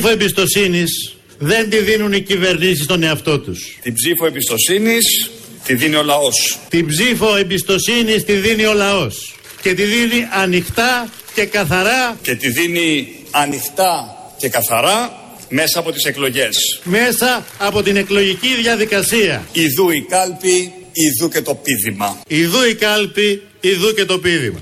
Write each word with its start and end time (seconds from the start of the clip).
ψήφο 0.00 0.14
εμπιστοσύνης 0.14 1.16
δεν 1.38 1.70
τη 1.70 1.76
δίνουν 1.76 2.12
οι 2.12 2.20
κυβερνήσεις 2.20 2.84
στον 2.84 3.02
εαυτό 3.02 3.38
τους. 3.38 3.78
Την 3.82 3.94
ψήφο 3.94 4.26
εμπιστοσύνης 4.26 5.30
τη 5.64 5.74
δίνει 5.74 5.94
ο 5.94 6.02
λαός. 6.02 6.58
Την 6.68 6.86
ψήφο 6.86 7.36
εμπιστοσύνης 7.36 8.24
τη 8.24 8.32
δίνει 8.32 8.64
ο 8.64 8.72
λαός. 8.72 9.34
Και 9.62 9.74
τη 9.74 9.82
δίνει 9.82 10.26
ανοιχτά 10.30 11.08
και 11.34 11.44
καθαρά. 11.44 12.18
Και 12.22 12.34
τη 12.34 12.48
δίνει 12.50 13.08
ανοιχτά 13.30 14.16
και 14.38 14.48
καθαρά 14.48 15.12
μέσα 15.48 15.78
από 15.78 15.92
τις 15.92 16.04
εκλογές. 16.04 16.80
Μέσα 16.82 17.44
από 17.58 17.82
την 17.82 17.96
εκλογική 17.96 18.54
διαδικασία. 18.62 19.46
Ιδού 19.52 19.90
η 19.90 20.06
κάλπη, 20.08 20.72
ιδού 20.92 21.28
και 21.28 21.40
το 21.40 21.54
πίδημα. 21.54 22.20
Ιδού 22.26 22.64
η 22.70 22.74
κάλπη, 22.74 23.42
ιδού 23.60 23.94
και 23.94 24.04
το 24.04 24.18
πίδημα. 24.18 24.60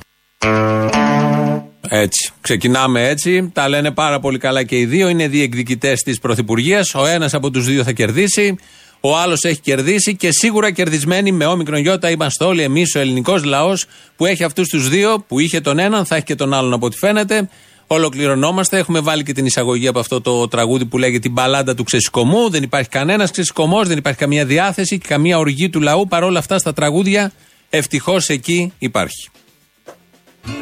Έτσι. 1.89 2.31
Ξεκινάμε 2.41 3.09
έτσι. 3.09 3.51
Τα 3.53 3.69
λένε 3.69 3.91
πάρα 3.91 4.21
πολύ 4.21 4.39
καλά 4.39 4.65
και 4.65 4.79
οι 4.79 4.85
δύο. 4.85 5.09
Είναι 5.09 5.29
διεκδικητές 5.29 6.03
της 6.03 6.19
Πρωθυπουργίας. 6.19 6.95
Ο 6.95 7.07
ένας 7.07 7.35
από 7.35 7.51
τους 7.51 7.65
δύο 7.65 7.83
θα 7.83 7.93
κερδίσει. 7.93 8.57
Ο 9.01 9.17
άλλος 9.17 9.45
έχει 9.45 9.61
κερδίσει 9.61 10.17
και 10.17 10.33
σίγουρα 10.33 10.71
κερδισμένοι 10.71 11.33
με 11.33 11.47
όμικρον 11.47 11.81
γιώτα 11.81 12.11
είμαστε 12.11 12.45
όλοι 12.45 12.63
εμείς, 12.63 12.95
ο 12.95 12.99
ελληνικός 12.99 13.45
λαός 13.45 13.87
που 14.17 14.27
έχει 14.27 14.45
αυτούς 14.45 14.69
τους 14.69 14.89
δύο, 14.89 15.25
που 15.29 15.39
είχε 15.39 15.61
τον 15.61 15.79
έναν, 15.79 16.07
θα 16.07 16.17
έχει 16.17 16.25
και 16.25 16.35
τον 16.35 16.55
άλλον 16.55 16.73
από 16.73 16.87
ό,τι 16.87 16.97
φαίνεται. 16.97 17.49
Ολοκληρωνόμαστε. 17.87 18.79
Έχουμε 18.79 19.01
βάλει 19.01 19.23
και 19.23 19.33
την 19.33 19.47
εισαγωγή 19.47 19.89
από 19.89 19.99
αυτό 19.99 20.21
το 20.21 20.49
τραγούδι 20.49 20.85
που 20.85 20.99
λέγεται 20.99 21.19
Την 21.19 21.33
μπαλάντα 21.33 21.75
του 21.75 21.85
ξεσηκωμού. 21.85 22.51
Δεν 22.51 22.63
υπάρχει 22.63 22.89
κανένας 22.89 23.31
ξεσηκωμό, 23.31 23.85
δεν 23.85 23.99
υπάρχει 23.99 24.19
καμία 24.19 24.45
διάθεση 24.45 24.99
και 24.99 25.09
καμία 25.09 25.39
οργή 25.39 25.69
του 25.71 25.81
λαού. 25.81 26.09
Παρ' 26.09 26.23
όλα 26.23 26.39
αυτά 26.39 26.59
στα 26.59 26.73
τραγούδια 26.73 27.33
ευτυχώς 27.71 28.29
εκεί 28.29 28.73
υπάρχει. 28.79 29.29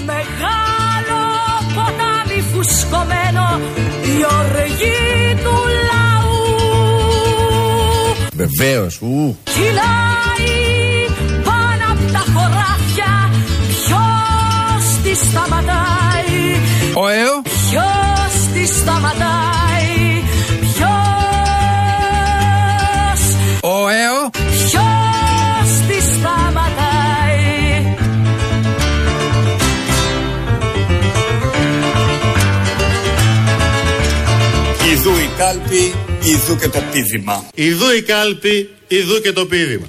Μεγάλο 0.05 0.66
ποτάμι 2.67 2.73
φουσκωμένο 2.73 3.61
η 4.03 4.25
οργή 4.39 5.35
του 5.43 5.55
λαού 5.89 6.35
Βεβαίως, 8.33 8.99
ου. 9.01 9.39
Κυλάει 9.45 10.55
πάνω 11.45 11.93
από 11.93 12.13
τα 12.13 12.25
χωράφια 12.33 13.31
Ποιος 13.69 14.85
τη 15.03 15.15
σταματάει; 15.27 16.57
Ο 16.95 17.09
ΕΟ. 17.09 17.43
Ποιος 17.43 18.33
τη 18.55 18.67
σταματάει; 18.75 20.23
Ποιος; 20.61 20.97
Ο 23.61 23.89
ΕΟ. 23.89 24.36
Κάλπη, 35.37 35.95
ιδού 36.23 36.57
και 36.57 36.69
το 36.69 36.79
πίδημα. 36.93 37.45
Ιδού 37.55 37.85
η 37.99 38.03
κάλπη, 38.03 38.69
ιδού 38.89 39.21
και 39.21 39.33
το 39.33 39.47
πίδημα. 39.47 39.87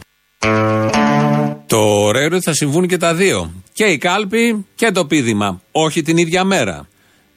Το 1.68 1.78
ωραίο 1.78 2.26
είναι 2.26 2.36
ότι 2.36 2.44
θα 2.44 2.54
συμβούν 2.54 2.88
και 2.88 2.98
τα 2.98 3.14
δύο. 3.14 3.54
Και 3.74 3.84
η 3.84 3.98
κάλπη 3.98 4.66
και 4.76 4.92
το 4.92 5.06
πίδημα. 5.06 5.62
Όχι 5.72 6.02
την 6.02 6.18
ίδια 6.18 6.44
μέρα. 6.44 6.88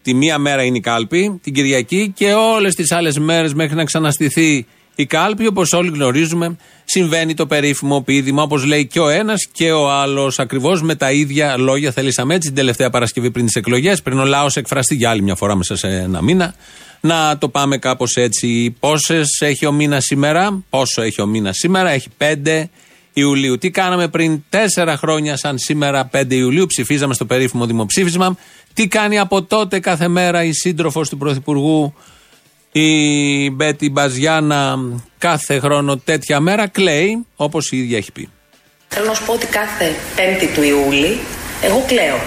Τη 0.03 0.15
μία 0.15 0.39
μέρα 0.39 0.63
είναι 0.63 0.77
η 0.77 0.81
κάλπη, 0.81 1.41
την 1.43 1.55
Κυριακή 1.55 2.13
και 2.17 2.33
όλες 2.33 2.75
τις 2.75 2.93
άλλες 2.93 3.19
μέρες 3.19 3.55
μέχρι 3.55 3.75
να 3.77 3.85
ξαναστηθεί 3.85 4.67
η 4.95 5.07
κάλπη. 5.07 5.47
Όπως 5.47 5.73
όλοι 5.73 5.91
γνωρίζουμε, 5.91 6.57
συμβαίνει 6.85 7.35
το 7.35 7.47
περίφημο 7.47 8.03
πίδημα, 8.03 8.43
όπως 8.43 8.65
λέει 8.65 8.87
και 8.87 9.01
ο 9.01 9.09
ένας 9.09 9.47
και 9.53 9.73
ο 9.73 9.91
άλλος. 9.91 10.39
Ακριβώς 10.39 10.83
με 10.83 10.95
τα 10.95 11.13
ίδια 11.13 11.57
λόγια 11.57 11.93
θελήσαμε 11.93 12.35
έτσι 12.35 12.49
την 12.49 12.57
τελευταία 12.57 12.91
Παρασκευή 12.91 13.31
πριν 13.31 13.45
τις 13.45 13.55
εκλογές, 13.55 14.03
πριν 14.03 14.19
ο 14.19 14.25
λαός 14.25 14.57
εκφραστεί 14.57 14.95
για 14.95 15.11
άλλη 15.11 15.23
μια 15.23 15.35
φορά 15.35 15.57
μέσα 15.57 15.77
σε 15.77 15.89
ένα 15.89 16.23
μήνα. 16.23 16.55
Να 17.01 17.39
το 17.39 17.49
πάμε 17.49 17.79
κάπως 17.79 18.17
έτσι. 18.17 18.77
Πόσες 18.81 19.41
έχει 19.41 19.67
ο 19.67 19.73
μήνας 19.73 20.05
σήμερα, 20.05 20.63
πόσο 20.71 21.03
έχει 21.03 21.21
ο 21.21 21.27
μήνας 21.27 21.57
σήμερα, 21.57 21.91
έχει 21.91 22.09
5 22.19 22.65
Ιουλίου. 23.13 23.59
Τι 23.59 23.71
κάναμε 23.71 24.09
πριν 24.09 24.45
4 24.75 24.95
χρόνια, 24.97 25.37
σαν 25.37 25.59
σήμερα 25.59 26.11
5 26.13 26.25
Ιουλίου, 26.29 26.67
ψηφίζαμε 26.67 27.15
στο 27.15 27.25
περίφημο 27.25 27.67
δημοψήφισμα. 27.67 28.37
Τι 28.75 28.89
κάνει 28.89 29.19
από 29.19 29.43
τότε 29.43 29.81
κάθε 29.81 30.09
μέρα 30.09 30.45
η 30.45 30.53
σύντροφος 30.53 31.09
του 31.09 31.17
Πρωθυπουργού, 31.17 31.95
η 32.73 33.51
Μπέτη 33.51 33.91
Μπαζιάνα, 33.91 34.79
κάθε 35.19 35.59
χρόνο 35.59 35.97
τέτοια 35.97 36.41
μέρα, 36.41 36.67
κλαίει 36.69 37.27
όπως 37.37 37.71
η 37.71 37.77
ίδια 37.77 37.97
έχει 37.97 38.13
πει. 38.13 38.29
Θέλω 38.89 39.07
να 39.07 39.15
σου 39.15 39.25
πω 39.25 39.33
ότι 39.33 39.47
κάθε 39.47 39.95
5η 40.17 40.49
του 40.55 40.63
Ιούλη 40.63 41.19
εγώ 41.63 41.85
κλαίω. 41.87 42.21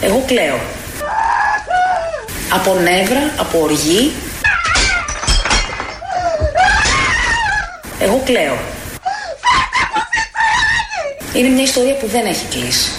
Εγώ 0.00 0.24
κλαίω. 0.26 0.60
Από 2.54 2.74
νεύρα, 2.74 3.20
από 3.36 3.60
οργή. 3.60 4.12
Εγώ 8.00 8.22
κλαίω. 8.24 8.58
Είναι 11.32 11.48
μια 11.48 11.62
ιστορία 11.62 11.94
που 11.94 12.06
δεν 12.06 12.26
έχει 12.26 12.46
κλείσει. 12.46 12.90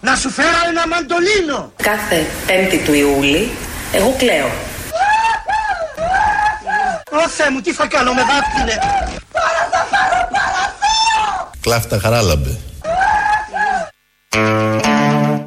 Να 0.00 0.16
σου 0.16 0.30
φέρω 0.30 0.48
ένα 0.68 0.86
μαντολίνο. 0.88 1.72
Κάθε 1.82 2.26
5η 2.46 2.80
του 2.84 2.92
Ιούλη 2.94 3.50
εγώ 3.92 4.14
κλαίω. 4.18 4.50
Ω 7.10 7.28
Θεέ 7.28 7.50
μου, 7.50 7.60
τι 7.60 7.72
θα 7.72 7.86
κάνω 7.86 8.12
με 8.14 8.22
δάκτυλε. 8.22 8.78
Κλάφτα 11.60 11.98
χαράλαμπε. 11.98 12.58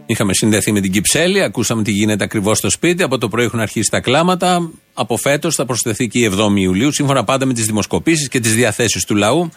Είχαμε 0.10 0.34
συνδεθεί 0.34 0.72
με 0.72 0.82
την 0.82 0.92
Κυψέλη, 0.92 1.42
ακούσαμε 1.44 1.84
τι 1.84 1.92
γίνεται 1.92 2.24
ακριβώς 2.24 2.58
στο 2.58 2.70
σπίτι. 2.70 3.04
Από 3.04 3.18
το 3.18 3.28
πρωί 3.28 3.46
έχουν 3.46 3.60
αρχίσει 3.60 3.90
τα 3.90 4.00
κλάματα. 4.00 4.72
Από 4.94 5.18
φέτος 5.18 5.56
θα 5.56 5.66
προσθεθεί 5.66 6.08
και 6.08 6.20
η 6.20 6.32
7η 6.36 6.60
Ιουλίου, 6.60 6.94
σύμφωνα 6.94 7.24
πάντα 7.24 7.46
με 7.46 7.54
τις 7.54 7.66
δημοσκοπήσεις 7.66 8.28
και 8.28 8.40
τις 8.40 8.56
διαθέσεις 8.56 9.06
του 9.06 9.16
λαού. 9.16 9.50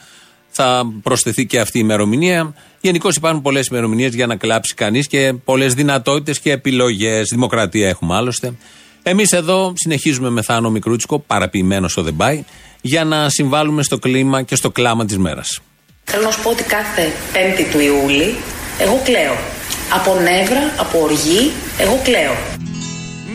Θα 0.51 0.83
προσθεθεί 1.03 1.47
και 1.47 1.61
αυτή 1.61 1.79
η 1.79 1.81
ημερομηνία. 1.85 2.55
Γενικώ 2.81 3.09
υπάρχουν 3.17 3.43
πολλές 3.43 3.67
ημερομηνίες 3.67 4.15
για 4.15 4.27
να 4.27 4.37
κλάψει 4.37 4.75
κανείς 4.75 5.07
και 5.07 5.33
πολλές 5.45 5.75
δυνατότητες 5.75 6.41
και 6.41 6.51
επιλογές. 6.51 7.29
Δημοκρατία 7.31 7.89
έχουμε 7.89 8.17
άλλωστε. 8.17 8.55
Εμείς 9.03 9.33
εδώ 9.33 9.73
συνεχίζουμε 9.77 10.31
με 10.31 10.43
Θάνο 10.43 10.71
Μικρούτσικο, 10.71 11.19
παραποιημένος 11.19 11.97
ο 11.97 12.03
δεν 12.03 12.17
πάει, 12.17 12.45
για 12.81 13.05
να 13.05 13.29
συμβάλλουμε 13.29 13.83
στο 13.83 13.99
κλίμα 13.99 14.43
και 14.43 14.55
στο 14.55 14.71
κλάμα 14.71 15.05
της 15.05 15.19
μέρας. 15.19 15.61
Θέλω 16.05 16.23
να 16.23 16.31
σου 16.31 16.43
πω 16.43 16.51
ότι 16.51 16.63
κάθε 16.63 17.13
5η 17.33 17.65
του 17.73 17.81
Ιούλη 17.81 18.35
εγώ 18.79 19.01
κλαίω. 19.05 19.60
Από 19.93 20.15
νεύρα, 20.15 20.75
από 20.79 21.01
οργή, 21.01 21.53
εγώ 21.79 22.01
κλαίω. 22.05 22.37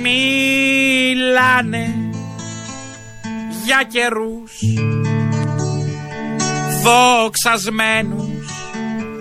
Μιλάνε 0.01 1.95
για 3.65 3.83
καιρούς 3.87 4.51
δοξασμένους 6.83 8.51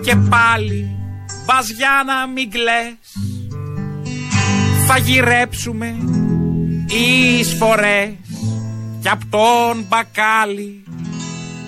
και 0.03 0.15
πάλι 0.29 0.97
βαζιά 1.45 2.03
να 2.05 2.27
μην 2.27 2.51
κλαις 2.51 3.13
θα 4.87 4.97
γυρέψουμε 4.97 5.95
εισφορές 6.87 8.13
κι 9.01 9.09
απ' 9.09 9.29
τον 9.29 9.85
μπακάλι 9.87 10.83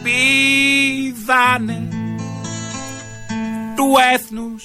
πηδάνε 0.04 1.88
του 3.76 3.94
έθνους 4.14 4.64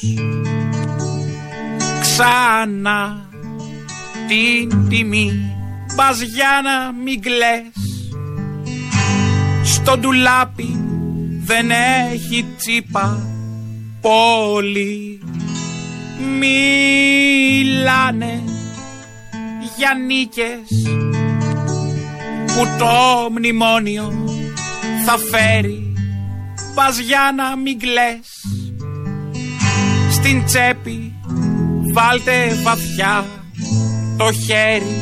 ξανά 2.13 3.29
την 4.29 4.89
τιμή. 4.89 5.33
Πας 5.97 6.21
για 6.21 6.61
να 6.65 6.93
μην 6.93 7.21
κλαις. 7.21 7.73
Στο 9.65 9.99
ντουλάπι 9.99 10.81
δεν 11.45 11.71
έχει 11.71 12.47
τσίπα 12.57 13.27
πολύ. 14.01 15.21
Μιλάνε 16.39 18.43
για 19.77 19.91
νίκες 20.07 20.89
που 22.47 22.67
το 22.79 23.31
μνημόνιο 23.31 24.13
θα 25.07 25.19
φέρει. 25.31 25.93
Πας 26.75 26.99
για 26.99 27.33
να 27.37 27.57
μην 27.57 27.79
κλαις. 27.79 28.29
Στην 30.11 30.45
τσέπη 30.45 31.13
βάλτε 31.93 32.61
βαθιά 32.63 33.25
το 34.17 34.33
χέρι 34.33 35.01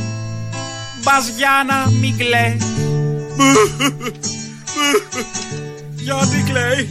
πας 1.05 1.29
για 1.37 1.65
να 1.69 1.91
μην 1.91 2.17
κλαις 2.17 2.65
γιατί 5.97 6.45
κλαίει; 6.51 6.89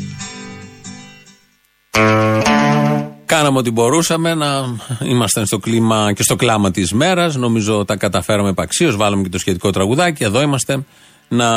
Κάναμε 3.25 3.57
ό,τι 3.57 3.71
μπορούσαμε 3.71 4.33
να 4.33 4.75
είμαστε 5.03 5.45
στο 5.45 5.57
κλίμα 5.57 6.13
και 6.13 6.23
στο 6.23 6.35
κλάμα 6.35 6.71
της 6.71 6.93
μέρας. 6.93 7.35
Νομίζω 7.35 7.85
τα 7.85 7.95
καταφέραμε 7.95 8.49
επαξίως. 8.49 8.95
Βάλαμε 8.95 9.23
και 9.23 9.29
το 9.29 9.39
σχετικό 9.39 9.71
τραγουδάκι. 9.71 10.23
Εδώ 10.23 10.41
είμαστε 10.41 10.85
να 11.27 11.49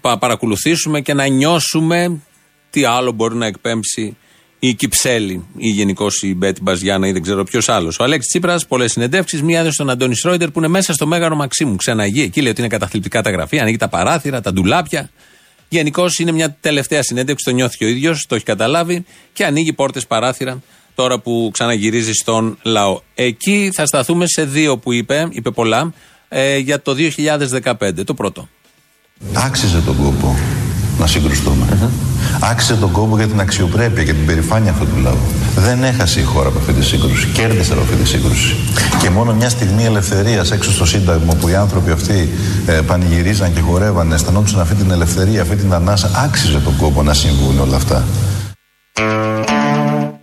πα- 0.00 0.18
παρακολουθήσουμε 0.18 1.00
και 1.00 1.14
να 1.14 1.26
νιώσουμε 1.26 2.20
τι 2.70 2.84
άλλο 2.84 3.12
μπορεί 3.12 3.34
να 3.34 3.46
εκπέμψει 3.46 4.16
η 4.64 4.74
Κυψέλη 4.74 5.44
ή 5.56 5.68
γενικώ 5.68 6.06
η 6.20 6.34
Μπέτη 6.34 6.62
Μπαζιάννα 6.62 7.06
ή 7.06 7.12
δεν 7.12 7.22
ξέρω 7.22 7.44
ποιος 7.44 7.68
άλλος. 7.68 7.98
Ο 7.98 8.04
Αλέξης 8.04 8.30
Τσίπρας, 8.30 8.66
πολλές 8.66 8.92
συνεντεύξεις, 8.92 9.42
μία 9.42 9.58
έδωσε 9.58 9.74
στον 9.74 9.90
Αντώνη 9.90 10.16
Σρόιντερ 10.16 10.50
που 10.50 10.58
είναι 10.58 10.68
μέσα 10.68 10.92
στο 10.92 11.06
μέγαρο 11.06 11.36
Μαξίμου. 11.36 11.76
Ξαναγεί. 11.76 12.22
Εκεί 12.22 12.40
λέει 12.40 12.50
ότι 12.50 12.60
είναι 12.60 12.70
καταθλιπτικά 12.70 13.22
τα 13.22 13.30
γραφεία, 13.30 13.62
ανοίγει 13.62 13.76
τα 13.76 13.88
παράθυρα, 13.88 14.40
τα 14.40 14.52
ντουλάπια. 14.52 15.10
Γενικώς 15.68 16.18
είναι 16.18 16.32
μια 16.32 16.56
τελευταία 16.60 17.02
συνέντευξη, 17.02 17.44
το 17.44 17.50
νιώθει 17.50 17.76
και 17.76 17.84
ο 17.84 17.88
ίδιος, 17.88 18.26
το 18.28 18.34
έχει 18.34 18.44
καταλάβει 18.44 19.04
και 19.32 19.44
ανοίγει 19.44 19.72
πόρτες 19.72 20.06
παράθυρα 20.06 20.62
τώρα 20.94 21.18
που 21.18 21.50
ξαναγυρίζει 21.52 22.12
στον 22.12 22.58
λαό. 22.62 23.00
Εκεί 23.14 23.70
θα 23.74 23.86
σταθούμε 23.86 24.26
σε 24.26 24.44
δύο 24.44 24.78
που 24.78 24.92
είπε, 24.92 25.28
είπε 25.30 25.50
πολλά, 25.50 25.92
ε, 26.28 26.56
για 26.56 26.82
το 26.82 26.94
2015. 26.94 28.04
Το 28.04 28.14
πρώτο. 28.14 28.48
Άξιζε 29.32 29.80
τον 29.80 29.96
κόπο 29.96 30.36
να 30.98 31.06
συγκρουστούμε. 31.06 31.90
Άξιζε 32.40 32.74
τον 32.74 32.90
κόπο 32.90 33.16
για 33.16 33.26
την 33.26 33.40
αξιοπρέπεια 33.40 34.04
και 34.04 34.12
την 34.12 34.26
περηφάνεια 34.26 34.70
αυτού 34.70 34.86
του 34.86 35.00
λαού. 35.02 35.18
Δεν 35.56 35.84
έχασε 35.84 36.20
η 36.20 36.22
χώρα 36.22 36.48
από 36.48 36.58
αυτή 36.58 36.72
τη 36.72 36.84
σύγκρουση. 36.84 37.26
Κέρδισε 37.26 37.72
από 37.72 37.82
αυτή 37.82 37.96
τη 37.96 38.08
σύγκρουση. 38.08 38.56
Και 39.00 39.10
μόνο 39.10 39.34
μια 39.34 39.48
στιγμή 39.48 39.84
ελευθερίας 39.84 40.50
έξω 40.50 40.70
στο 40.70 40.84
Σύνταγμα 40.86 41.34
που 41.34 41.48
οι 41.48 41.54
άνθρωποι 41.54 41.90
αυτοί 41.90 42.28
ε, 42.66 42.72
πανηγυρίζαν 42.72 43.54
και 43.54 43.60
χορεύαν, 43.60 44.12
αισθανόντουσαν 44.12 44.60
αυτή 44.60 44.74
την 44.74 44.90
ελευθερία, 44.90 45.42
αυτή 45.42 45.56
την 45.56 45.72
ανάσα. 45.72 46.10
Άξιζε 46.24 46.58
τον 46.58 46.76
κόπο 46.76 47.02
να 47.02 47.14
συμβούν 47.14 47.58
όλα 47.58 47.76
αυτά. 47.76 48.04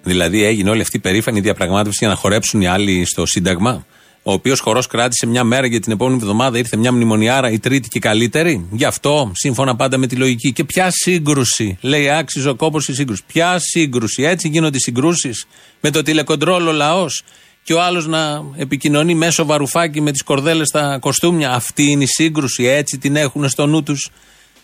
Δηλαδή 0.03 0.45
έγινε 0.45 0.69
όλη 0.69 0.81
αυτή 0.81 0.97
η 0.97 0.99
περήφανη 0.99 1.39
διαπραγμάτευση 1.39 1.97
για 1.99 2.07
να 2.07 2.15
χορέψουν 2.15 2.61
οι 2.61 2.67
άλλοι 2.67 3.05
στο 3.05 3.25
Σύνταγμα; 3.25 3.85
Ο 4.29 4.33
οποίος 4.33 4.59
χορός 4.59 4.87
κράτησε 4.87 5.25
μια 5.25 5.43
μέρα 5.43 5.69
και 5.69 5.79
την 5.79 5.91
επόμενη 5.91 6.17
εβδομάδα 6.21 6.57
ήρθε 6.57 6.77
μια 6.77 6.91
μνημονιάρα, 6.91 7.51
η 7.51 7.59
τρίτη 7.59 7.87
και 7.87 7.97
η 7.97 8.01
καλύτερη. 8.01 8.67
Γι' 8.71 8.85
αυτό, 8.85 9.31
σύμφωνα 9.33 9.75
πάντα 9.75 9.97
με 9.97 10.07
τη 10.07 10.15
λογική. 10.15 10.53
Και 10.53 10.63
ποια 10.63 10.87
σύγκρουση, 10.91 11.77
λέει 11.81 12.09
άξιζε 12.09 12.49
ο 12.49 12.55
κόπος 12.55 12.87
η 12.87 12.93
σύγκρουση. 12.93 13.21
Ποια 13.27 13.59
σύγκρουση, 13.59 14.23
έτσι 14.23 14.47
γίνονται 14.47 14.77
οι 14.77 14.79
συγκρούσεις. 14.79 15.45
Με 15.81 15.89
το 15.89 16.01
τηλεκοντρόλ 16.01 16.67
ο 16.67 16.71
λαός 16.71 17.23
και 17.63 17.73
ο 17.73 17.81
άλλος 17.81 18.07
να 18.07 18.43
επικοινωνεί 18.55 19.15
μέσω 19.15 19.45
βαρουφάκι 19.45 20.01
με 20.01 20.11
τις 20.11 20.23
κορδέλες 20.23 20.67
στα 20.67 20.97
κοστούμια. 20.99 21.51
Αυτή 21.51 21.83
είναι 21.83 22.03
η 22.03 22.07
σύγκρουση, 22.07 22.63
έτσι 22.63 22.97
την 22.97 23.15
έχουν 23.15 23.49
στο 23.49 23.65
νου 23.65 23.83
τους 23.83 24.09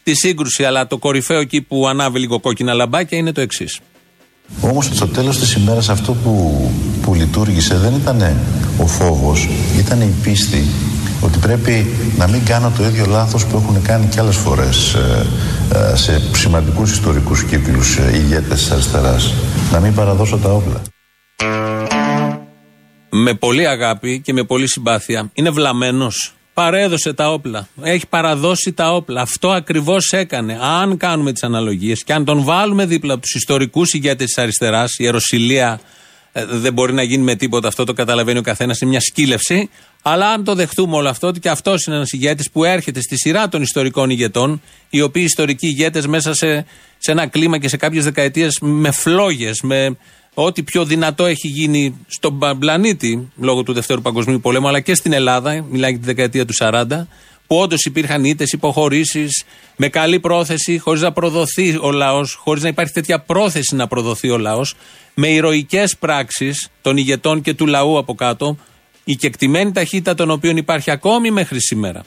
τη 0.03 0.13
σύγκρουση. 0.13 0.65
Αλλά 0.65 0.87
το 0.87 0.97
κορυφαίο 0.97 1.39
εκεί 1.39 1.61
που 1.61 1.87
ανάβει 1.87 2.19
λίγο 2.19 2.39
κόκκινα 2.39 2.73
λαμπάκια 2.73 3.17
είναι 3.17 3.31
το 3.31 3.41
εξής. 3.41 3.79
Όμως 4.61 4.85
στο 4.85 5.07
τέλος 5.07 5.39
της 5.39 5.53
ημέρας 5.53 5.89
αυτό 5.89 6.13
που, 6.13 6.61
που 7.01 7.13
λειτουργήσε 7.13 7.77
δεν 7.77 7.93
ήταν 7.93 8.35
ο 8.77 8.87
φόβος, 8.87 9.49
ήταν 9.77 10.01
η 10.01 10.13
πίστη 10.23 10.63
ότι 11.21 11.37
πρέπει 11.37 11.85
να 12.17 12.27
μην 12.27 12.45
κάνω 12.45 12.71
το 12.77 12.83
ίδιο 12.83 13.05
λάθος 13.05 13.45
που 13.45 13.57
έχουν 13.57 13.81
κάνει 13.81 14.05
και 14.05 14.19
άλλες 14.19 14.35
φορές 14.35 14.93
ε, 14.93 15.25
ε, 15.73 15.95
σε 15.95 16.21
σημαντικούς 16.35 16.91
ιστορικούς 16.91 17.43
κύκλους 17.43 17.97
ε, 17.97 18.11
ηγέτες 18.15 18.59
της 18.59 18.71
αριστεράς. 18.71 19.33
Να 19.71 19.79
μην 19.79 19.93
παραδώσω 19.93 20.37
τα 20.37 20.49
όπλα. 20.49 20.81
με 23.09 23.33
πολύ 23.33 23.67
αγάπη 23.67 24.21
και 24.21 24.33
με 24.33 24.43
πολύ 24.43 24.67
συμπάθεια. 24.67 25.29
Είναι 25.33 25.49
βλαμμένος. 25.49 26.33
Παρέδωσε 26.55 27.13
τα 27.13 27.31
όπλα. 27.31 27.67
Έχει 27.81 28.07
παραδώσει 28.07 28.73
τα 28.73 28.93
όπλα. 28.93 29.21
Αυτό 29.21 29.51
ακριβώς 29.51 30.11
έκανε. 30.11 30.57
Αν 30.61 30.97
κάνουμε 30.97 31.31
τις 31.31 31.43
αναλογίες 31.43 32.03
και 32.03 32.13
αν 32.13 32.25
τον 32.25 32.43
βάλουμε 32.43 32.85
δίπλα 32.85 33.13
από 33.13 33.21
τους 33.21 33.33
ιστορικούς 33.33 33.93
ηγέτες 33.93 34.25
της 34.25 34.37
αριστεράς, 34.37 34.97
η 34.97 35.05
Ερωσιλία 35.05 35.79
ε, 36.31 36.45
δεν 36.45 36.73
μπορεί 36.73 36.93
να 36.93 37.03
γίνει 37.03 37.23
με 37.23 37.35
τίποτα. 37.35 37.67
Αυτό 37.67 37.83
το 37.83 37.93
καταλαβαίνει 37.93 38.37
ο 38.37 38.41
καθένας. 38.41 38.79
Είναι 38.79 38.89
μια 38.89 38.99
σκύλευση. 38.99 39.69
Αλλά 40.01 40.29
αν 40.29 40.43
το 40.43 40.55
δεχτούμε 40.55 40.95
όλο 40.95 41.09
αυτό, 41.09 41.27
ότι 41.27 41.39
και 41.39 41.49
αυτός 41.49 41.85
είναι 41.85 41.95
ένας 41.95 42.11
ηγέτης 42.11 42.51
που 42.51 42.63
έρχεται 42.63 43.01
στη 43.01 43.17
σειρά 43.17 43.49
των 43.49 43.61
ιστορικών 43.61 44.09
ηγετών, 44.09 44.61
οι 44.89 45.01
οποίοι 45.01 45.23
ιστορικοί 45.25 45.67
ηγέτες 45.67 46.07
μέσα 46.07 46.33
σε, 46.33 46.65
σε 46.97 47.11
ένα 47.11 47.27
κλίμα 47.27 47.57
και 47.57 47.67
σε 47.67 47.77
κάποιες 47.77 48.03
δεκαετίες 48.03 48.57
με 48.61 48.91
φλόγες, 48.91 49.61
με 49.61 49.97
ό,τι 50.35 50.63
πιο 50.63 50.85
δυνατό 50.85 51.25
έχει 51.25 51.47
γίνει 51.47 52.05
στον 52.07 52.39
πα- 52.39 52.55
πλανήτη 52.57 53.31
λόγω 53.37 53.63
του 53.63 53.73
Δευτέρου 53.73 54.01
Παγκοσμίου 54.01 54.39
Πολέμου, 54.39 54.67
αλλά 54.67 54.79
και 54.79 54.95
στην 54.95 55.13
Ελλάδα, 55.13 55.65
μιλάει 55.69 55.89
για 55.89 55.99
τη 55.99 56.05
δεκαετία 56.05 56.45
του 56.45 56.53
40, 56.59 57.07
που 57.47 57.55
όντως 57.55 57.85
υπήρχαν 57.85 58.23
ήττες, 58.23 58.51
υποχωρήσεις, 58.51 59.43
με 59.75 59.87
καλή 59.87 60.19
πρόθεση, 60.19 60.77
χωρίς 60.77 61.01
να 61.01 61.11
προδοθεί 61.11 61.77
ο 61.81 61.91
λαός, 61.91 62.33
χωρίς 62.33 62.63
να 62.63 62.69
υπάρχει 62.69 62.93
τέτοια 62.93 63.19
πρόθεση 63.19 63.75
να 63.75 63.87
προδοθεί 63.87 64.29
ο 64.29 64.37
λαός, 64.37 64.75
με 65.13 65.27
ηρωικές 65.27 65.97
πράξεις 65.97 66.69
των 66.81 66.97
ηγετών 66.97 67.41
και 67.41 67.53
του 67.53 67.65
λαού 67.65 67.97
από 67.97 68.15
κάτω, 68.15 68.57
η 69.03 69.15
κεκτημένη 69.15 69.71
ταχύτητα 69.71 70.15
των 70.15 70.29
οποίων 70.31 70.57
υπάρχει 70.57 70.91
ακόμη 70.91 71.31
μέχρι 71.31 71.61
σήμερα. 71.61 72.03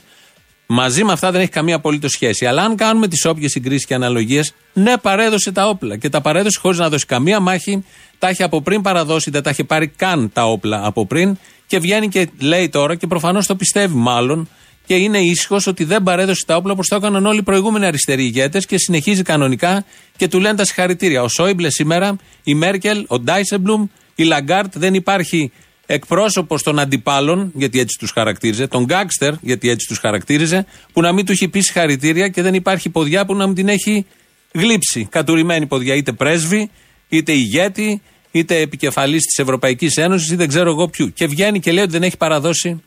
Μαζί 0.70 1.04
με 1.04 1.12
αυτά 1.12 1.30
δεν 1.30 1.40
έχει 1.40 1.50
καμία 1.50 1.76
απολύτως 1.76 2.10
σχέση. 2.10 2.46
Αλλά 2.46 2.62
αν 2.62 2.76
κάνουμε 2.76 3.08
τις 3.08 3.24
όποιες 3.24 3.50
συγκρίσεις 3.50 3.86
και 3.86 3.94
αναλογίες, 3.94 4.54
ναι, 4.72 4.96
παρέδωσε 4.96 5.52
τα 5.52 5.68
όπλα. 5.68 5.96
Και 5.96 6.08
τα 6.08 6.20
παρέδωσε 6.20 6.58
χωρίς 6.58 6.78
να 6.78 6.88
δώσει 6.88 7.06
καμία 7.06 7.40
μάχη. 7.40 7.84
Τα 8.18 8.30
είχε 8.30 8.42
από 8.42 8.62
πριν 8.62 8.82
παραδώσει, 8.82 9.30
δεν 9.30 9.42
τα 9.42 9.50
είχε 9.50 9.64
πάρει 9.64 9.88
καν 9.88 10.30
τα 10.32 10.46
όπλα 10.46 10.86
από 10.86 11.06
πριν. 11.06 11.36
Και 11.66 11.78
βγαίνει 11.78 12.08
και 12.08 12.28
λέει 12.38 12.68
τώρα, 12.68 12.94
και 12.94 13.06
προφανώς 13.06 13.46
το 13.46 13.56
πιστεύει 13.56 13.94
μάλλον, 13.94 14.48
και 14.86 14.94
είναι 14.94 15.18
ήσυχος 15.18 15.66
ότι 15.66 15.84
δεν 15.84 16.02
παρέδωσε 16.02 16.44
τα 16.46 16.56
όπλα 16.56 16.72
όπως 16.72 16.88
το 16.88 16.96
έκαναν 16.96 17.26
όλοι 17.26 17.38
οι 17.38 17.42
προηγούμενοι 17.42 17.86
αριστεροί 17.86 18.24
ηγέτες 18.24 18.66
και 18.66 18.78
συνεχίζει 18.78 19.22
κανονικά 19.22 19.84
και 20.16 20.28
του 20.28 20.40
λένε 20.40 20.56
τα 20.56 20.64
συγχαρητήρια. 20.64 21.22
Ο 21.22 21.28
Σόιμπλε 21.28 21.70
σήμερα, 21.70 22.16
η 22.42 22.54
Μέρκελ, 22.54 23.04
ο 23.08 23.18
Ντάισελμπλουμ, 23.18 23.86
η 24.14 24.24
Λαγκάρντ, 24.24 24.78
δεν 24.78 24.94
υπάρχει 24.94 25.52
εκπρόσωπος 25.90 26.62
των 26.62 26.78
αντιπάλων, 26.78 27.50
γιατί 27.54 27.80
έτσι 27.80 27.98
τους 27.98 28.10
χαρακτήριζε, 28.10 28.66
των 28.66 28.84
γκάνγκστερ, 28.84 29.34
γιατί 29.40 29.68
έτσι 29.68 29.86
τους 29.86 29.98
χαρακτήριζε, 29.98 30.66
που 30.92 31.00
να 31.00 31.12
μην 31.12 31.26
του 31.26 31.32
έχει 31.32 31.48
πει 31.48 31.60
συγχαρητήρια 31.60 32.28
και 32.28 32.42
δεν 32.42 32.54
υπάρχει 32.54 32.88
ποδιά 32.88 33.24
που 33.24 33.34
να 33.34 33.46
μην 33.46 33.54
την 33.54 33.68
έχει 33.68 34.06
γλείψει. 34.52 35.06
Κατουρημένη 35.10 35.66
ποδιά, 35.66 35.94
είτε 35.94 36.12
πρέσβη, 36.12 36.70
είτε 37.08 37.32
ηγέτη, 37.32 38.02
είτε 38.30 38.56
επικεφαλής 38.56 39.24
της 39.24 39.38
Ευρωπαϊκής 39.38 39.96
Ένωσης 39.96 40.30
ή 40.30 40.34
δεν 40.34 40.48
ξέρω 40.48 40.70
εγώ 40.70 40.88
ποιου. 40.88 41.12
Και 41.12 41.26
βγαίνει 41.26 41.60
και 41.60 41.72
λέει 41.72 41.82
ότι 41.82 41.92
δεν 41.92 42.02
έχει 42.02 42.16
παραδώσει 42.16 42.82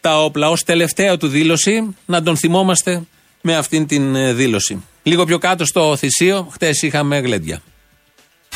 τα 0.00 0.22
όπλα. 0.22 0.50
Η 0.50 0.54
τελευταία 0.66 1.16
του 1.16 1.28
δήλωση, 1.28 1.94
να 2.06 2.22
τον 2.22 2.36
θυμόμαστε 2.36 3.02
με 3.40 3.56
αυτήν 3.56 3.86
την 3.86 4.14
ε, 4.14 4.32
δήλωση. 4.32 4.82
Λίγο 5.02 5.24
πιο 5.24 5.38
κάτω 5.38 5.64
στο 5.64 5.96
θυσίο, 5.96 6.48
χτες 6.52 6.82
είχαμε 6.82 7.18
γλέντια. 7.18 7.62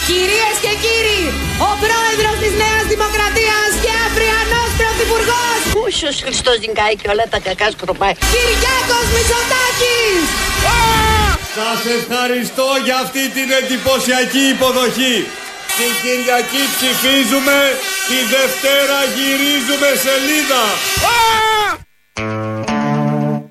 Κυρίες 0.08 0.56
και 0.64 0.72
κύριοι, 0.84 1.22
ο 1.68 1.70
πρόεδρος 1.84 2.36
της 2.42 2.52
Νέας 2.62 2.84
Δημοκρατίας 2.92 3.70
και 3.84 3.92
αυριανός 4.06 4.68
πρωθυπουργός 4.80 5.58
Πούσος 5.74 6.16
Χριστός 6.24 6.56
νικάει 6.64 6.94
και 7.00 7.08
όλα 7.12 7.26
τα 7.32 7.38
κακά 7.46 7.68
σκροπάει. 7.74 8.14
Κυριάκος 8.34 9.06
Μητσοτάκης. 9.14 10.24
Σας 11.58 11.80
ευχαριστώ 11.98 12.68
για 12.86 12.96
αυτή 13.04 13.22
την 13.36 13.48
εντυπωσιακή 13.60 14.44
υποδοχή. 14.54 15.16
Την 15.78 15.92
Κυριακή 16.02 16.62
ψηφίζουμε, 16.76 17.58
τη 18.08 18.18
Δευτέρα 18.34 18.98
γυρίζουμε 19.16 19.90
σελίδα. 20.04 20.62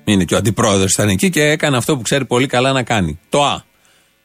Είναι 0.04 0.24
και 0.24 0.34
ο 0.34 0.36
αντιπρόεδρος 0.36 0.92
ήταν 0.92 1.08
εκεί 1.08 1.30
και 1.30 1.42
έκανε 1.42 1.76
αυτό 1.76 1.96
που 1.96 2.02
ξέρει 2.02 2.24
πολύ 2.24 2.46
καλά 2.46 2.72
να 2.72 2.82
κάνει. 2.82 3.20
Το 3.28 3.44
Α. 3.44 3.69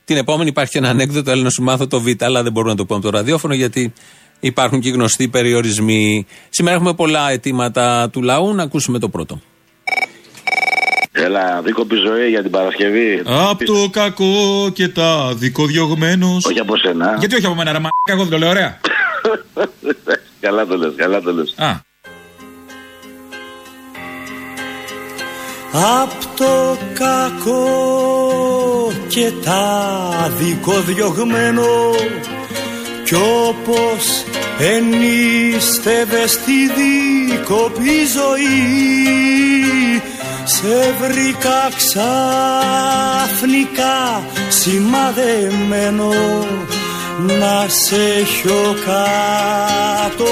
Την 0.05 0.17
επόμενη 0.17 0.49
υπάρχει 0.49 0.71
και 0.71 0.77
ένα 0.77 0.89
ανέκδοτο, 0.89 1.29
έλεγα 1.29 1.43
να 1.43 1.49
σου 1.49 1.63
μάθω 1.63 1.87
το 1.87 1.99
Β, 1.99 2.07
αλλά 2.19 2.43
δεν 2.43 2.51
μπορούμε 2.51 2.71
να 2.71 2.77
το 2.77 2.85
πούμε 2.85 2.99
από 2.99 3.11
το 3.11 3.17
ραδιόφωνο 3.17 3.53
γιατί 3.53 3.93
υπάρχουν 4.39 4.79
και 4.79 4.89
γνωστοί 4.89 5.27
περιορισμοί. 5.27 6.25
Σήμερα 6.49 6.75
έχουμε 6.75 6.93
πολλά 6.93 7.29
αιτήματα 7.29 8.09
του 8.09 8.21
λαού. 8.21 8.53
Να 8.53 8.63
ακούσουμε 8.63 8.99
το 8.99 9.09
πρώτο. 9.09 9.41
Έλα, 11.11 11.61
δίκοπη 11.61 11.95
ζωή 11.95 12.29
για 12.29 12.41
την 12.41 12.51
Παρασκευή. 12.51 13.21
Απ' 13.25 13.63
το 13.63 13.89
κακό 13.91 14.69
και 14.73 14.87
τα 14.87 15.33
δικοδιωγμένος 15.35 16.45
Όχι 16.45 16.59
από 16.59 16.77
σένα. 16.77 17.15
Γιατί 17.19 17.35
όχι 17.35 17.45
από 17.45 17.55
μένα, 17.55 17.71
ρε 17.71 17.79
μα. 17.79 17.89
Εγώ 18.03 18.21
δεν 18.21 18.31
το 18.31 18.37
λέω 18.37 18.49
ωραία. 18.49 18.79
καλά 20.45 20.65
το 20.65 20.77
λες, 20.77 20.93
καλά 20.95 21.21
το 21.21 21.33
λες. 21.33 21.55
Απ' 25.77 26.23
το 26.35 26.77
κακό 26.93 28.91
και 29.07 29.31
τα 29.43 30.31
δικοδιωγμένο 30.37 31.91
κι 33.03 33.15
όπως 33.15 34.23
ενίστευε 34.59 36.27
στη 36.27 36.51
δίκοπη 36.75 38.05
ζωή 38.13 38.85
σε 40.43 40.95
βρήκα 41.01 41.69
ξαφνικά 41.75 43.53
σημαδεμένο. 44.49 46.13
Να 47.39 47.65
σε 47.67 47.95
έχω 47.95 48.75
κάτω 48.85 50.25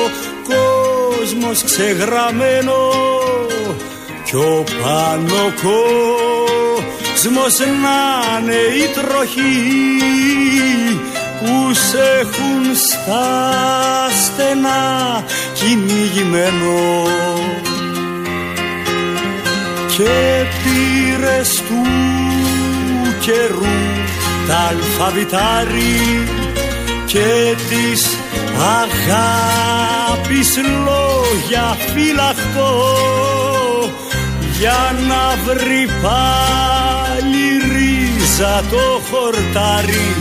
κόσμος 0.47 1.63
ξεγραμμένο 1.63 2.91
κι 4.33 4.39
ο 4.39 4.63
πάνω 4.83 5.53
κόσμος 5.61 7.55
να 7.59 7.99
είναι 8.39 8.53
η 8.53 8.87
τροχή 8.93 9.61
που 11.39 11.73
σε 11.73 12.03
έχουν 12.19 12.75
στα 12.75 13.27
στενά 14.23 15.23
κυνηγημένο. 15.53 16.81
Και 19.97 20.45
πήρες 20.63 21.49
του 21.67 21.83
καιρού 23.19 23.75
τα 24.47 24.57
αλφαβητάρι 24.57 26.27
και 27.05 27.55
της 27.69 28.17
αγάπης 28.81 30.57
λόγια 30.57 31.77
φυλαχτώ 31.93 33.12
για 34.63 34.95
να 35.07 35.53
βρει 35.53 35.87
πάλι 36.01 37.45
ρίζα 37.73 38.63
το 38.69 39.01
χορτάρι 39.09 40.15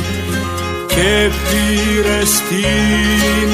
και 0.86 1.30
πήρε 1.46 2.24
στην 2.24 3.50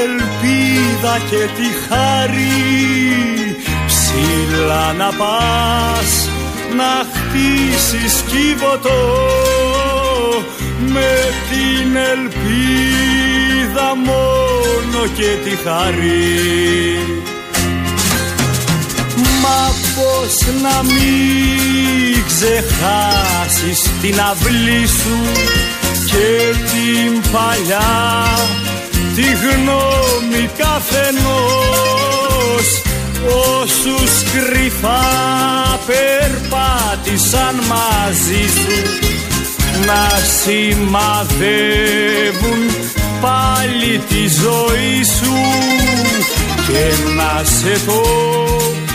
ελπίδα 0.00 1.18
και 1.30 1.48
τη 1.56 1.68
χάρη. 1.88 3.56
Ψηλά 3.86 4.92
να 4.92 5.12
πας 5.12 6.28
να 6.76 6.92
χτίσεις 7.12 8.24
κύβωτο 8.30 9.02
με 10.78 11.14
την 11.50 11.96
ελπίδα 11.96 13.94
μόνο 13.96 15.06
και 15.16 15.48
τη 15.50 15.56
χαρή 15.56 17.35
Μα 19.46 19.62
πως 19.96 20.36
να 20.62 20.76
μην 20.82 22.24
ξεχάσεις 22.26 23.80
την 24.00 24.20
αυλή 24.30 24.86
σου 24.86 25.18
και 26.06 26.54
την 26.70 27.10
παλιά 27.32 27.94
τη 29.14 29.22
γνώμη 29.22 30.50
καθενός. 30.58 32.66
Όσους 33.60 34.12
κρυφά 34.32 35.06
περπάτησαν 35.86 37.54
μαζί 37.68 38.44
σου 38.48 38.76
να 39.86 40.04
σημαδεύουν 40.42 42.62
πάλι 43.20 43.92
τη 44.08 44.22
ζωή 44.28 45.02
σου. 45.18 45.34
Και 46.66 46.84
να 47.16 47.32
σε 47.44 47.74
πω 47.86 48.00
πουλί 48.56 48.85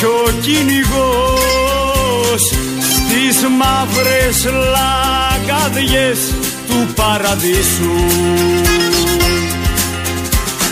κι 0.00 0.06
ο 0.06 0.32
κυνηγός 0.40 2.42
στις 2.80 3.36
μαύρες 3.58 4.38
λαγκαδιές 4.74 6.20
του 6.68 6.78
παραδείσου. 6.94 7.98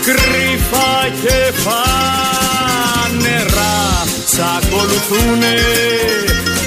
Κρυφά 0.05 0.95
και 1.21 1.39
φανερά 1.63 3.83
σ' 4.25 4.41
ακολουθούνε 4.57 5.55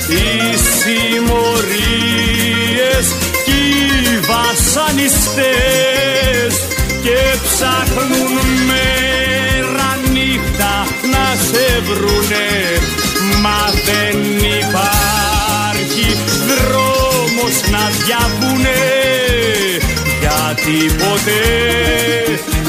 οι 0.09 0.27
συμμορίες 0.79 3.07
κι 3.45 3.51
οι 3.51 3.53
βασανιστές 4.31 6.53
και 7.03 7.19
ψάχνουν 7.43 8.35
μέρα 8.67 9.91
νύχτα 10.13 10.63
να 10.63 10.92
σε 11.51 11.83
βρουνε 11.87 12.49
μα 13.43 13.61
δεν 13.87 14.19
υπάρχει 14.61 16.07
δρόμος 16.49 17.55
να 17.71 17.91
διαβούνε 17.99 18.81
γιατί 20.21 20.95
ποτέ 20.95 21.45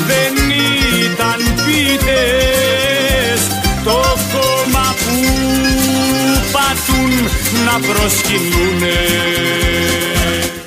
δεν 0.07 0.33
ήταν 1.11 1.39
πίτες 1.65 3.41
το 3.83 4.01
κόμμα 4.33 4.95
που 4.99 5.17
πατούν 6.51 7.11
να 7.65 7.79
προσκυνούνε 7.87 8.97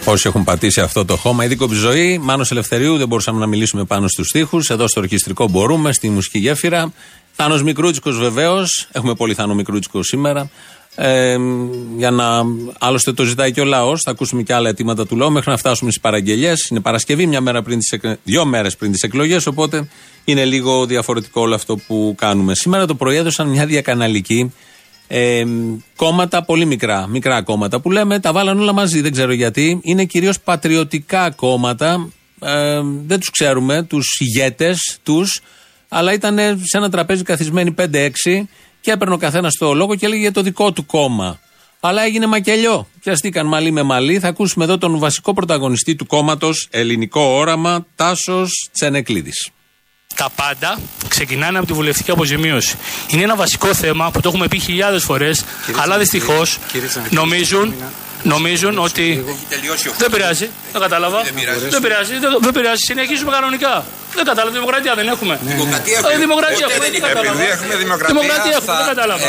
Όσοι 0.09 0.29
έχουν 0.29 0.45
πατήσει 0.45 0.81
αυτό 0.81 1.05
το 1.05 1.17
χώμα, 1.17 1.45
η 1.45 1.47
δίκοπη 1.47 1.75
ζωή, 1.75 2.19
Μάνος 2.19 2.51
Ελευθερίου, 2.51 2.97
δεν 2.97 3.09
μπορούσαμε 3.09 3.39
να 3.41 3.47
μιλήσουμε 3.47 3.85
πάνω 3.85 4.09
στους 4.09 4.29
τοίχου. 4.31 4.61
Εδώ 4.69 4.89
στο 4.89 5.01
ορχιστρικό 5.01 5.49
μπορούμε, 5.49 5.93
στη 5.93 6.11
μουσική 6.11 6.39
γέφυρα. 6.39 6.93
Θάνος 7.37 7.63
Μικρούτσικος 7.63 8.19
βεβαίως. 8.19 8.89
Έχουμε 8.93 9.15
πολύ 9.15 9.35
Θάνο 9.35 9.55
Μικρούτσικο 9.55 10.03
σήμερα. 10.03 10.51
Ε, 10.95 11.37
για 11.97 12.11
να. 12.11 12.43
Άλλωστε 12.79 13.13
το 13.13 13.25
ζητάει 13.25 13.53
και 13.53 13.61
ο 13.61 13.65
λαός. 13.65 14.03
Θα 14.05 14.11
ακούσουμε 14.11 14.43
και 14.43 14.55
άλλα 14.55 14.69
αιτήματα 14.69 15.07
του 15.07 15.17
λαού 15.17 15.31
μέχρι 15.33 15.51
να 15.51 15.57
φτάσουμε 15.57 15.91
στις 15.91 16.03
παραγγελίε. 16.03 16.53
Είναι 16.71 16.81
Παρασκευή, 16.81 17.27
μια 17.27 17.41
μέρα 17.41 17.63
πριν 17.63 17.79
τις, 17.79 17.91
εκ- 17.91 18.19
δύο 18.25 18.45
μέρες 18.45 18.77
πριν 18.77 18.93
τις 18.93 19.03
εκλογές. 19.03 19.47
Οπότε 19.47 19.89
είναι 20.25 20.45
λίγο 20.45 20.87
διαφορετικό 20.87 21.41
όλο 21.41 21.55
αυτό 21.55 21.77
που 21.77 22.15
κάνουμε. 22.19 22.55
Σήμερα 22.55 22.87
το 22.87 22.95
πρωί 22.95 23.17
έδωσαν 23.17 23.49
μια 23.49 23.67
διακαναλική 23.67 24.53
ε, 25.09 25.45
κόμματα 25.97 26.43
πολύ 26.45 26.65
μικρά, 26.65 27.07
μικρά 27.07 27.43
κόμματα 27.43 27.81
που 27.81 27.91
λέμε 27.91 28.21
τα 28.21 28.33
βάλαν 28.33 28.61
όλα 28.61 28.73
μαζί, 28.73 29.01
δεν 29.01 29.13
ξέρω 29.13 29.33
γιατί. 29.33 29.79
Είναι 29.83 30.05
κυρίως 30.05 30.41
πατριωτικά 30.41 31.31
κόμματα. 31.31 32.09
Ε, 32.41 32.81
δεν 33.07 33.19
τους 33.19 33.31
ξέρουμε, 33.31 33.83
τους 33.83 34.17
ηγέτες 34.21 34.99
τους, 35.03 35.41
αλλά 35.89 36.13
ήταν 36.13 36.37
σε 36.39 36.77
ένα 36.77 36.91
τραπέζι 36.91 37.23
καθισμένοι 37.23 37.75
5-6 37.79 37.85
και 38.81 38.91
έπαιρνε 38.91 39.15
ο 39.15 39.17
καθένας 39.17 39.55
το 39.55 39.75
λόγο 39.75 39.95
και 39.95 40.07
έλεγε 40.07 40.21
για 40.21 40.33
το 40.33 40.43
δικό 40.43 40.73
του 40.73 40.87
κόμμα. 40.87 41.39
Αλλά 41.81 42.03
έγινε 42.03 42.27
μακελιό. 42.27 42.89
Πιαστήκαν 43.01 43.47
μαλλί 43.47 43.71
με 43.71 43.83
μαλλί. 43.83 44.19
Θα 44.19 44.29
ακούσουμε 44.29 44.65
εδώ 44.65 44.79
τον 44.79 44.99
βασικό 44.99 45.35
πρωταγωνιστή 45.35 45.95
του 45.97 46.07
κόμματος 46.07 46.69
Ελληνικό 46.71 47.21
Όραμα, 47.21 47.87
Τάσος 47.95 48.69
Τσενεκλίδης. 48.73 49.51
Τα 50.15 50.31
πάντα 50.37 50.79
ξεκινάνε 51.09 51.59
από 51.59 51.67
τη 51.67 51.73
βουλευτική 51.73 52.11
αποζημίωση. 52.11 52.77
Είναι 53.09 53.23
ένα 53.23 53.37
βασικό 53.37 53.75
θέμα 53.75 54.11
που 54.11 54.21
το 54.21 54.29
έχουμε 54.29 54.49
πει 54.49 54.59
χιλιάδες 54.59 55.03
φορές, 55.03 55.45
αλλά 55.77 55.99
δυστυχώς 55.99 56.59
νομίζουν, 57.11 57.75
νομίζουν 58.23 58.79
ότι. 58.79 59.25
Δεν 59.99 60.11
πειράζει, 60.11 60.51
δεν 60.73 60.81
κατάλαβα. 60.81 61.23
Δεν 61.23 61.35
πειράζει, 61.81 62.19
δεν, 62.19 62.39
δεν 62.41 62.53
πειράζει. 62.53 62.81
Συνεχίζουμε 62.87 63.31
κανονικά. 63.31 63.85
Δεν 64.19 64.25
κατάλαβα, 64.31 64.53
δημοκρατία 64.61 64.93
δεν 65.01 65.07
έχουμε. 65.15 65.35
Δημοκρατία 65.53 65.97
Ε, 66.15 66.17
δημοκρατία 66.27 66.67
έχουμε. 66.69 66.89
δεν 66.89 67.01
κατάλαβα. 67.07 67.31
Επειδή 67.33 67.49
έχουμε 67.57 67.75
δημοκρατία. 67.85 68.13
Δημοκρατία 68.15 68.55
έχουμε, 68.59 68.77
δεν 68.81 68.89
κατάλαβα. 68.95 69.27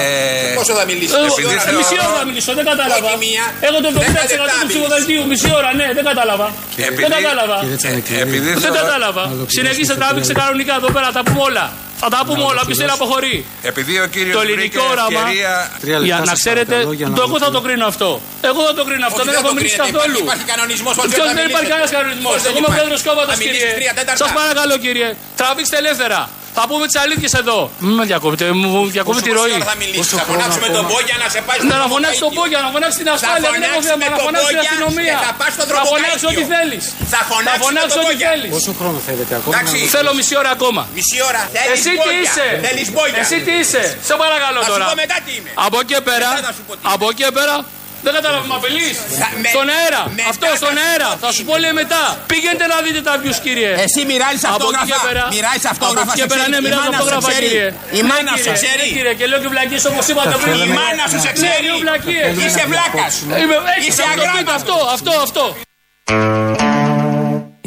Πόσο 0.59 0.73
θα 0.79 0.85
μιλήσει, 0.91 1.11
Ε, 1.15 1.19
Επειδή 1.27 1.55
ε, 1.55 1.59
θεωρώ- 1.65 1.79
Μισή 1.81 1.95
ώρα 2.05 2.13
θα 2.19 2.25
μιλήσω, 2.29 2.51
δεν 2.59 2.65
κατάλαβα. 2.71 3.07
Όχι 3.07 3.17
μία. 3.25 3.43
Έχω 3.67 3.77
το 3.83 3.87
70% 3.91 4.01
Δέκα 4.05 4.23
του 4.29 4.43
λεπτά 4.47 4.63
ψηφοδελτίου, 4.71 5.21
μισή 5.31 5.49
ώρα, 5.59 5.69
ναι, 5.79 5.87
δεν 5.97 6.03
κατάλαβα. 6.11 6.47
Επειδή- 6.89 7.01
Δεν 7.03 7.11
κατάλαβα. 7.17 7.57
Ε, 7.91 8.21
επειδή 8.25 8.47
Δεν 8.51 8.61
θεωρώ- 8.63 8.79
κατάλαβα. 8.81 9.23
Συνεχίστε 9.57 9.93
τράβηξε 10.01 10.33
κανονικά 10.41 10.73
εδώ 10.81 10.89
πέρα, 10.95 11.07
τα 11.17 11.21
πούμε 11.27 11.41
όλα. 11.49 11.65
Θα 12.03 12.09
τα 12.15 12.19
πούμε 12.27 12.43
όλα, 12.51 12.61
ποιο 12.67 12.75
θέλει 12.79 12.91
να 12.95 12.97
αποχωρεί. 13.01 13.35
Επειδή 13.71 13.93
ο 14.05 14.07
κύριος 14.15 14.35
Το 14.37 14.41
βρήκε 14.41 14.53
ελληνικό 14.57 14.83
όραμα. 14.93 15.19
ευκαιρία- 15.19 16.03
Για 16.09 16.17
να 16.29 16.33
ξέρετε, 16.41 16.75
το 17.17 17.21
εγώ 17.27 17.37
θα 17.45 17.49
το 17.55 17.59
κρίνω 17.65 17.85
αυτό. 17.93 18.09
Εγώ 18.49 18.59
θα 18.67 18.73
το 18.79 18.83
κρίνω 18.87 19.05
αυτό, 19.09 19.21
Όχι, 19.21 19.27
δεν 19.29 19.33
δεν 19.35 19.43
έχω 19.43 19.49
το 19.51 19.57
μιλήσει 19.57 19.75
κρίνετε. 19.77 19.97
καθόλου. 19.97 20.19
Υπάρχει 20.27 20.45
κανονισμός, 20.53 20.93
όλοι 21.01 21.09
Ποιος 21.13 21.19
θα 21.21 21.27
δεν 21.27 21.35
υπάρχει 21.37 21.47
μιλήσετε. 21.47 21.71
κανένας 21.73 21.91
κανονισμός. 21.97 22.33
Πώς 22.35 22.41
δεν 22.45 22.51
Εγώ 22.51 22.57
είμαι 22.59 22.67
υπάρχει; 22.67 22.79
πρόεδρο 22.79 22.97
κόμματο, 23.07 23.29
Θα 23.31 23.37
μιλήσεις 23.41 23.63
κύριε. 23.63 23.77
τρία 23.79 23.93
τέταρτα. 23.99 24.19
Σας 24.23 24.31
παρακαλώ, 24.39 24.73
κύριε. 24.83 25.09
Τραβήξτε 25.39 25.77
ελεύθερα. 25.83 26.21
Θα 26.59 26.65
πούμε 26.69 26.85
τις 26.89 26.97
αλήθειες 27.03 27.33
εδώ. 27.41 27.59
Μην 27.85 27.93
με 27.99 28.03
διακόπτε, 28.11 28.45
μου 28.61 28.69
διακόπτε 28.95 29.21
τη 29.27 29.31
Πόσο 29.31 29.41
ροή. 29.41 29.53
ώρα 29.59 29.65
θα 29.71 29.75
μιλήσεις, 29.83 30.09
θα 30.21 30.25
φωνάξουμε 30.31 30.67
τον 30.77 30.85
Μπόγια 30.89 31.15
να 31.23 31.27
σε 31.33 31.39
πάει 31.47 31.57
στο 31.61 31.67
Ναι, 31.71 31.75
να 31.83 31.87
φωνάξει 31.93 32.19
τον 32.25 32.31
Μπόγια, 32.35 32.59
να 32.65 32.69
φωνάξει 32.75 32.97
την 33.01 33.09
ασφάλεια. 33.15 33.49
Δεν 33.55 33.61
έχω 33.69 33.79
θέμα. 33.89 34.03
φωνάξουμε 34.05 34.05
Να 34.13 34.17
τον 34.19 34.25
φωνάξει 34.27 34.51
την 34.51 34.57
Μπόγια 34.57 34.71
αστυνομία. 34.73 35.13
και 35.13 35.25
θα 35.27 35.31
πας 35.39 35.51
στο 35.55 35.63
Θα 35.77 35.81
φωνάξει 35.91 36.23
ό,τι 36.31 36.43
τροποκάλυπτο. 36.43 36.55
θέλεις. 36.55 36.83
Θα 37.13 37.21
φωνάξουμε 37.31 37.65
φωνάξει 37.65 37.95
τον 37.97 38.03
ό,τι 38.03 38.15
Μπόγια. 38.15 38.27
θέλεις. 38.31 38.49
Πόσο 38.55 38.71
χρόνο 38.79 38.97
θέλετε 39.07 39.33
ακόμα 39.39 39.51
Εντάξει. 39.55 39.77
να... 39.85 39.91
Θέλω 39.95 40.09
μισή 40.19 40.33
ώρα 40.41 40.51
ακόμα. 40.57 40.81
Μισή 40.97 41.17
ώρα. 41.29 41.41
Θέλεις 41.55 41.71
Εσύ 41.77 41.89
τι 41.93 41.97
Μπόγια. 41.99 42.19
είσαι; 42.21 42.45
Θέλεις 42.65 42.87
Μπόγια. 42.93 43.21
Εσύ 43.25 43.37
τι 43.45 43.53
είσαι; 43.61 43.83
Σε 44.09 44.13
παρακαλώ 44.23 44.59
Θα 44.63 44.67
σου 44.67 44.73
τώρα. 44.73 44.85
πω 44.89 44.95
μετά 45.03 45.17
τι 45.25 45.31
είμαι. 45.37 45.51
Από 45.67 45.77
εκεί 45.83 45.97
πέρα. 46.09 46.29
Μετά 46.35 46.45
θα 46.49 46.53
σου 46.57 46.63
πω 46.67 46.73
τι 46.77 46.81
είμαι. 46.83 46.91
Από 46.95 47.05
εκεί 47.13 47.25
πέρα. 47.37 47.55
Δεν 48.07 48.13
κατάλαβα, 48.19 48.43
με 48.51 48.55
απειλείς. 48.59 48.95
Θα- 49.21 49.31
με- 49.41 49.51
Στον 49.55 49.67
αέρα. 49.77 50.01
μετά 50.17 50.29
Αυτό 50.33 50.45
θα 50.51 50.57
στον 50.61 50.73
σου 50.75 50.81
αέρα. 50.87 51.09
πω 51.13 51.21
Θα 51.23 51.27
τι 51.29 51.35
σου 51.35 51.41
είμαι. 51.43 51.49
πω 51.51 51.55
λέει 51.63 51.73
μετά. 51.81 52.03
Πηγαίνετε 52.31 52.65
να 52.73 52.77
δείτε 52.85 53.01
τα 53.07 53.13
views, 53.21 53.39
κύριε. 53.45 53.71
Εσύ 53.85 53.99
μοιράζεις 54.09 54.41
Από 54.43 54.53
εκεί 54.55 54.65
και 54.69 54.77
αυτόγραφα. 54.85 55.07
πέρα. 55.09 55.23
Μοιράζεις 55.35 55.65
Από 55.69 55.73
αυτόγραφα, 55.75 56.11
εκεί 56.13 56.19
και 56.19 56.25
σε 56.25 56.31
πέρα, 56.31 56.43
ξέρει. 56.43 56.53
ναι, 56.53 56.59
Η 56.61 56.65
μοιράζω 56.65 56.81
μάνα 56.83 56.97
σου 56.97 57.01
αυτόγραφα, 57.03 57.29
ξέρει. 57.31 57.45
κύριε. 57.45 57.67
Η 57.97 58.01
Ναι, 58.01 58.09
μάνα 58.11 58.31
σου 58.33 58.47
κύριε. 58.47 58.59
ξέρει. 58.61 58.83
Ναι, 58.89 58.95
κύριε, 58.95 59.13
και 59.19 59.25
λέω 59.31 59.39
και 59.43 59.49
βλακίες 59.53 59.83
όπως 59.91 60.05
είπατε 60.11 60.35
πριν. 60.43 60.55
Η 60.65 60.69
μάνα 60.79 61.03
σου 61.11 61.19
σε 61.25 61.29
Ναι, 61.31 61.37
ξέρει. 61.39 61.63
δύο 61.67 61.75
βλακίες. 61.85 62.31
Είσαι 62.45 62.63
βλάκας. 62.71 63.13
Είμαι- 63.41 63.61
έχεις 63.75 63.87
Είσαι 63.91 64.03
να 64.09 64.13
το 64.19 64.23
πείτε 64.23 64.29
αγράμματος. 64.31 64.55
Αυτό, 64.57 64.75
αυτό, 64.95 65.11
αυτό. 65.27 65.43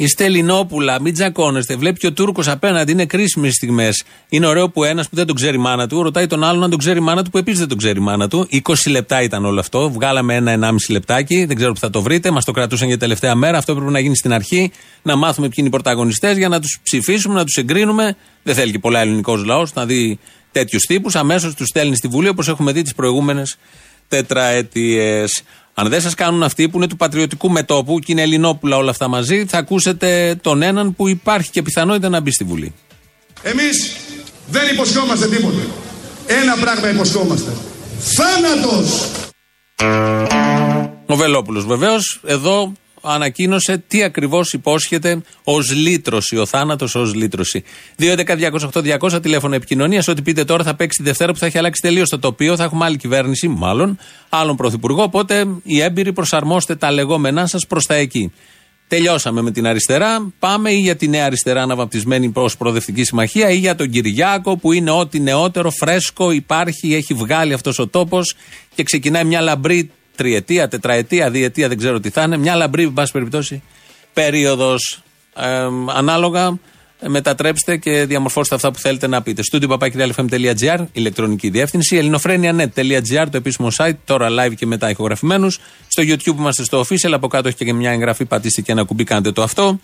Είστε 0.01 0.25
Ελληνόπουλα, 0.25 1.01
μην 1.01 1.13
τζακώνεστε. 1.13 1.75
Βλέπει 1.75 1.99
και 1.99 2.07
ο 2.07 2.13
Τούρκος 2.13 2.47
απέναντι, 2.47 2.91
είναι 2.91 3.05
κρίσιμες 3.05 3.53
στιγμές. 3.53 4.03
Είναι 4.29 4.47
ωραίο 4.47 4.69
που 4.69 4.83
ένας 4.83 5.09
που 5.09 5.15
δεν 5.15 5.25
τον 5.25 5.35
ξέρει 5.35 5.55
η 5.55 5.59
μάνα 5.59 5.87
του 5.87 6.03
ρωτάει 6.03 6.27
τον 6.27 6.43
άλλον 6.43 6.63
αν 6.63 6.69
τον 6.69 6.79
ξέρει 6.79 6.97
η 6.99 7.01
μάνα 7.01 7.23
του 7.23 7.29
που 7.29 7.37
επίσης 7.37 7.59
δεν 7.59 7.67
τον 7.67 7.77
ξέρει 7.77 7.99
η 7.99 8.01
μάνα 8.01 8.27
του. 8.27 8.47
20 8.51 8.59
λεπτά 8.87 9.21
ήταν 9.21 9.45
όλο 9.45 9.59
αυτό. 9.59 9.91
Βγάλαμε 9.91 10.35
ένα-ενάμιση 10.35 10.91
λεπτάκι, 10.91 11.45
δεν 11.45 11.55
ξέρω 11.55 11.73
που 11.73 11.79
θα 11.79 11.89
το 11.89 12.01
βρείτε. 12.01 12.31
Μας 12.31 12.45
το 12.45 12.51
κρατούσαν 12.51 12.87
για 12.87 12.97
τελευταία 12.97 13.35
μέρα. 13.35 13.57
Αυτό 13.57 13.71
έπρεπε 13.71 13.91
να 13.91 13.99
γίνει 13.99 14.17
στην 14.17 14.33
αρχή. 14.33 14.71
Να 15.01 15.15
μάθουμε 15.15 15.47
ποιοι 15.47 15.55
είναι 15.57 15.67
οι 15.67 15.71
πρωταγωνιστές 15.71 16.37
για 16.37 16.47
να 16.47 16.59
τους 16.59 16.79
ψηφίσουμε, 16.83 17.33
να 17.33 17.43
τους 17.43 17.55
εγκρίνουμε. 17.55 18.15
Δεν 18.43 18.55
θέλει 18.55 18.71
και 18.71 18.79
πολλά 18.79 18.99
ελληνικός 18.99 19.45
λαός 19.45 19.73
να 19.73 19.85
δει 19.85 20.19
τέτοιους 20.51 20.83
τύπους. 20.83 21.15
Αμέσως 21.15 21.53
τους 21.53 21.67
στέλνει 21.67 21.95
στη 21.95 22.07
Βουλή 22.07 22.27
όπως 22.27 22.47
έχουμε 22.47 22.71
δει 22.71 22.81
τις 22.81 22.93
προηγούμενες 22.93 23.57
τετραετίες. 24.07 25.43
Αν 25.81 25.89
δεν 25.89 26.01
σας 26.01 26.13
κάνουν 26.13 26.43
αυτοί 26.43 26.69
που 26.69 26.77
είναι 26.77 26.87
του 26.87 26.95
πατριωτικού 26.95 27.49
μετόπου 27.51 27.99
και 27.99 28.11
είναι 28.11 28.21
Ελληνόπουλα 28.21 28.77
όλα 28.77 28.89
αυτά 28.89 29.07
μαζί, 29.07 29.45
θα 29.45 29.57
ακούσετε 29.57 30.39
τον 30.41 30.61
έναν 30.61 30.95
που 30.95 31.07
υπάρχει 31.07 31.49
και 31.49 31.61
πιθανότητα 31.61 32.09
να 32.09 32.19
μπει 32.19 32.31
στη 32.31 32.43
Βουλή. 32.43 32.73
Εμείς 33.41 33.95
δεν 34.47 34.73
υποσχόμαστε 34.73 35.27
τίποτα. 35.27 35.61
Ένα 36.25 36.55
πράγμα 36.55 36.89
υποσχόμαστε. 36.89 37.51
Θάνατος! 37.99 39.09
Ο 41.05 41.15
Βελόπουλο 41.15 41.61
βεβαίως, 41.61 42.21
εδώ 42.25 42.71
ανακοίνωσε 43.01 43.83
τι 43.87 44.03
ακριβώς 44.03 44.53
υπόσχεται 44.53 45.21
ως 45.43 45.71
λύτρωση, 45.71 46.37
ο 46.37 46.45
θάνατος 46.45 46.95
ως 46.95 47.13
λύτρωση. 47.13 47.63
2.11.208.200 47.99 49.21
τηλέφωνο 49.21 49.55
επικοινωνίας. 49.55 50.07
Ό,τι 50.07 50.21
πείτε 50.21 50.43
τώρα 50.43 50.63
θα 50.63 50.75
παίξει 50.75 50.97
τη 50.97 51.03
Δευτέρα 51.03 51.31
που 51.31 51.37
θα 51.37 51.45
έχει 51.45 51.57
αλλάξει 51.57 51.81
τελείως 51.81 52.09
το 52.09 52.19
τοπίο. 52.19 52.55
Θα 52.55 52.63
έχουμε 52.63 52.85
άλλη 52.85 52.97
κυβέρνηση, 52.97 53.47
μάλλον, 53.47 53.97
άλλον 54.29 54.55
πρωθυπουργό. 54.55 55.03
Οπότε 55.03 55.47
οι 55.63 55.81
έμπειροι 55.81 56.13
προσαρμόστε 56.13 56.75
τα 56.75 56.91
λεγόμενά 56.91 57.47
σας 57.47 57.67
προς 57.67 57.85
τα 57.85 57.95
εκεί. 57.95 58.31
Τελειώσαμε 58.87 59.41
με 59.41 59.51
την 59.51 59.67
αριστερά. 59.67 60.33
Πάμε 60.39 60.71
ή 60.71 60.77
για 60.77 60.95
τη 60.95 61.07
νέα 61.07 61.25
αριστερά 61.25 61.61
αναβαπτισμένη 61.61 62.29
προ 62.29 62.49
προοδευτική 62.57 63.03
συμμαχία 63.03 63.49
ή 63.49 63.57
για 63.57 63.75
τον 63.75 63.89
Κυριάκο 63.89 64.57
που 64.57 64.71
είναι 64.71 64.91
ό,τι 64.91 65.19
νεότερο, 65.19 65.69
φρέσκο 65.69 66.31
υπάρχει, 66.31 66.93
έχει 66.93 67.13
βγάλει 67.13 67.53
αυτός 67.53 67.79
ο 67.79 67.87
τόπος 67.87 68.35
και 68.75 68.83
ξεκινάει 68.83 69.23
μια 69.23 69.41
λαμπρή 69.41 69.91
τριετία, 70.15 70.67
τετραετία, 70.67 71.29
διετία, 71.29 71.67
δεν 71.67 71.77
ξέρω 71.77 71.99
τι 71.99 72.09
θα 72.09 72.21
είναι. 72.21 72.37
Μια 72.37 72.55
λαμπρή, 72.55 72.83
εν 72.83 72.93
πάση 72.93 73.11
περιπτώσει, 73.11 73.63
περίοδος. 74.13 75.03
ανάλογα, 75.95 76.59
ε, 76.99 77.07
μετατρέψτε 77.07 77.77
και 77.77 78.05
διαμορφώστε 78.05 78.55
αυτά 78.55 78.71
που 78.71 78.79
θέλετε 78.79 79.07
να 79.07 79.21
πείτε. 79.21 79.43
Στούντιο 79.43 79.67
παπάκυριαλεφm.gr, 79.67 80.85
ηλεκτρονική 80.91 81.49
διεύθυνση, 81.49 81.97
ελληνοφρένια.net.gr, 81.97 83.25
το 83.31 83.37
επίσημο 83.37 83.67
site, 83.77 83.95
τώρα 84.05 84.27
live 84.29 84.53
και 84.55 84.65
μετά 84.65 84.89
ηχογραφημένους. 84.89 85.59
Στο 85.87 86.03
YouTube 86.03 86.37
είμαστε 86.37 86.63
στο 86.63 86.79
official, 86.81 87.11
από 87.11 87.27
κάτω 87.27 87.47
έχει 87.47 87.65
και 87.65 87.73
μια 87.73 87.91
εγγραφή, 87.91 88.25
πατήστε 88.25 88.61
και 88.61 88.71
ένα 88.71 88.83
κουμπί, 88.83 89.03
κάντε 89.03 89.31
το 89.31 89.43
αυτό. 89.43 89.79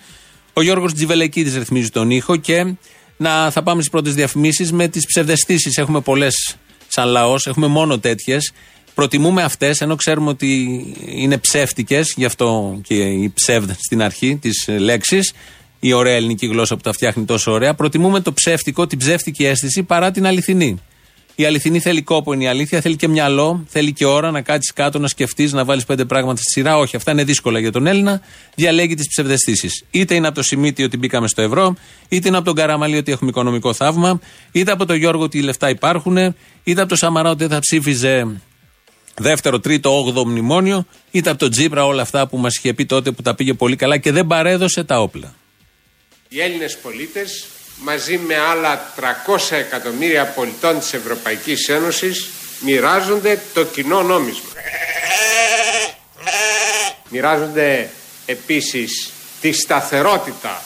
Ο 0.54 0.62
Γιώργος 0.62 0.94
Τζιβελεκίδης 0.94 1.56
ρυθμίζει 1.56 1.90
τον 1.90 2.10
ήχο 2.10 2.36
και 2.36 2.74
να, 3.18 3.52
θα 3.52 3.64
πάμε 3.64 3.80
στις 3.80 3.92
πρώτες 3.92 4.14
διαφημίσεις 4.14 4.72
με 4.72 4.88
τις 4.88 5.06
ψευδεστήσεις. 5.06 5.78
Έχουμε 5.78 6.02
πολλές 6.02 6.58
σαν 6.88 7.08
λαός, 7.08 7.48
έχουμε 7.48 7.68
μόνο 7.68 8.00
τέτοιες. 8.00 8.54
Προτιμούμε 8.98 9.44
αυτές, 9.44 9.82
ενώ 9.82 9.96
ξέρουμε 9.96 10.30
ότι 10.30 10.84
είναι 11.06 11.38
ψεύτικες, 11.38 12.14
γι' 12.18 12.26
αυτό 12.26 12.80
και 12.88 12.96
η 12.96 13.32
ψεύδ 13.36 13.72
στην 13.72 14.02
αρχή 14.02 14.38
της 14.42 14.68
λέξης, 14.68 15.34
η 15.80 15.94
ωραία 15.94 16.16
ελληνική 16.16 16.48
γλώσσα 16.48 16.76
που 16.76 16.82
τα 16.82 16.94
φτιάχνει 16.94 17.26
τόσο 17.26 17.52
ωραία. 17.52 17.74
Προτιμούμε 17.74 18.20
το 18.20 18.34
ψεύτικο, 18.34 18.88
την 18.88 18.98
ψεύτικη 18.98 19.46
αίσθηση 19.46 19.84
παρά 19.84 20.12
την 20.12 20.26
αληθινή. 20.26 20.82
Η 21.36 21.46
αληθινή 21.46 21.80
θέλει 21.80 22.02
κόπο, 22.02 22.34
είναι 22.34 22.44
η 22.44 22.48
αλήθεια. 22.48 22.82
Θέλει 22.82 22.96
και 22.96 23.08
μυαλό, 23.08 23.66
θέλει 23.68 23.94
και 23.94 24.06
ώρα 24.06 24.32
να 24.32 24.42
κάτσεις 24.42 24.74
κάτω, 24.74 25.00
να 25.00 25.08
σκεφτείς, 25.08 25.54
να 25.54 25.66
βάλεις 25.66 25.86
πέντε 25.86 26.06
πράγματα 26.06 26.38
στη 26.38 26.52
σειρά. 26.52 26.78
Όχι, 26.78 26.96
αυτά 26.96 27.12
είναι 27.12 27.24
δύσκολα 27.24 27.60
για 27.60 27.72
τον 27.72 27.88
Έλληνα. 27.88 28.22
Διαλέγει 28.56 28.96
τις 28.96 29.08
ψευδεστήσεις. 29.08 29.84
Είτε 29.92 30.16
είναι 30.16 30.28
από 30.28 30.36
το 30.36 30.44
Σιμίτι 30.44 30.84
ότι 30.84 30.98
μπήκαμε 30.98 31.28
στο 31.28 31.42
ευρώ, 31.42 31.76
είτε 32.10 32.28
είναι 32.28 32.38
από 32.38 32.46
τον 32.46 32.56
Καραμαλή 32.56 32.98
ότι 32.98 33.12
έχουμε 33.12 33.30
οικονομικό 33.30 33.74
θαύμα, 33.74 34.20
είτε 34.52 34.72
από 34.72 34.86
τον 34.86 34.96
Γιώργο 34.96 35.24
ότι 35.24 35.38
οι 35.38 35.42
λεφτά 35.42 35.70
υπάρχουν, 35.70 36.18
είτε 36.64 36.80
από 36.80 36.88
τον 36.88 36.98
Σαμαρά 36.98 37.30
ότι 37.30 37.48
θα 37.48 37.60
ψήφιζε 37.60 38.28
δεύτερο, 39.18 39.60
τρίτο, 39.60 39.98
όγδοο 39.98 40.26
μνημόνιο, 40.26 40.86
είτε 41.12 41.30
από 41.30 41.40
τον 41.40 41.52
Τζίπρα 41.52 41.86
όλα 41.86 42.02
αυτά 42.02 42.28
που 42.28 42.38
μας 42.38 42.56
είχε 42.56 42.74
πει 42.74 42.86
τότε 42.86 43.12
που 43.12 43.22
τα 43.22 43.36
πήγε 43.36 43.54
πολύ 43.54 43.76
καλά 43.76 43.98
και 43.98 44.12
δεν 44.12 44.28
παρέδωσε 44.28 44.84
τα 44.84 45.02
όπλα. 45.02 45.36
Οι 46.30 46.42
Έλληνες 46.42 46.78
πολίτες 46.78 47.48
μαζί 47.84 48.18
με 48.18 48.38
άλλα 48.38 48.94
300 48.96 49.56
εκατομμύρια 49.58 50.26
πολιτών 50.26 50.80
της 50.80 50.94
Ευρωπαϊκής 50.94 51.70
Ένωσης 51.70 52.30
μοιράζονται 52.60 53.42
το 53.54 53.64
κοινό 53.64 54.04
νόμισμα. 54.04 54.50
Μοιράζονται 57.10 57.90
επίσης 58.26 59.12
τη 59.42 59.52
σταθερότητα 59.52 60.62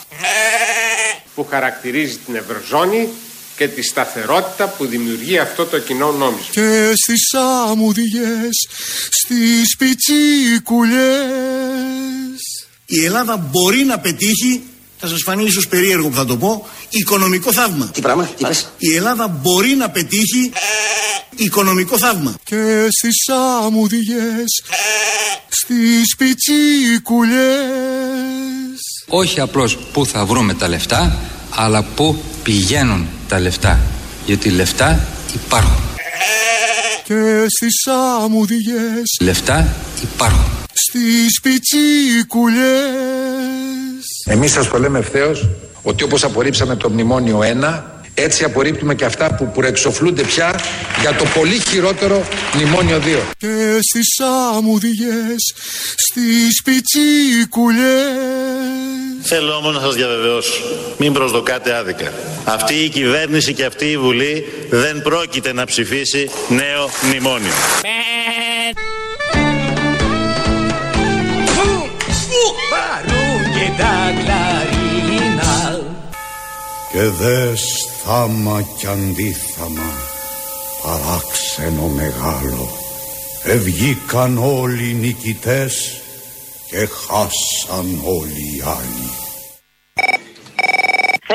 που 1.34 1.46
χαρακτηρίζει 1.50 2.16
την 2.16 2.34
Ευρωζώνη 2.34 3.08
και 3.56 3.68
τη 3.68 3.82
σταθερότητα 3.82 4.68
που 4.68 4.86
δημιουργεί 4.86 5.38
αυτό 5.38 5.64
το 5.64 5.78
κοινό 5.78 6.12
νόμισμα. 6.12 6.46
Και 6.50 6.92
στις 6.94 7.34
αμμουδιές, 7.68 8.68
στις 9.10 9.76
πιτσίκουλες 9.78 11.02
Η 12.86 13.04
Ελλάδα 13.04 13.36
μπορεί 13.36 13.84
να 13.84 13.98
πετύχει 13.98 14.62
θα 14.98 15.08
σας 15.08 15.22
φανεί 15.24 15.44
ίσως 15.44 15.68
περίεργο 15.68 16.08
που 16.08 16.14
θα 16.14 16.24
το 16.24 16.36
πω, 16.36 16.66
οικονομικό 16.88 17.52
θαύμα. 17.52 17.90
Τι 17.92 18.00
πράγμα, 18.00 18.24
τι 18.24 18.44
πες; 18.46 18.68
Η 18.78 18.96
Ελλάδα 18.96 19.28
μπορεί 19.28 19.74
να 19.74 19.90
πετύχει 19.90 20.52
οικονομικό 21.36 21.98
θαύμα. 21.98 22.34
Και 22.44 22.88
στις 22.90 23.28
αμμουδιές, 23.64 24.62
στις 25.48 26.16
πιτσίκουλες 26.16 27.72
όχι 29.14 29.40
απλώς 29.40 29.78
πού 29.92 30.06
θα 30.06 30.24
βρούμε 30.24 30.54
τα 30.54 30.68
λεφτά, 30.68 31.18
αλλά 31.50 31.82
πού 31.82 32.22
πηγαίνουν 32.42 33.06
τα 33.32 33.40
λεφτά. 33.40 33.80
Γιατί 34.26 34.50
λεφτά 34.50 35.00
υπάρχουν. 35.34 35.82
Και 37.04 37.44
στις 37.48 37.86
αμμουδιές, 38.22 39.16
Λεφτά 39.20 39.74
υπάρχουν. 40.02 40.44
στις 40.72 41.40
πιτσίκουλες 41.42 42.62
Εμείς 44.24 44.52
σας 44.52 44.68
το 44.68 44.78
λέμε 44.78 44.98
ευθέως 44.98 45.48
ότι 45.82 46.04
όπως 46.04 46.24
απορρίψαμε 46.24 46.76
το 46.76 46.90
μνημόνιο 46.90 47.38
1 47.38 47.82
έτσι 48.14 48.44
απορρίπτουμε 48.44 48.94
και 48.94 49.04
αυτά 49.04 49.34
που 49.34 49.50
προεξοφλούνται 49.54 50.22
πια 50.22 50.60
για 51.00 51.14
το 51.14 51.24
πολύ 51.34 51.58
χειρότερο 51.68 52.22
μνημόνιο 52.54 52.98
2. 52.98 53.00
Και 53.38 53.78
στις 53.80 54.20
αμμουδιές, 54.56 55.54
στις 55.96 56.62
πιτσίκουλες 56.64 58.02
Θέλω 59.24 59.54
όμως 59.54 59.74
να 59.74 59.80
σας 59.80 59.94
διαβεβαιώσω, 59.94 60.62
μην 60.98 61.12
προσδοκάτε 61.12 61.74
άδικα. 61.74 62.12
Αυτή 62.44 62.74
η 62.74 62.88
κυβέρνηση 62.88 63.54
και 63.54 63.64
αυτή 63.64 63.90
η 63.90 63.98
Βουλή 63.98 64.44
δεν 64.70 65.02
πρόκειται 65.02 65.52
να 65.52 65.64
ψηφίσει 65.64 66.30
νέο 66.48 66.90
μνημόνιο. 67.02 67.52
Και 76.92 77.02
δες 77.02 77.88
θάμα 78.04 78.62
κι 78.78 78.86
αντίθαμα 78.86 79.92
παράξενο 80.82 81.86
μεγάλο 81.86 82.82
Ευγήκαν 83.44 84.38
όλοι 84.38 84.90
οι 84.90 84.94
νικητές 84.94 86.01
και 86.72 86.88
χάσαν 87.06 87.86
όλοι 88.04 88.42
οι 88.56 88.62
άλλοι 88.76 89.06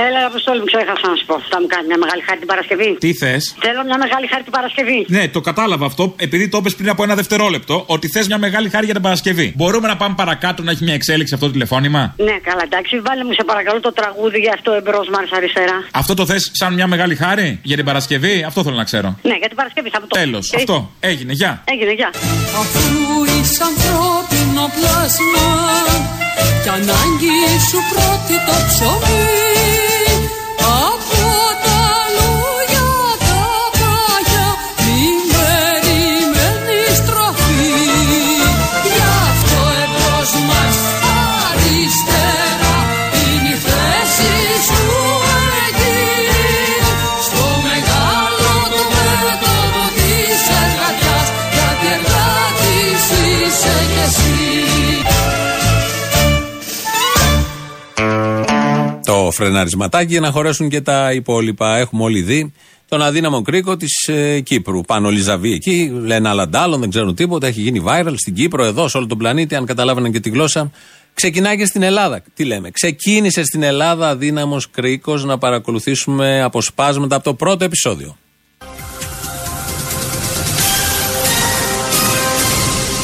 Έλα, 0.08 0.20
Αποστόλη, 0.32 0.60
μου 0.60 0.66
ξέχασα 0.72 1.08
να 1.12 1.16
σου 1.20 1.26
πω. 1.30 1.36
Θα 1.52 1.58
μου 1.62 1.68
κάνεις 1.74 1.88
μια 1.92 2.00
μεγάλη 2.04 2.22
χάρη 2.28 2.40
την 2.44 2.48
Παρασκευή. 2.54 2.90
Τι 3.04 3.10
θες; 3.22 3.44
Θέλω 3.66 3.82
μια 3.90 3.98
μεγάλη 4.04 4.26
χάρη 4.32 4.44
την 4.44 4.52
Παρασκευή. 4.58 5.00
Ναι, 5.16 5.24
το 5.28 5.42
κατάλαβα 5.42 5.86
αυτό, 5.86 6.04
επειδή 6.28 6.46
το 6.50 6.58
είπες 6.58 6.76
πριν 6.76 6.90
από 6.90 7.04
ένα 7.04 7.16
δευτερόλεπτο, 7.16 7.84
ότι 7.88 8.08
θες 8.08 8.28
μια 8.28 8.38
μεγάλη 8.38 8.70
χάρη 8.70 8.86
για 8.86 8.94
την 8.94 9.04
Παρασκευή. 9.04 9.54
Μπορούμε 9.56 9.88
να 9.88 9.98
πάμε 9.98 10.16
παρακάτω 10.18 10.64
να 10.64 10.72
έχει 10.72 10.84
μια 10.84 10.94
εξέλιξη 10.94 11.34
αυτό 11.34 11.46
το 11.46 11.52
τηλεφώνημα; 11.52 12.14
Ναι, 12.18 12.36
καλά, 12.48 12.62
εντάξει. 12.64 13.00
Βάλε 13.00 13.24
μου 13.24 13.34
σε 13.34 13.44
παρακαλώ 13.44 13.80
το 13.80 13.94
τραγούδι 13.94 14.40
για 14.40 14.54
αυτό 14.58 14.72
εμπρός 14.74 15.08
Μάρς 15.10 15.32
αριστερά. 15.32 15.78
Αυτό 15.92 16.14
το 16.14 16.26
θες 16.26 16.50
σαν 16.54 16.74
μια 16.74 16.88
μεγάλη 16.88 17.16
χάρη 17.16 17.60
για 17.64 17.76
την 17.76 17.86
Παρασκευή, 17.86 18.44
αυτό 18.48 18.64
θέλω 18.64 18.76
να 18.76 18.84
ξέρω. 18.84 19.20
Ναι, 19.22 19.36
για 19.38 19.48
την 19.48 19.58
Παρασκευή 19.58 19.90
θα 19.90 20.00
μου 20.02 20.08
το 20.08 20.16
Τέλος. 20.16 20.50
Και- 20.50 20.56
Αυτό. 20.56 20.92
Έγινε. 21.00 21.34
Γεια. 21.34 21.64
Έγινε, 21.66 21.92
γεια. 21.92 22.10
Αφού 22.62 22.88
είσαι 25.18 25.24
ανθρώπινο 25.24 25.58
πλάσμα 25.64 26.62
Κι 26.64 26.70
ανάγκη 26.70 27.60
σου 27.70 27.80
πρώτη 27.90 28.36
το 28.46 28.56
ψωμί 28.68 29.47
Το 59.38 59.44
φρεναρισματάκι 59.44 60.12
για 60.12 60.20
να 60.20 60.32
χωρέσουν 60.32 60.70
και 60.70 60.82
τα 60.82 61.14
υπόλοιπα. 61.14 61.78
Έχουμε 61.78 62.04
όλοι 62.04 62.22
δει 62.22 62.54
τον 62.88 63.02
αδύναμο 63.02 63.42
κρίκο 63.42 63.78
της 63.78 64.08
ε, 64.08 64.40
Κύπρου. 64.40 64.82
Πάνω 64.82 65.10
Λιζαβή 65.10 65.54
εκεί, 65.54 65.92
λένε 66.04 66.30
άλλα 66.30 66.48
ντάλλον, 66.48 66.80
δεν 66.80 66.90
ξέρουν 66.90 67.16
τίποτα. 67.16 67.48
Έχει 67.48 67.62
γίνει 67.62 67.84
viral 67.88 68.14
στην 68.16 68.34
Κύπρο, 68.34 68.64
εδώ, 68.66 68.88
σε 68.88 68.98
όλο 68.98 69.08
τον 69.08 69.18
πλανήτη, 69.18 69.56
αν 69.56 69.66
καταλάβαιναν 69.66 70.12
και 70.12 70.20
τη 70.20 70.30
γλώσσα. 70.30 70.72
Ξεκινάει 71.14 71.58
και 71.58 71.66
στην 71.66 71.82
Ελλάδα. 71.82 72.22
Τι 72.34 72.44
λέμε. 72.44 72.72
Ξεκίνησε 72.72 73.44
στην 73.44 73.64
Ελλάδα 73.64 74.10
αδύναμος 74.10 74.70
κρίκος 74.70 75.26
να 75.26 75.38
παρακολουθήσουμε 75.38 76.42
αποσπάσματα 76.44 77.16
από 77.16 77.24
το 77.24 77.34
πρώτο 77.34 77.64
επεισόδιο. 77.64 78.18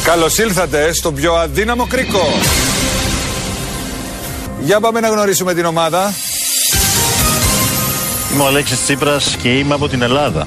Καλώς 0.04 0.38
ήλθατε 0.38 0.92
στο 0.92 1.12
πιο 1.12 1.34
αδύναμο 1.34 1.86
κρίκο. 1.86 2.28
Για 4.64 4.80
πάμε 4.80 5.00
να 5.00 5.08
γνωρίσουμε 5.08 5.54
την 5.54 5.64
ομάδα. 5.64 6.14
Είμαι 8.32 8.42
ο 8.42 8.46
Αλέξης 8.46 8.82
Τσίπρας 8.82 9.36
και 9.42 9.48
είμαι 9.58 9.74
από 9.74 9.88
την 9.88 10.02
Ελλάδα. 10.02 10.46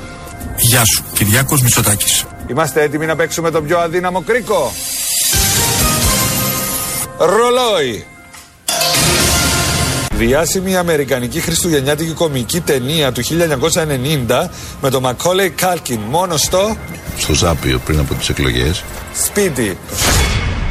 Γεια 0.58 0.84
σου, 0.86 1.04
Κυριάκος 1.14 1.62
Μητσοτάκης. 1.62 2.24
Είμαστε 2.48 2.82
έτοιμοι 2.82 3.06
να 3.06 3.16
παίξουμε 3.16 3.52
το 3.52 3.62
πιο 3.62 3.80
αδύναμο 3.80 4.22
κρίκο. 4.22 4.74
Ρολόι. 7.18 8.06
Διάσημη 10.16 10.78
αμερικανική 10.78 11.40
χριστουγεννιάτικη 11.40 12.12
κομική 12.12 12.60
ταινία 12.62 13.12
του 13.12 13.22
1990 13.24 14.50
με 14.82 14.90
τον 14.90 15.02
Μακόλεϊ 15.02 15.50
Κάλκιν 15.50 16.00
μόνος 16.10 16.42
στο 16.42 16.78
Στο 17.18 17.34
Ζάπιο 17.34 17.80
πριν 17.86 18.00
από 18.00 18.14
τις 18.14 18.30
εκλογές. 18.30 18.84
σπίτι. 19.26 19.78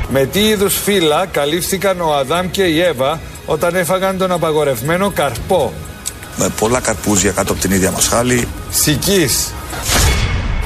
Με 0.08 0.26
τι 0.26 0.40
είδους 0.40 0.78
φύλλα 0.78 1.26
καλύφθηκαν 1.26 2.00
ο 2.00 2.14
Αδάμ 2.14 2.50
και 2.50 2.62
η 2.62 2.80
Εύα 2.80 3.20
όταν 3.46 3.74
έφαγαν 3.74 4.18
τον 4.18 4.32
απαγορευμένο 4.32 5.10
καρπό; 5.10 5.72
Με 6.36 6.48
πολλά 6.58 6.80
καρπούζια 6.80 7.30
κάτω 7.30 7.52
από 7.52 7.60
την 7.60 7.70
ίδια 7.70 7.90
μας 7.90 8.06
χάλη. 8.08 8.48
Σικής. 8.70 9.52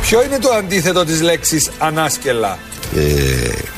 Ποιο 0.01 0.23
είναι 0.23 0.39
το 0.39 0.51
αντίθετο 0.51 1.05
της 1.05 1.21
λέξης 1.21 1.71
ανάσκελα. 1.79 2.59
Ε, 2.97 3.01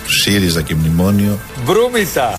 ΣΥΡΙΖΑ 0.06 0.62
και 0.62 0.74
μνημόνιο. 0.74 1.38
Μπρούμητα. 1.64 2.34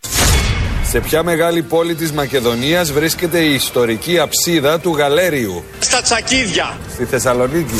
Σε 0.90 1.00
ποια 1.00 1.24
μεγάλη 1.24 1.62
πόλη 1.62 1.96
της 1.96 2.12
Μακεδονίας 2.12 2.92
βρίσκεται 2.92 3.40
η 3.40 3.54
ιστορική 3.54 4.20
αψίδα 4.20 4.80
του 4.80 4.96
Γαλέριου; 4.98 5.64
Στα 5.80 6.02
τσακίδια. 6.02 6.78
Στη 6.94 7.06
Θεσσαλονίκη. 7.06 7.76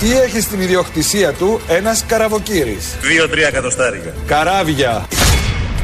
Τι 0.00 0.16
έχει 0.16 0.40
στην 0.40 0.60
ιδιοκτησία 0.60 1.32
του 1.32 1.60
ένας 1.68 2.04
καραβοκύρης; 2.06 2.84
2-3 3.02 3.46
εκατοστάρικα. 3.48 4.12
Καράβια. 4.26 5.08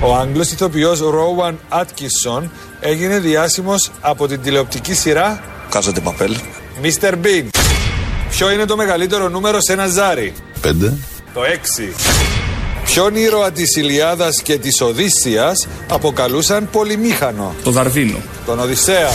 Ο 0.00 0.14
Άγγλος 0.14 0.50
ηθοποιός 0.52 1.00
Ρόουαν 1.00 1.58
Άτκισον 1.68 2.50
έγινε 2.80 3.18
διάσημος 3.18 3.90
από 4.00 4.26
την 4.28 4.42
τηλεοπτική 4.42 4.94
σειρά 4.94 5.42
Κάζατε 5.70 6.00
παπέλ. 6.00 6.36
Mr. 6.82 7.12
Bean. 7.12 7.48
Ποιο 8.30 8.50
είναι 8.50 8.64
το 8.64 8.76
μεγαλύτερο 8.76 9.28
νούμερο 9.28 9.58
σε 9.60 9.72
ένα 9.72 9.86
ζάρι; 9.86 10.34
Πέντε. 10.60 10.92
Το 11.34 11.40
6. 11.42 12.35
Ποιον 12.86 13.16
ήρωα 13.16 13.50
της 13.50 13.76
Ηλιάδας 13.76 14.42
και 14.42 14.58
της 14.58 14.80
Οδύσσιας 14.80 15.66
αποκαλούσαν 15.88 16.68
πολυμήχανο; 16.70 17.54
Το 17.64 17.70
Δαρδίνο. 17.70 18.16
Τον 18.46 18.58
Οδυσσέα. 18.58 19.10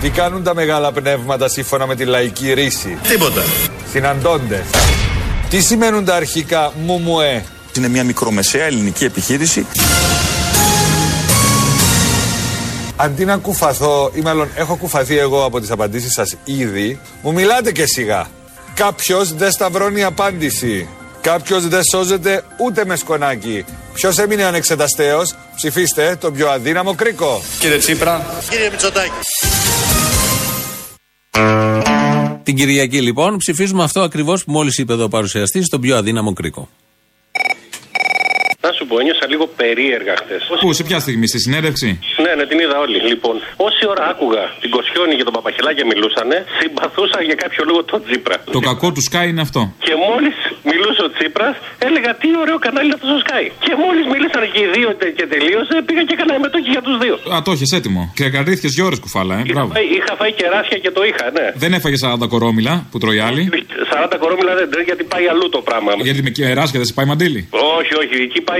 Τι 0.00 0.10
κάνουν 0.10 0.42
τα 0.42 0.54
μεγάλα 0.54 0.92
πνεύματα 0.92 1.48
σύμφωνα 1.48 1.86
με 1.86 1.94
τη 1.94 2.04
λαϊκή 2.04 2.52
ρίση; 2.52 2.98
Τίποτα. 3.08 3.42
Συναντώνται. 3.90 4.64
Τι 5.50 5.60
σημαίνουν 5.60 6.04
τα 6.04 6.14
αρχικά 6.14 6.72
μουμουέ; 6.84 7.44
Είναι 7.76 7.88
μια 7.88 8.04
μικρομεσαία 8.04 8.64
ελληνική 8.64 9.04
επιχείρηση. 9.04 9.66
Αντί 12.96 13.24
να 13.24 13.36
κουφαθώ, 13.36 14.10
ή 14.14 14.20
μάλλον 14.20 14.48
έχω 14.54 14.76
κουφαθεί 14.76 15.18
εγώ 15.18 15.44
από 15.44 15.60
τις 15.60 15.70
απαντήσεις 15.70 16.12
σας 16.12 16.36
ήδη, 16.44 17.00
μου 17.22 17.32
μιλάτε 17.32 17.72
και 17.72 17.86
σιγά. 17.86 18.26
Κάποιος 18.74 19.34
δεν 19.34 19.50
σταυρώνει 19.50 20.02
απάντηση. 20.02 20.88
Κάποιος 21.24 21.68
δεν 21.68 21.80
σώζεται 21.92 22.44
ούτε 22.56 22.84
με 22.84 22.96
σκονάκι. 22.96 23.64
Ποιος 23.94 24.18
έμεινε 24.18 24.44
ανεξεταστέος, 24.44 25.34
ψηφίστε 25.56 26.16
τον 26.20 26.32
πιο 26.32 26.48
αδύναμο 26.50 26.94
κρίκο. 26.94 27.42
Κύριε 27.58 27.78
Τσίπρα. 27.78 28.26
Κύριε 28.50 28.70
Μητσοτάκη. 28.70 29.10
Την 32.42 32.54
Κυριακή 32.56 33.00
λοιπόν 33.00 33.36
ψηφίζουμε 33.36 33.82
αυτό 33.82 34.00
ακριβώς 34.00 34.44
που 34.44 34.52
μόλις 34.52 34.78
είπε 34.78 34.92
εδώ 34.92 35.04
ο 35.04 35.08
παρουσιαστής, 35.08 35.66
στον 35.66 35.80
πιο 35.80 35.96
αδύναμο 35.96 36.32
κρίκο. 36.32 36.68
Να 38.64 38.70
σου 38.76 38.82
πω, 38.88 38.94
ένιωσα 39.02 39.26
λίγο 39.32 39.44
περίεργα 39.60 40.14
χθες. 40.22 40.42
Πού, 40.62 40.68
σε 40.78 40.82
ποια 40.88 40.98
στιγμή, 41.04 41.26
στη 41.32 41.38
συνέντευξη; 41.46 41.88
Ναι, 42.24 42.32
ναι, 42.38 42.44
την 42.50 42.58
είδα 42.62 42.76
όλη. 42.84 42.98
Λοιπόν, 43.10 43.34
όση 43.66 43.82
ώρα 43.92 44.04
άκουγα 44.12 44.44
την 44.62 44.70
Κοσιόνη 44.76 45.14
και 45.18 45.24
τον 45.28 45.34
Παπαχελάκια 45.36 45.84
μιλούσανε, 45.92 46.36
συμπαθούσα 46.58 47.18
για 47.28 47.36
κάποιο 47.42 47.62
λόγο 47.68 47.80
τον 47.92 48.00
Τσίπρα. 48.06 48.36
Το 48.56 48.60
κακό 48.70 48.88
του 48.94 49.02
Sky 49.08 49.26
είναι 49.30 49.42
αυτό. 49.46 49.60
Και 49.86 49.94
μόλις 50.06 50.36
μιλούσε 50.70 51.00
ο 51.08 51.10
Τσίπρας, 51.16 51.54
έλεγα 51.88 52.10
τι 52.20 52.28
ωραίο 52.42 52.58
κανάλι 52.66 52.86
είναι 52.88 52.98
αυτό 53.00 53.08
ο 53.18 53.20
Sky. 53.26 53.44
Και 53.64 53.72
μόλις 53.82 54.04
μίλησαν 54.12 54.42
και 54.54 54.60
οι 54.64 54.68
δύο 54.76 54.88
τε- 55.00 55.14
και 55.18 55.26
τελείωσε, 55.32 55.74
πήγα 55.86 56.02
και 56.08 56.14
έκανα 56.16 56.32
μετόχη 56.46 56.68
για 56.76 56.82
τους 56.86 56.96
δύο. 57.04 57.14
Α, 57.34 57.36
το 57.46 57.50
έχεις 57.56 57.70
έτοιμο. 57.78 58.02
Και 58.18 58.24
καρδίθηκε 58.34 58.68
δύο 58.76 58.84
ώρες 58.90 58.98
κουφάλα, 59.04 59.34
ε. 59.38 59.40
Είχα 59.44 59.52
Μπράβο. 59.56 59.70
φάει, 59.76 59.86
είχα 59.98 60.12
φάει 60.20 60.32
κεράσια 60.40 60.78
και 60.84 60.90
το 60.96 61.02
είχα, 61.08 61.24
ναι. 61.36 61.46
Δεν 61.62 61.70
έφαγες 61.78 62.00
40 62.04 62.26
κορόμιλα 62.32 62.74
που 62.90 62.96
τρώει 63.02 63.18
άλλη; 63.28 63.42
40 63.92 64.16
κορόμιλα 64.22 64.52
δεν 64.60 64.66
τρέχει 64.72 64.88
γιατί 64.92 65.04
πάει 65.12 65.26
αλλού 65.32 65.46
το 65.56 65.60
πράγμα. 65.68 65.90
Γιατί 66.08 66.20
με 66.26 66.30
κεράσια 66.38 66.78
δεν 66.82 66.88
σε 66.90 66.94
πάει 66.98 67.06
μαντίλι. 67.12 67.42
Όχι, 67.78 67.92
όχι, 68.02 68.14
εκεί 68.26 68.40
πάει 68.50 68.53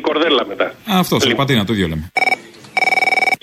κορδέλα 0.00 0.46
μετά. 0.46 0.64
Α, 0.64 0.98
αυτός, 0.98 1.22
σε 1.22 1.34
πατίνα, 1.34 1.64
το 1.64 1.72
ίδιο 1.72 1.88
λέμε. 1.88 2.12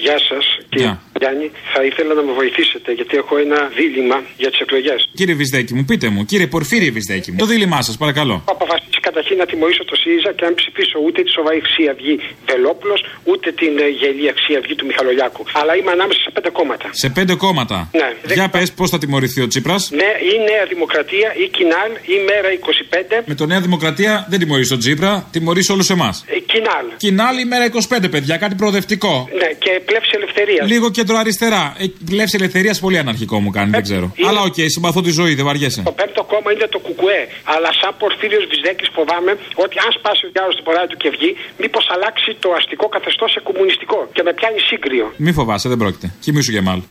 Γεια 0.06 0.18
σας, 0.30 0.46
κύριε 0.70 0.98
Γιάννη. 1.20 1.48
Θα 1.74 1.82
ήθελα 1.90 2.14
να 2.14 2.24
με 2.28 2.32
βοηθήσετε 2.40 2.90
γιατί 3.00 3.14
έχω 3.22 3.34
ένα 3.46 3.60
δίλημα 3.78 4.18
για 4.42 4.50
τις 4.52 4.60
εκλογές. 4.66 5.00
Κύριε 5.20 5.36
Βυσδέκη 5.42 5.74
μου, 5.74 5.84
πείτε 5.90 6.08
μου, 6.14 6.26
κύριε 6.32 6.48
Πορφύριε 6.48 6.92
Βυσδέκη 6.98 7.30
μου, 7.32 7.38
το 7.38 7.46
δίλημά 7.46 7.80
σας, 7.82 7.96
παρακαλώ. 7.98 8.36
Έχω 8.46 8.56
αποφασίσει 8.60 9.00
καταρχήν 9.10 9.38
να 9.42 9.46
τιμωρήσω 9.52 9.84
το 9.92 9.96
ΣΥΡΙΖΑ 10.02 10.32
και 10.38 10.44
να 10.46 10.50
μην 10.52 10.58
ψηφίσω 10.62 10.98
ούτε 11.06 11.20
τη 11.26 11.30
σοβαρή 11.38 11.60
Χρυσή 11.66 11.84
Αυγή 11.94 12.16
Βελόπουλος, 12.50 13.00
ούτε 13.30 13.48
την 13.62 13.74
ε, 13.86 13.88
γελοία 14.00 14.32
Χρυσή 14.36 14.54
Αυγή 14.60 14.76
του 14.80 14.86
Μιχαλολιάκου. 14.90 15.42
Αλλά 15.60 15.72
είμαι 15.78 15.92
ανάμεσα 15.98 16.20
σε 16.26 16.32
πέντε 16.36 16.50
κόμματα. 16.58 16.88
Σε 17.04 17.10
πέντε 17.18 17.34
κόμματα. 17.46 17.78
Ναι, 18.00 18.10
Για 18.38 18.48
πες 18.54 18.68
πώς 18.80 18.90
θα 18.94 18.98
τιμωρηθεί 19.04 19.40
ο 19.46 19.48
Τσίπρας; 19.52 19.82
Ναι, 20.02 20.12
ή 20.32 20.34
Νέα 20.50 20.64
Δημοκρατία, 20.74 21.28
ή 21.44 21.46
Κινάλ, 21.56 21.92
ή 22.14 22.16
Μέρα 22.30 22.50
25. 22.52 23.24
Με 23.32 23.36
το 23.36 23.46
Νέα 23.52 23.62
Δημοκρατία 23.68 24.14
δεν 24.30 24.40
τιμωρείς 24.40 24.68
τον 24.74 24.80
Τσίπρα, 24.80 25.12
τιμωρείς 25.32 25.70
όλους 25.70 25.90
εμάς. 25.90 26.16
Ε, 26.58 26.60
Κινάλ. 26.60 26.86
Κινάλ 26.98 27.36
ή 27.46 27.50
Μέρα 27.50 27.66
25, 27.66 28.10
παιδιά, 28.12 28.38
κάτι 28.38 28.56
προοδευτικό. 28.56 29.14
Ναι, 29.42 29.50
και 29.64 29.72
Πλεύση 29.86 30.12
Ελευθερίας. 30.20 30.70
Λίγο 30.74 30.88
κεντροαριστερά. 30.98 31.64
Ε, 31.80 31.86
Πλεύση 32.12 32.36
Ελευθερίας 32.40 32.80
πολύ 32.80 32.98
αναρχικό 32.98 33.36
μου 33.44 33.50
κάνει, 33.58 33.70
δεν 33.78 33.84
ξέρω. 33.88 34.06
είναι- 34.16 34.28
Αλλά 34.30 34.42
οκ, 34.50 34.58
συμπαθώ 34.76 35.02
τη 35.02 35.12
Ζωή, 35.20 35.34
δεν 35.40 35.46
βαριέσαι. 35.46 35.82
Το 35.82 35.92
πέμπτο 35.92 36.24
κόμμα 36.34 36.50
είναι 36.54 36.68
το 36.76 36.80
Κουκουέ. 36.86 37.22
Αλλά 37.54 37.70
σαν 37.82 37.92
Πορφύριος 38.02 38.44
Βυζδέκης 38.52 38.90
φοβάμαι 38.98 39.32
ότι 39.64 39.76
αν 39.86 39.92
σπάσει 39.98 40.22
ο 40.28 40.30
διάλογο 40.34 40.54
στην 40.58 40.66
πορεία 40.68 40.88
του 40.92 40.98
και 41.04 41.10
βγει, 41.16 41.32
μήπως 41.62 41.84
αλλάξει 41.96 42.30
το 42.44 42.50
αστικό 42.60 42.86
καθεστώς 42.96 43.30
σε 43.36 43.40
κομμουνιστικό. 43.48 44.00
Και 44.16 44.22
με 44.28 44.32
πιάνει 44.38 44.60
σύγκριο. 44.72 45.06
Μη 45.26 45.32
φοβάσαι, 45.40 45.68
δεν 45.72 45.78
πρόκειται. 45.84 46.08
Κοιμήσου 46.24 46.52
για 46.56 46.62
μάλλον. 46.70 46.86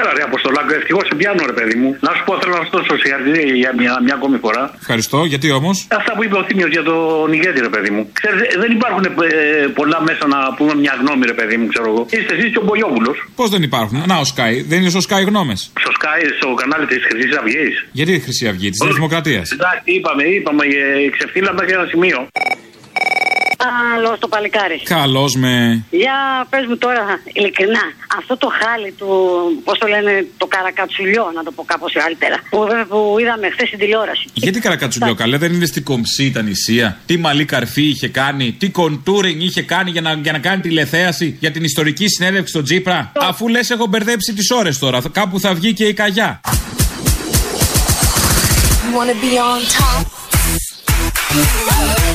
Έλα 0.00 0.12
ρε 0.18 0.22
Αποστολάκο, 0.30 0.70
ευτυχώς 0.80 1.04
σε 1.08 1.14
πιάνω 1.20 1.42
ρε 1.52 1.56
παιδί 1.58 1.76
μου. 1.80 1.88
Να 2.06 2.10
σου 2.16 2.22
πω, 2.26 2.32
θέλω 2.40 2.54
να 2.58 2.62
σου 2.66 2.72
δώσω 2.76 2.92
συγχαρητήρια 3.02 3.54
για 3.62 3.72
μια, 3.80 3.92
μια 4.06 4.14
ακόμη 4.18 4.36
φορά. 4.44 4.62
Ευχαριστώ, 4.84 5.18
γιατί 5.32 5.48
όμως; 5.58 5.76
Αυτά 6.00 6.12
που 6.16 6.22
είπε 6.24 6.36
ο 6.42 6.44
Θήμιος 6.48 6.70
για 6.76 6.84
τον 6.90 7.28
ηγέτη, 7.36 7.58
ρε 7.68 7.72
παιδί 7.74 7.90
μου. 7.94 8.02
Ξέρετε, 8.18 8.44
δεν 8.62 8.70
υπάρχουν 8.76 9.04
ε, 9.04 9.10
πολλά 9.78 9.98
μέσα 10.08 10.24
να 10.34 10.38
πούμε 10.56 10.72
μια 10.84 10.94
γνώμη, 11.00 11.24
ρε 11.32 11.36
παιδί 11.38 11.56
μου, 11.60 11.66
ξέρω 11.72 11.86
εγώ. 11.92 12.02
Είστε 12.16 12.32
εσείς 12.36 12.48
και 12.52 12.60
ο 12.62 12.64
Μπογιόπουλος. 12.66 13.16
Πώς 13.40 13.48
δεν 13.54 13.62
υπάρχουν; 13.68 13.96
Να, 14.10 14.16
ο 14.24 14.26
Sky. 14.32 14.52
Δεν 14.70 14.76
είναι 14.80 14.92
στο 14.96 15.02
Sky 15.08 15.22
γνώμες. 15.30 15.60
Στο 15.84 15.90
Sky, 15.98 16.20
στο 16.38 16.48
κανάλι 16.60 16.86
της 16.92 17.00
Χρυσής 17.08 17.32
Αυγής. 17.40 17.74
Γιατί 17.98 18.12
η 18.18 18.20
Χρυσή 18.24 18.44
Αυγή, 18.50 18.68
της 18.70 18.80
Δημοκρατίας; 18.98 19.46
Εντάξει, 19.56 19.88
είπαμε, 19.96 20.22
είπαμε, 20.36 20.62
ε, 20.64 21.08
ξεφύλαμε 21.16 21.56
μέχρι 21.60 21.72
ένα 21.78 21.86
σημείο. 21.92 22.18
Καλό 23.56 24.16
το 24.18 24.28
παλικάρι. 24.28 24.80
Καλώς 24.84 25.34
με. 25.34 25.84
Για 25.90 26.46
πες 26.50 26.66
μου 26.68 26.78
τώρα, 26.78 27.04
ειλικρινά, 27.32 27.82
αυτό 28.18 28.36
το 28.36 28.48
χάλι 28.60 28.92
του, 28.92 29.06
πώς 29.64 29.78
το 29.78 29.86
λένε, 29.86 30.26
το 30.36 30.46
καρακατσουλιό, 30.46 31.30
να 31.34 31.42
το 31.42 31.50
πω 31.50 31.64
κάπως 31.64 31.92
καλύτερα, 31.92 32.36
που, 32.50 32.58
βέβαια 32.58 32.84
που 32.84 33.16
είδαμε 33.20 33.50
χθες 33.50 33.66
στην 33.66 33.78
τηλεόραση. 33.78 34.24
Γιατί 34.32 34.60
καρακατσουλιό, 34.60 35.14
καλέ, 35.14 35.36
δεν 35.36 35.52
είναι 35.52 35.66
στην 35.66 35.84
κομψή 35.84 36.30
τα 36.30 36.42
νησία. 36.42 36.98
Τι 37.06 37.16
μαλλί 37.18 37.44
καρφί 37.44 37.82
είχε 37.82 38.08
κάνει, 38.08 38.52
τι 38.52 38.70
κοντούρινγκ 38.70 39.40
είχε 39.40 39.62
κάνει 39.62 39.90
για 39.90 40.00
να, 40.00 40.12
για 40.12 40.32
να 40.32 40.38
κάνει 40.38 40.60
τηλεθέαση 40.60 41.36
για 41.40 41.50
την 41.50 41.64
ιστορική 41.64 42.08
συνέντευξη 42.08 42.52
στον 42.52 42.64
Τζίπρα. 42.64 43.12
Αφού 43.16 43.48
λες, 43.48 43.70
έχω 43.70 43.86
μπερδέψει 43.86 44.34
τις 44.34 44.50
ώρες 44.50 44.78
τώρα. 44.78 45.02
Κάπου 45.12 45.40
θα 45.40 45.54
βγει 45.54 45.72
και 45.72 45.84
η 45.84 45.92
καγιά. 45.92 46.40
You 48.84 48.96
wanna 48.98 49.14
be 49.24 49.38
on 49.38 49.60
top. 49.76 50.19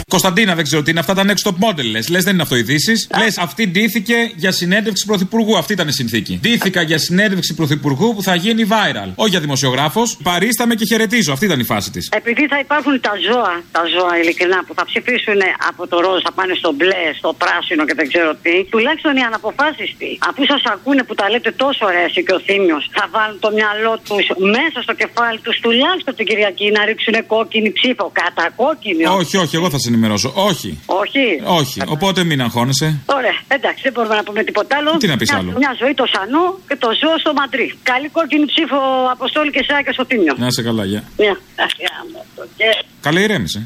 Κωνσταντίνα, 0.09 0.55
δεν 0.55 0.63
ξέρω 0.63 0.81
τι 0.81 0.91
είναι 0.91 0.99
αυτά 0.99 1.13
τα 1.13 1.23
next 1.29 1.43
top 1.49 1.57
model 1.65 1.85
λες. 1.91 2.09
Λες 2.09 2.23
δεν 2.23 2.33
είναι 2.33 2.41
αυτό 2.41 2.55
ειδήσεις. 2.55 3.09
Λες 3.19 3.37
αυτή 3.37 3.67
ντύθηκε 3.67 4.31
για 4.35 4.51
συνέντευξη 4.51 5.05
πρωθυπουργού. 5.05 5.57
Αυτή 5.57 5.73
ήταν 5.73 5.87
η 5.87 5.91
συνθήκη. 5.91 6.39
Ντύθηκα 6.41 6.81
για 6.81 6.97
συνέντευξη 6.97 7.53
πρωθυπουργού 7.53 8.15
που 8.15 8.23
θα 8.23 8.35
γίνει 8.35 8.63
viral. 8.69 9.09
Όχι 9.15 9.29
για 9.29 9.39
δημοσιογράφος. 9.39 10.17
Παρίσταμε 10.23 10.75
και 10.75 10.85
χαιρετίζω. 10.85 11.31
Αυτή 11.33 11.45
ήταν 11.45 11.59
η 11.59 11.63
φάση 11.63 11.91
της. 11.91 12.09
Επειδή 12.21 12.47
θα 12.47 12.59
υπάρχουν 12.59 13.01
τα 13.01 13.13
ζώα, 13.31 13.63
τα 13.71 13.83
ζώα 13.93 14.19
ειλικρινά 14.21 14.59
που 14.67 14.73
θα 14.73 14.85
ψηφίσουν 14.85 15.41
από 15.69 15.87
το 15.87 15.99
ροζ, 15.99 16.21
θα 16.23 16.31
πάνε 16.31 16.53
στο 16.61 16.71
μπλε, 16.73 17.03
στο 17.17 17.29
πράσινο 17.41 17.85
και 17.85 17.93
δεν 17.99 18.07
ξέρω 18.11 18.35
τι, 18.43 18.55
τουλάχιστον 18.73 19.15
οι 19.19 19.23
αναποφάσιστοι, 19.29 20.11
αφού 20.29 20.41
σας 20.51 20.61
ακούνε 20.73 21.03
που 21.03 21.15
τα 21.15 21.29
λέτε 21.29 21.51
τόσο 21.51 21.85
ωραία 21.89 22.05
εσύ 22.09 22.23
και 22.23 22.33
ο 22.33 22.39
Θήμιος, 22.47 22.83
θα 22.97 23.05
βάλουν 23.13 23.39
το 23.45 23.49
μυαλό 23.57 23.93
τους 24.07 24.25
μέσα 24.55 24.77
στο 24.85 24.93
κεφάλι 25.01 25.39
τους 25.45 25.55
τουλάχιστον 25.65 26.15
την 26.15 26.25
Κυριακή 26.29 26.67
να 26.77 26.81
ρίξουν 26.85 27.15
κόκκινη 27.33 27.69
ψήφο. 27.77 28.05
Κατά 28.21 28.45
κόκκινη. 28.61 29.03
Όμως. 29.09 29.23
Όχι, 29.25 29.37
όχι, 29.37 29.55
εγώ 29.55 29.69
θα 29.69 29.79
σε 29.79 29.87
ενημερώσω. 29.89 30.31
Όχι. 30.35 30.79
Όχι. 30.85 31.25
Όχι. 31.43 31.81
Οπότε 31.87 32.23
μην 32.23 32.41
αγχώνεσαι. 32.41 32.87
Ωραία, 33.05 33.37
εντάξει, 33.47 33.81
δεν 33.83 33.91
μπορούμε 33.93 34.15
να 34.15 34.23
πούμε 34.23 34.43
τίποτα 34.43 34.77
άλλο. 34.77 34.97
Τι 34.97 35.07
να 35.07 35.17
πεις 35.17 35.29
μια, 35.31 35.39
άλλο; 35.39 35.51
Μια 35.57 35.75
ζωή 35.81 35.93
το 35.93 36.05
σανού 36.13 36.43
και 36.67 36.75
το 36.83 36.89
ζώο 37.01 37.15
στο 37.23 37.33
μαντρί. 37.33 37.67
Καλή 37.91 38.07
κόκκινη 38.17 38.45
ψήφο 38.45 38.77
Αποστόλη 39.15 39.49
και 39.55 39.63
Σάκη 39.67 39.91
στο 39.97 40.05
Θήμιο. 40.09 40.33
Να 40.37 40.47
είσαι 40.47 40.61
καλά, 40.67 40.83
γεια. 40.91 41.01
Μια. 41.17 41.35
Αχ, 41.63 41.71
γάμο 41.85 42.19
το 42.35 42.43
και- 42.57 42.83
Καλά, 43.05 43.19
ηρέμησε. 43.25 43.59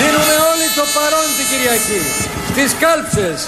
Δίνουμε 0.00 0.34
όλοι 0.50 0.66
το 0.78 0.84
παρόν 0.96 1.26
την 1.36 1.46
Κυριακή. 1.50 2.00
Στις 2.52 2.70
κάλψες. 2.82 3.38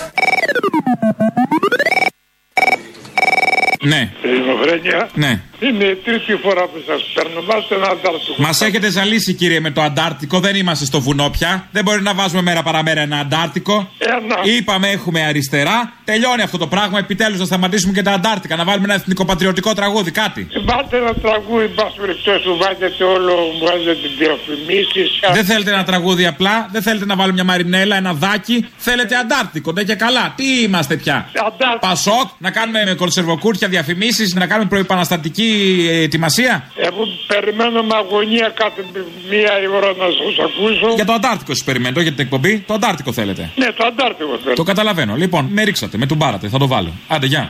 Ναι. 3.83 4.13
Ελληνοφρένια. 4.23 5.09
Ναι. 5.15 5.41
Είναι 5.61 5.85
η 5.85 5.97
τρίτη 5.97 6.37
φορά 6.43 6.63
που 6.63 6.83
σας 6.87 7.11
παίρνω. 7.15 7.43
Βάστε 7.43 7.75
ένα 7.75 7.87
αντάρτικο. 7.87 8.35
Μας 8.37 8.61
έχετε 8.61 8.91
ζαλίσει, 8.91 9.35
κύριε, 9.35 9.61
με 9.61 9.71
το 9.71 9.83
Αντάρτικο. 9.83 10.41
Δεν 10.41 10.57
είμαστε 10.57 10.85
στο 10.85 11.01
βουνό 11.01 11.31
πια. 11.31 11.69
Δεν 11.73 11.85
μπορεί 11.85 12.03
να 12.03 12.15
βάζουμε 12.15 12.43
μέρα 12.43 12.63
παραμέρα 12.63 13.01
ένα 13.01 13.19
Αντάρτικο. 13.19 13.91
Ένα. 13.99 14.55
Είπαμε 14.57 14.89
έχουμε 14.89 15.23
αριστερά. 15.25 15.93
Τελειώνει 16.13 16.43
αυτό 16.43 16.59
το 16.59 16.67
πράγμα. 16.67 16.99
Επιτέλους 16.99 17.39
να 17.39 17.45
σταματήσουμε 17.45 17.93
και 17.93 18.03
τα 18.03 18.13
Αντάρτικα. 18.13 18.57
Να 18.57 18.65
βάλουμε 18.65 18.85
ένα 18.85 18.95
εθνικοπατριωτικό 18.95 19.75
τραγούδι, 19.75 20.11
κάτι. 20.11 20.49
Βάλτε 20.65 20.97
ένα 20.97 21.15
τραγούδι, 21.15 21.69
πάση 21.69 21.97
περιπτώσει, 22.01 22.43
που 22.49 22.57
βάζετε 22.57 23.05
όλο, 23.05 23.35
μου 23.35 23.67
βάζετε 23.67 24.09
διαφημίσει. 24.19 25.03
Δεν 25.33 25.45
θέλετε 25.45 25.71
ένα 25.71 25.85
τραγούδι 25.85 26.27
απλά. 26.27 26.69
Δεν 26.73 26.83
θέλετε 26.83 27.07
να 27.07 27.17
βάλουμε 27.17 27.35
μια 27.35 27.45
μαρινέλα, 27.45 27.97
ένα 27.97 28.13
δάκι. 28.13 28.69
Θέλετε 28.77 29.17
Αντάρτικο. 29.17 29.73
Ναι 29.73 29.83
και 29.83 29.95
καλά. 29.95 30.33
Τι 30.37 30.63
είμαστε 30.63 30.97
πια; 30.97 31.31
Πασόκ, 31.81 32.29
να 32.39 32.51
κάνουμε 32.51 32.83
με 32.85 32.95
κονσερβοκούρτια 32.95 33.69
διαφημίσεις, 33.69 34.35
να 34.35 34.47
κάνουμε 34.47 34.69
προπαναστατική 34.69 35.51
ετοιμασία; 35.91 36.65
Εγώ 36.77 37.03
περιμένω 37.27 37.83
με 37.83 37.95
αγωνία 37.97 38.53
κάθε 38.55 38.83
μία 39.31 39.53
ώρα 39.77 39.87
να 39.87 40.07
σας 40.19 40.35
ακούσω. 40.47 40.95
Για 40.95 41.05
το 41.05 41.13
Αντάρτικο 41.13 41.55
σας 41.55 41.65
περιμένω, 41.65 42.01
για 42.01 42.13
την 42.13 42.21
εκπομπή. 42.21 42.65
Το 42.67 42.75
Αντάρτικο 42.75 43.13
θέλετε. 43.13 43.51
Ναι, 43.57 43.67
το 43.67 43.87
αντάρτικο 43.87 44.39
θέλω. 44.45 44.55
Το 44.55 44.63
καταλαβαίνω. 44.63 45.15
Λοιπόν, 45.15 45.49
με 45.51 45.63
ρίξατε, 45.63 45.99
με 46.01 46.07
τον 46.07 46.19
πάρατε. 46.19 46.49
Θα 46.49 46.59
το 46.59 46.67
βάλω. 46.67 46.93
Άντε, 47.09 47.27
γεια. 47.27 47.49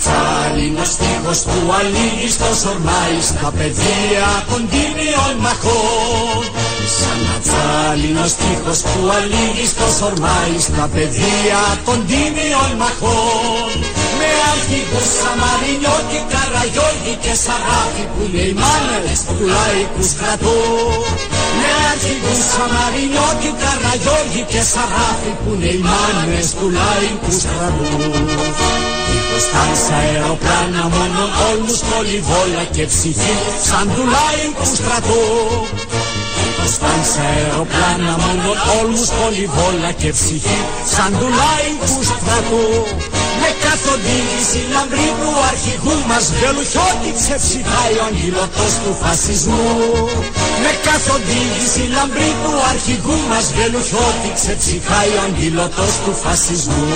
Τσάλινο 0.00 0.84
στίχος 0.84 1.38
που 1.42 1.72
αλήγει 1.78 2.28
στο 2.30 2.50
σορμάι 2.62 3.18
στα 3.22 3.52
πεδία 3.58 4.26
κοντίνιων 4.50 5.34
μαχών 5.44 6.44
Σαν 6.98 7.18
να 7.26 7.36
τσάλινο 7.44 8.26
στίχος 8.26 8.80
που 8.80 8.98
αλήγει 9.16 9.66
στο 9.66 9.86
σορμάι 9.98 10.54
στα 10.58 10.88
πεδία 10.94 11.60
κοντίνιων 11.84 12.70
μαχών 12.78 13.97
Με 14.18 14.30
αρχηγούς 14.52 15.08
Σαμαρινιώτη, 15.20 16.18
Καραγιώργη 16.32 17.14
και 17.24 17.34
Σαράφη 17.44 18.04
που 18.12 18.20
είναι 18.26 18.42
οι 18.50 18.54
μάνερες 18.62 19.20
του 19.26 19.36
λαϊκούς 19.54 20.08
στρατού 20.14 20.58
Με 21.60 21.70
αρχηγούς 21.92 22.40
Σαμαρινιώτη, 22.52 23.50
Καραγιώργη 23.62 24.42
και 24.52 24.62
Σαράφη 24.72 25.30
που 25.40 25.48
είναι 25.54 25.68
οι 25.76 25.80
μάνερες 25.90 26.48
του 26.58 26.66
λαϊκούς 26.78 27.36
στρατού 27.42 27.90
Στάνσα 29.46 29.94
αεροπλάνα 30.02 30.82
μόνο 30.94 31.22
όλους 31.50 31.78
πολυβόλα 31.90 32.64
και 32.74 32.84
ψυχή 32.92 33.34
σαν 33.68 33.86
του 33.94 34.04
λαϊκούς 34.14 34.70
στρατού 34.78 35.22
Στάνσα 36.74 37.22
αεροπλάνα 37.34 38.12
μόνο 38.24 38.50
όλους 38.78 39.08
πολυβόλα 39.18 39.90
και 40.00 40.10
ψυχή 40.18 40.58
σαν 40.94 41.10
του 41.18 41.28
λαϊκούς 41.40 42.06
στρατού 42.12 42.64
με 43.78 43.84
καθοδήγηση 43.84 44.60
λαμπρή 44.74 45.08
του 45.20 45.30
αρχηγού 45.50 45.96
μας 46.08 46.32
Βελουχιώτη 46.40 47.10
ξεψυχάει 47.20 47.94
ο 48.00 48.04
αγγυλωτός 48.08 48.72
του 48.82 48.92
φασισμού 49.02 49.66
με 50.62 50.72
καθοδήγηση 50.86 51.82
λαμπρή 51.96 52.30
του 52.42 52.52
αρχηγού 52.72 53.16
μας 53.28 53.52
Βελουχιώτη 53.56 54.30
ξεψυχάει 54.34 55.08
ο 55.08 55.20
αγγυλωτός 55.26 55.92
του 56.04 56.12
φασισμού 56.22 56.86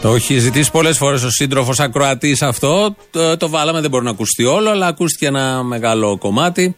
Το 0.00 0.14
έχει 0.14 0.38
ζητήσει 0.38 0.70
πολλές 0.70 0.96
φορές 0.96 1.22
ο 1.22 1.30
σύντροφος 1.30 1.80
Ακροατής 1.80 2.42
αυτό. 2.42 2.94
Το, 3.10 3.36
το 3.36 3.48
βάλαμε, 3.48 3.80
δεν 3.80 3.90
μπορεί 3.90 4.04
να 4.04 4.10
ακουστεί 4.10 4.44
όλο, 4.44 4.70
αλλά 4.70 4.86
ακούστηκε 4.86 5.26
ένα 5.26 5.62
μεγάλο 5.62 6.18
κομμάτι. 6.18 6.74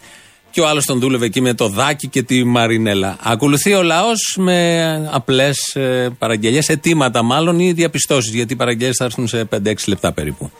Και 0.56 0.62
ο 0.62 0.68
άλλος 0.68 0.84
τον 0.84 0.98
δούλευε 1.00 1.24
εκεί 1.24 1.40
με 1.40 1.54
το 1.54 1.68
δάκι 1.68 2.08
και 2.08 2.22
τη 2.22 2.44
Μαρινέλα. 2.44 3.18
Ακολουθεί 3.22 3.74
ο 3.74 3.82
λαός 3.82 4.36
με 4.38 5.08
απλές 5.12 5.76
παραγγελίε, 6.18 6.60
αιτήματα 6.66 7.22
μάλλον 7.22 7.58
ή 7.58 7.72
διαπιστώσεις, 7.72 8.34
γιατί 8.34 8.52
οι 8.52 8.56
παραγγελίες 8.56 8.96
θα 8.96 9.04
έρθουν 9.04 9.28
σε 9.28 9.44
5-6 9.44 9.74
λεπτά 9.86 10.12
περίπου. 10.12 10.50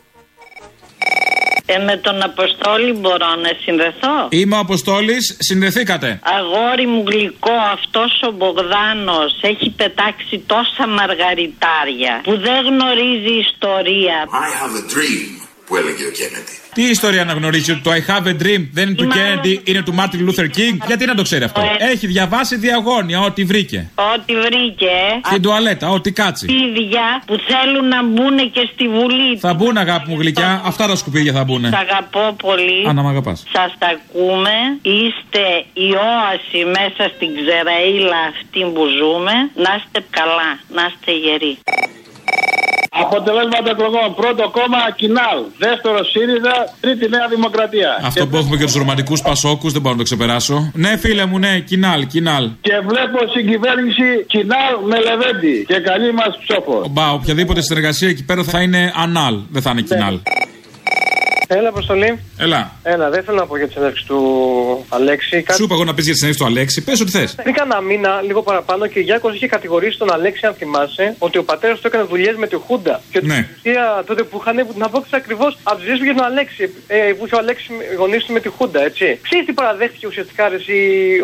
Ε, 1.67 1.79
με 1.79 1.97
τον 1.97 2.23
Αποστόλη 2.23 2.93
μπορώ 2.93 3.31
να 3.45 3.51
συνδεθώ; 3.65 4.29
Είμαι 4.29 4.57
ο 4.57 4.59
Αποστόλης, 4.59 5.37
συνδεθήκατε. 5.39 6.21
Αγόρι 6.37 6.87
μου 6.87 7.05
γλυκό, 7.07 7.57
αυτός 7.73 8.13
ο 8.29 8.31
Μπογδάνος 8.31 9.33
έχει 9.41 9.71
πετάξει 9.71 10.43
τόσα 10.47 10.87
μαργαριτάρια 10.99 12.21
που 12.23 12.39
δεν 12.47 12.59
γνωρίζει 12.69 13.35
ιστορία. 13.47 14.19
I 14.45 14.49
have 14.61 14.75
a 14.83 14.85
dream, 14.95 15.31
που 15.67 15.77
έλεγε 15.77 16.05
ο 16.07 16.11
Κέννετι. 16.11 16.55
Τι 16.77 16.83
ιστορία 16.83 17.25
να 17.25 17.33
γνωρίζει 17.33 17.71
ότι 17.71 17.81
το 17.81 17.91
I 17.91 18.11
have 18.11 18.27
a 18.27 18.35
dream 18.43 18.63
δεν 18.73 18.89
είναι 18.89 18.95
του 18.95 19.09
Kennedy, 19.15 19.69
είναι 19.69 19.83
του 19.83 19.95
Martin 19.99 20.21
Luther 20.27 20.45
King. 20.45 20.77
Γιατί 20.87 21.07
να 21.07 21.15
το 21.15 21.23
ξέρει 21.23 21.45
αυτό; 21.45 21.61
Έχει 21.79 22.07
διαβάσει 22.07 22.57
διαγώνια 22.57 23.21
ό,τι 23.21 23.45
βρήκε. 23.45 23.91
Ό,τι 24.15 24.35
βρήκε. 24.35 24.97
Στην 25.25 25.43
τουαλέτα, 25.43 25.91
ό,τι 25.91 26.13
κάτσει. 26.13 26.47
Ίδια 26.47 27.23
που 27.27 27.39
θέλουν 27.49 27.89
να 27.89 28.05
μπουν 28.05 28.51
και 28.53 28.69
στη 28.73 28.89
Βουλή. 28.89 29.39
Θα 29.39 29.55
μπουν 29.55 29.77
αγάπη 29.77 30.11
μου 30.11 30.21
γλυκιά, 30.21 30.63
αυτά 30.65 30.87
τα 30.87 30.97
σκουπίδια 30.97 31.33
θα 31.33 31.45
μπουν. 31.45 31.65
Σ' 31.65 31.75
αγαπώ 31.75 32.37
πολύ. 32.43 32.89
Αν 32.89 32.95
να 32.95 33.03
μ' 33.03 33.07
αγαπάς. 33.07 33.45
Σας 33.53 33.75
τα 33.79 33.87
ακούμε. 33.87 34.55
Είστε 34.83 35.45
η 35.73 35.89
όαση 36.19 36.65
μέσα 36.65 37.13
στην 37.15 37.29
ξεραίλα 37.39 38.21
αυτή 38.33 38.61
που 38.75 38.85
ζούμε. 38.99 39.33
Να 39.55 39.71
είστε 39.77 40.05
καλά, 40.11 40.51
να 40.77 40.83
είστε 40.91 41.13
γεροί. 41.13 41.59
Αποτελέσματα 43.05 43.69
εκλογών. 43.75 44.09
Πρώτο 44.21 44.43
κόμμα 44.59 44.81
Κινάλ. 45.01 45.39
Δεύτερο 45.59 45.99
ΣΥΡΙΖΑ. 46.13 46.55
Τρίτη 46.81 47.09
Νέα 47.09 47.27
Δημοκρατία. 47.35 47.91
Αυτό 48.11 48.27
που 48.27 48.37
έχουμε 48.37 48.57
και 48.57 48.65
τους 48.65 48.75
ρομαντικούς 48.75 49.21
Πασόκους 49.23 49.73
δεν 49.73 49.81
μπορώ 49.83 49.95
να 49.95 50.01
το 50.03 50.07
ξεπεράσω. 50.11 50.71
Ναι, 50.75 50.97
φίλε 50.97 51.25
μου, 51.27 51.39
ναι, 51.39 51.59
κοινάλ, 51.71 52.07
κοινάλ. 52.07 52.45
Και 52.61 52.75
βλέπω 52.91 53.19
συγκυβέρνηση 53.35 54.09
Κινάλ 54.27 54.73
με 54.91 54.97
Λεβέντη. 55.07 55.65
Και 55.69 55.79
καλή 55.89 56.13
μας 56.13 56.33
ψόφος. 56.47 56.89
Μπα, 56.91 57.13
οποιαδήποτε 57.13 57.61
συνεργασία 57.63 58.09
εκεί 58.09 58.25
πέρα 58.25 58.43
θα 58.43 58.61
είναι 58.61 58.93
ανάλ, 58.97 59.35
δεν 59.51 59.63
θα 59.63 59.71
είναι 59.71 59.81
κοινάλ. 59.81 60.19
Έλα, 61.49 61.69
Αποστολή. 61.69 62.19
Έλα. 62.39 62.73
Έλα, 62.83 63.11
δεν 63.11 63.23
θέλω 63.25 63.37
να 63.37 63.47
πω 63.47 63.57
για 63.57 63.67
τη 63.67 63.73
συνέντευξη 63.73 64.05
του 64.07 64.21
Αλέξη. 64.89 65.45
Σου 65.57 65.63
είπα 65.65 65.75
εγώ 65.75 65.85
να 65.85 65.95
πεις 65.95 66.05
για 66.05 66.13
τη 66.13 66.19
συνέντευξη 66.19 66.45
του 66.45 66.51
Αλέξη, 66.53 66.85
πες 66.85 67.01
ό,τι 67.01 67.11
θες. 67.11 67.35
Πριν 67.43 67.55
κάνα 67.55 67.81
μήνα, 67.81 68.21
λίγο 68.23 68.43
παραπάνω, 68.43 68.87
και 68.87 68.99
ο 68.99 69.03
Γιάκος 69.03 69.35
είχε 69.35 69.47
κατηγορήσει 69.47 69.99
τον 69.99 70.13
Αλέξη, 70.13 70.47
αν 70.47 70.55
θυμάσαι, 70.55 71.15
ότι 71.19 71.39
ο 71.39 71.45
πατέρας 71.45 71.81
του 71.81 71.87
έκανε 71.87 72.05
δουλειές 72.05 72.37
με 72.37 72.47
τη 72.47 72.57
Χούντα. 72.57 73.01
Και 73.11 73.19
ότι 73.19 73.27
Ναι. 73.27 73.35
στην 73.35 73.47
ουσία 73.57 74.03
τότε 74.07 74.23
που 74.23 74.39
είχαν 74.41 74.57
την 74.73 74.83
απόκτηση 74.83 75.17
ακριβώς 75.17 75.59
από 75.63 75.77
τις 75.77 75.85
δουλειές 75.85 75.99
που 75.99 76.05
είχε 76.05 76.15
τον 76.15 76.25
Αλέξη, 76.25 76.63
ε, 76.87 76.97
που 77.17 77.27
είχε 77.27 77.35
ο 77.35 77.39
Αλέξη 77.39 77.67
γονείς 77.99 78.25
του 78.25 78.33
με 78.33 78.41
τη 78.41 78.49
Χούντα, 78.49 78.81
έτσι. 78.83 79.19
Ξέρεις 79.23 79.47
τι 79.47 79.53
παραδέχτηκε 79.53 80.07
ουσιαστικά 80.07 80.49
ρε, 80.49 80.55
εσύ, 80.57 80.77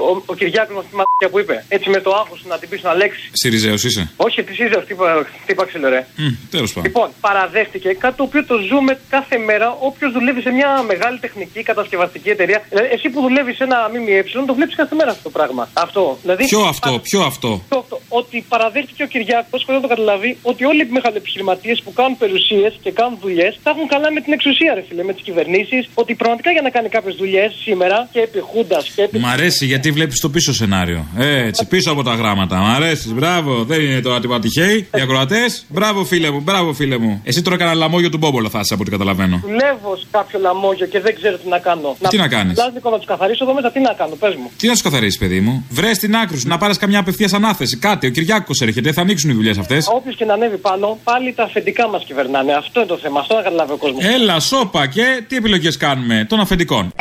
ο, 0.08 0.22
ο 0.26 0.34
Κυριάκος 0.34 0.72
με 0.74 0.78
αυτή 0.82 0.90
τη 0.92 0.96
μαλακία 1.00 1.28
που 1.32 1.38
είπε. 1.42 1.56
Έτσι 1.68 1.90
με 1.90 2.00
το 2.00 2.10
άγχος 2.20 2.40
να 2.50 2.58
την 2.58 2.68
πεις 2.68 2.78
στον 2.78 2.90
Αλέξη. 2.90 3.24
Σιριζέος 3.32 3.84
είσαι. 3.84 4.10
Όχι, 4.16 4.42
τι 4.42 4.52
είσαι, 4.52 4.78
τι 4.86 4.92
είπα, 4.94 5.26
τι 5.46 5.52
είπα 5.52 5.64
ξύλο, 5.66 5.88
ρε. 5.88 6.06
Τέλος 6.50 6.72
πάντων. 6.72 6.86
Λοιπόν, 6.88 7.08
παραδέχτηκε 7.20 7.88
κάτι 8.04 8.16
το 8.16 8.22
οποίο 8.22 8.44
το 8.44 8.56
ζούμε 8.70 8.92
κάθε 9.08 9.36
μέρα 9.38 9.76
όποιος 9.88 10.11
δουλεύει 10.12 10.40
σε 10.46 10.50
μια 10.58 10.70
μεγάλη 10.90 11.18
τεχνική 11.18 11.60
κατασκευαστική 11.70 12.28
εταιρεία. 12.36 12.58
Δηλαδή, 12.68 12.88
εσύ 12.94 13.06
που 13.12 13.20
δουλεύεις 13.26 13.56
σε 13.56 13.64
ένα 13.64 13.78
ΜΜΕ, 13.92 14.24
το 14.46 14.54
βλέπεις 14.54 14.74
κάθε 14.74 14.94
μέρα 14.94 15.10
αυτό 15.10 15.22
το 15.22 15.30
πράγμα. 15.38 15.62
Αυτό. 15.72 16.18
Δηλαδή, 16.22 16.44
Ποιο 16.52 16.60
αυτό, 16.74 16.90
ποιο 17.08 17.20
αυτό; 17.30 17.50
το- 17.68 17.84
το- 17.88 18.00
ότι 18.08 18.44
παραδέχτηκε 18.48 19.02
ο 19.02 19.06
Κυριάκος, 19.06 19.62
χωρί 19.66 19.76
να 19.80 19.82
το 19.82 19.88
καταλάβει, 19.94 20.30
ότι 20.42 20.64
όλοι 20.64 20.82
οι 20.82 20.88
μεγαλοεπιχειρηματίε 20.90 21.74
που 21.84 21.92
κάνουν 21.92 22.16
περιουσίες 22.22 22.72
και 22.82 22.90
κάνουν 22.90 23.18
δουλειές 23.20 23.52
θα 23.62 23.70
έχουν 23.70 23.86
καλά 23.88 24.08
με 24.12 24.20
την 24.20 24.32
εξουσία, 24.32 24.74
ρε 24.74 24.82
φίλε, 24.88 25.02
με 25.04 25.12
τις 25.12 25.22
κυβερνήσεις. 25.22 25.82
Ότι 25.94 26.14
πραγματικά 26.14 26.50
για 26.50 26.62
να 26.62 26.70
κάνει 26.70 26.88
κάποιες 26.88 27.14
δουλειές 27.14 27.50
σήμερα 27.64 28.08
και 28.12 28.20
επί 28.20 28.38
Χούντας 28.40 28.84
και 28.94 29.02
επί. 29.02 29.18
Μ' 29.18 29.26
αρέσει 29.26 29.66
γιατί 29.66 29.90
βλέπεις 29.90 30.20
το 30.20 30.28
πίσω 30.30 30.52
σενάριο. 30.52 31.06
Έτσι, 31.18 31.66
πίσω 31.66 31.90
από 31.92 32.02
τα 32.02 32.14
γράμματα. 32.14 32.56
Μ' 32.56 32.66
αρέσει, 32.78 33.12
μπράβο. 33.12 33.64
Δεν 33.64 33.80
είναι 33.80 34.00
το 34.00 34.12
ατυπατυχαίοι. 34.14 34.76
Οι 34.96 35.00
ακροατές. 35.00 35.64
Μπράβο, 35.68 36.04
φίλε 36.04 36.30
μου, 36.30 36.40
μπράβο, 36.40 36.72
φίλε 36.72 36.98
μου. 36.98 37.20
Εσύ 37.24 37.42
τώρα 37.42 37.56
κανένα 37.56 37.76
λαμόγιο 37.76 38.08
του 38.08 38.18
Μπόμπολα 38.18 38.48
θα 38.48 38.60
είσαι 38.60 38.74
από 38.74 38.82
ό,τι 38.82 38.90
καταλαβαίνω. 38.90 39.40
Δουλεύω 39.44 39.96
σε 39.96 40.01
κάποιο 40.10 40.38
λαμόγιο 40.40 40.86
και 40.86 41.00
δεν 41.00 41.14
ξέρω 41.14 41.36
τι 41.36 41.48
να 41.48 41.58
κάνω. 41.58 41.96
Τι 42.08 42.16
να 42.16 42.28
κάνεις; 42.28 42.56
Λάζικο 42.58 42.90
να 42.90 42.96
τους 42.96 43.06
καθαρίσω 43.06 43.44
εδώ 43.44 43.54
μέσα, 43.54 43.70
τι 43.70 43.80
να 43.80 43.92
κάνω, 43.92 44.14
πες 44.14 44.34
μου. 44.34 44.50
Τι 44.56 44.66
να 44.66 44.74
σου 44.74 44.82
καθαρίσει, 44.82 45.18
παιδί 45.18 45.40
μου; 45.40 45.66
Βρες 45.70 45.98
την 45.98 46.16
άκρη 46.16 46.38
σου, 46.38 46.48
να 46.48 46.58
πάρεις 46.58 46.76
καμιά 46.76 46.98
απευθεία 46.98 47.28
ανάθεση. 47.34 47.76
Κάτι, 47.76 48.06
ο 48.06 48.10
Κυριάκος 48.10 48.60
έρχεται, 48.60 48.92
θα 48.92 49.00
ανοίξουν 49.00 49.30
οι 49.30 49.32
δουλειές 49.32 49.58
αυτές. 49.58 49.88
Όποιος 49.92 50.16
και 50.16 50.24
να 50.24 50.34
ανέβει 50.34 50.56
πάνω, 50.56 50.98
πάλι 51.04 51.32
τα 51.32 51.42
αφεντικά 51.42 51.88
μας 51.88 52.04
κυβερνάνε. 52.04 52.52
Αυτό 52.52 52.80
είναι 52.80 52.88
το 52.88 52.98
θέμα. 52.98 53.20
Αυτό 53.20 53.34
να 53.34 53.42
καταλάβει 53.42 53.72
ο 53.72 53.76
κόσμος. 53.76 54.04
Έλα, 54.04 54.40
σόπα 54.40 54.86
και 54.86 55.24
τι 55.28 55.36
επιλογές 55.36 55.76
κάνουμε 55.76 56.26
των 56.28 56.40
αφεντικών. 56.40 56.92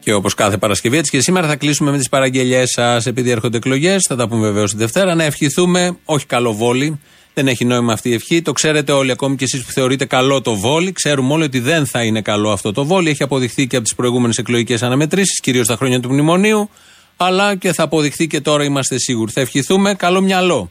Και 0.00 0.12
όπως 0.12 0.34
κάθε 0.34 0.56
Παρασκευή, 0.56 0.96
έτσι 0.96 1.10
και 1.10 1.20
σήμερα 1.20 1.46
θα 1.46 1.56
κλείσουμε 1.56 1.90
με 1.90 1.98
τις 1.98 2.08
παραγγελίε 2.08 2.66
σας. 2.66 3.06
Επειδή 3.06 3.30
έρχονται 3.30 3.56
εκλογές, 3.56 4.06
θα 4.08 4.16
τα 4.16 4.28
πούμε 4.28 4.46
βεβαίως 4.46 4.70
τη 4.70 4.76
Δευτέρα. 4.76 5.14
Να 5.14 5.24
ευχηθούμε, 5.24 5.96
όχι 6.04 6.26
καλό 6.26 6.52
βόλι. 6.52 7.00
Δεν 7.38 7.48
έχει 7.48 7.64
νόημα 7.64 7.92
αυτή 7.92 8.08
η 8.08 8.14
ευχή. 8.14 8.42
Το 8.42 8.52
ξέρετε 8.52 8.92
όλοι, 8.92 9.10
ακόμη 9.10 9.36
και 9.36 9.44
εσείς 9.44 9.64
που 9.64 9.70
θεωρείτε 9.70 10.04
καλό 10.04 10.40
το 10.40 10.54
βόλι. 10.54 10.92
Ξέρουμε 10.92 11.32
όλοι 11.32 11.44
ότι 11.44 11.58
δεν 11.58 11.86
θα 11.86 12.02
είναι 12.04 12.22
καλό 12.22 12.50
αυτό 12.50 12.72
το 12.72 12.84
βόλι. 12.84 13.10
Έχει 13.10 13.22
αποδειχθεί 13.22 13.66
και 13.66 13.76
από 13.76 13.84
τις 13.84 13.94
προηγούμενες 13.94 14.36
εκλογικές 14.36 14.82
αναμετρήσεις, 14.82 15.40
κυρίως 15.40 15.66
τα 15.66 15.76
χρόνια 15.76 16.00
του 16.00 16.12
μνημονίου. 16.12 16.70
Αλλά 17.16 17.56
και 17.56 17.72
θα 17.72 17.82
αποδειχθεί 17.82 18.26
και 18.26 18.40
τώρα 18.40 18.64
είμαστε 18.64 18.98
σίγουροι. 18.98 19.32
Θα 19.32 19.40
ευχηθούμε 19.40 19.94
καλό 19.94 20.20
μυαλό 20.20 20.70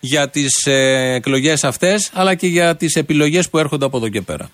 για 0.00 0.28
τις 0.28 0.66
ε, 0.66 1.14
εκλογές 1.14 1.64
αυτές, 1.64 2.10
αλλά 2.12 2.34
και 2.34 2.46
για 2.46 2.76
τις 2.76 2.94
επιλογές 2.94 3.50
που 3.50 3.58
έρχονται 3.58 3.84
από 3.84 3.96
εδώ 3.96 4.08
και 4.08 4.20
πέρα. 4.20 4.50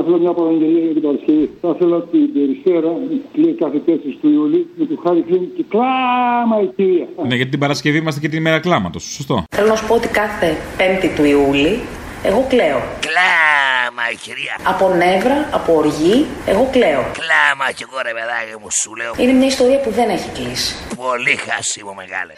Ήθελα 0.00 0.18
μια 0.18 0.32
παραγγελία 0.32 0.84
για 0.84 0.92
την 0.92 1.02
Παρασκευή. 1.02 1.50
Θα 1.60 1.68
ήθελα 1.74 2.02
την 2.02 2.32
Περιστέρα, 2.32 2.90
λέει 3.34 3.54
κάθε 3.62 3.78
4 3.86 4.18
του 4.20 4.28
Ιούλη, 4.36 4.66
με 4.76 4.84
του 4.86 4.96
Χάρη 5.04 5.22
Κλίν 5.28 5.44
και 5.56 5.64
κλάμα 5.68 6.56
η 6.62 6.66
κυρία. 6.76 7.06
Ναι, 7.28 7.34
γιατί 7.34 7.50
την 7.50 7.60
Παρασκευή 7.60 7.98
είμαστε 7.98 8.20
και 8.20 8.28
την 8.28 8.38
ημέρα 8.38 8.60
κλάματος. 8.60 9.02
Σωστό. 9.02 9.44
Θέλω 9.56 9.68
να 9.68 9.76
σου 9.76 9.86
πω 9.86 9.94
ότι 9.94 10.08
κάθε 10.08 10.56
5η 10.78 11.08
του 11.16 11.24
Ιούλη 11.24 11.80
εγώ 12.28 12.46
κλαίω. 12.48 12.80
Κλάμα, 13.06 14.04
η 14.14 14.16
κυρία. 14.24 14.54
Από 14.72 14.84
νεύρα, 15.02 15.48
από 15.58 15.70
οργή, 15.80 16.26
εγώ 16.46 16.68
κλαίω. 16.74 17.02
Κλάμα 17.20 17.66
κι 17.76 17.84
εγώ 17.86 17.98
ρε 18.06 18.12
παιδάκι 18.16 18.54
μου, 18.60 18.68
σου 18.80 18.90
λέω. 19.00 19.12
Είναι 19.22 19.32
μια 19.32 19.46
ιστορία 19.54 19.80
που 19.84 19.90
δεν 19.90 20.08
έχει 20.16 20.28
κλείσει. 20.36 20.70
Πολύ 20.96 21.34
χάσιμο 21.46 21.92
μεγάλε. 22.02 22.32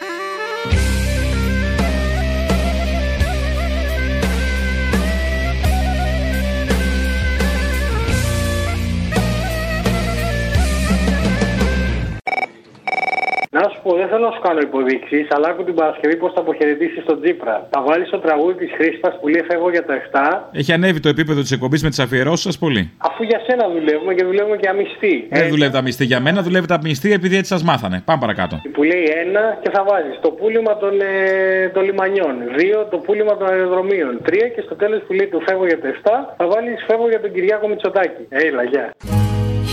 Να 13.57 13.63
σου 13.71 13.77
πω, 13.83 13.89
δεν 13.99 14.07
θέλω 14.11 14.25
να 14.29 14.33
σου 14.35 14.41
κάνω 14.47 14.59
υποδείξεις, 14.69 15.25
αλλά 15.35 15.47
άκου 15.51 15.63
την 15.69 15.75
Παρασκευή 15.79 16.15
πώς 16.21 16.31
θα 16.35 16.39
αποχαιρετήσεις 16.45 17.03
τον 17.09 17.17
Τζίπρα. 17.21 17.55
Θα 17.73 17.79
βάλεις 17.87 18.09
το 18.09 18.19
τραγούδι 18.25 18.55
της 18.63 18.71
Χρήσπα 18.77 19.09
που 19.19 19.27
λέει 19.33 19.43
Φεύγω 19.49 19.69
για 19.75 19.85
τα 19.85 19.93
7, 19.95 20.49
Έχει 20.59 20.71
ανέβει 20.77 20.99
το 20.99 21.09
επίπεδο 21.15 21.39
της 21.41 21.51
εκπομπής 21.51 21.81
με 21.83 21.89
τις 21.89 21.99
αφιερώσεις 21.99 22.45
σας 22.47 22.57
πολύ. 22.57 22.83
αφού 22.97 23.21
για 23.23 23.39
σένα 23.47 23.63
δουλεύουμε 23.75 24.13
και 24.17 24.23
δουλεύουμε 24.29 24.57
και 24.57 24.69
αμυστή. 24.73 25.13
Δεν 25.29 25.49
δουλεύει 25.53 25.71
τα 25.71 25.81
μισθή 25.81 26.05
για 26.05 26.19
μένα, 26.19 26.41
δουλεύει 26.41 26.67
τα 26.67 26.79
μισθή 26.83 27.09
επειδή 27.19 27.35
έτσι 27.37 27.51
σας 27.53 27.63
μάθανε. 27.63 27.97
Πάμε 28.05 28.19
παρακάτω. 28.19 28.55
Που 28.75 28.83
λέει 28.83 29.03
ένα 29.25 29.43
και 29.61 29.69
θα 29.75 29.81
βάζεις 29.89 30.15
το 30.21 30.29
πούλημα 30.39 30.77
των, 30.77 30.93
ε, 31.01 31.69
των 31.73 31.83
λιμανιών. 31.83 32.35
Δύο 32.57 32.87
το 32.91 32.97
πούλημα 32.97 33.37
των 33.37 33.47
αεροδρομίων. 33.49 34.13
Τρία 34.23 34.47
και 34.47 34.61
στο 34.65 34.75
τέλος 34.75 35.01
που 35.07 35.13
λέει 35.13 35.27
το 35.27 35.39
Φεύγω 35.45 35.65
για 35.71 35.79
τα 35.81 35.87
7, 35.87 36.35
θα 36.37 36.45
βάλεις 36.51 36.83
Φεύγω 36.87 37.07
για 37.09 37.21
τον 37.21 37.31
Κυριάκο 37.33 37.67
Μητσοτάκη. 37.67 38.23
Έλα, 38.29 38.63
γεια. 38.71 38.85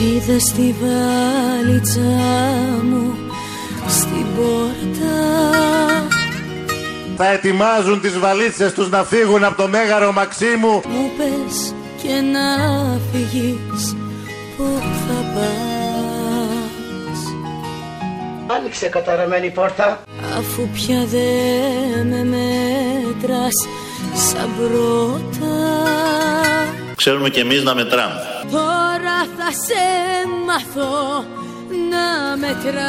Είδα 0.07 0.39
στη 0.49 0.67
βαλίτσα 0.81 2.09
μου 2.91 3.05
στην 3.89 4.27
πόρτα 4.37 5.15
Θα 7.17 7.31
ετοιμάζουν 7.31 8.01
τις 8.01 8.19
βαλίτσες 8.19 8.73
τους 8.73 8.91
να 8.91 9.05
φύγουν 9.05 9.45
από 9.45 9.63
το 9.63 9.69
Μέγαρο 9.69 10.13
Μαξίμου. 10.13 10.83
Μου 10.89 11.11
πες 11.17 11.75
και 12.03 12.21
να 12.33 12.47
φύγεις 13.13 13.97
Πού 14.57 14.65
θα 14.81 15.25
πας 15.35 15.75
Άνοιξε 18.57 18.87
καταραμένη 18.87 19.51
πόρτα. 19.51 20.03
Αφού 20.39 20.69
πια 20.69 21.05
δεν 21.11 22.07
με 22.07 22.25
μέτρας 22.25 23.67
σαν 24.15 24.51
πρώτα 24.59 25.85
Ξέρουμε 26.97 27.29
και 27.29 27.41
εμείς 27.41 27.63
να 27.63 27.75
μετράμε. 27.75 28.21
Τώρα 28.51 29.19
θα 29.37 29.51
σε 29.51 29.83
μάθω 30.47 31.25
να 31.91 32.37
μετράς 32.37 32.83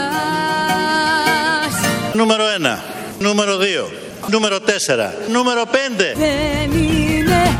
Νούμερο 2.13 2.43
1. 2.61 2.77
Νούμερο 3.19 3.57
2. 3.57 3.61
Νούμερο 4.31 4.57
4. 4.59 5.13
Νούμερο 5.31 5.61
5. 5.71 5.75
Δεν 6.17 6.71
είναι 6.81 7.59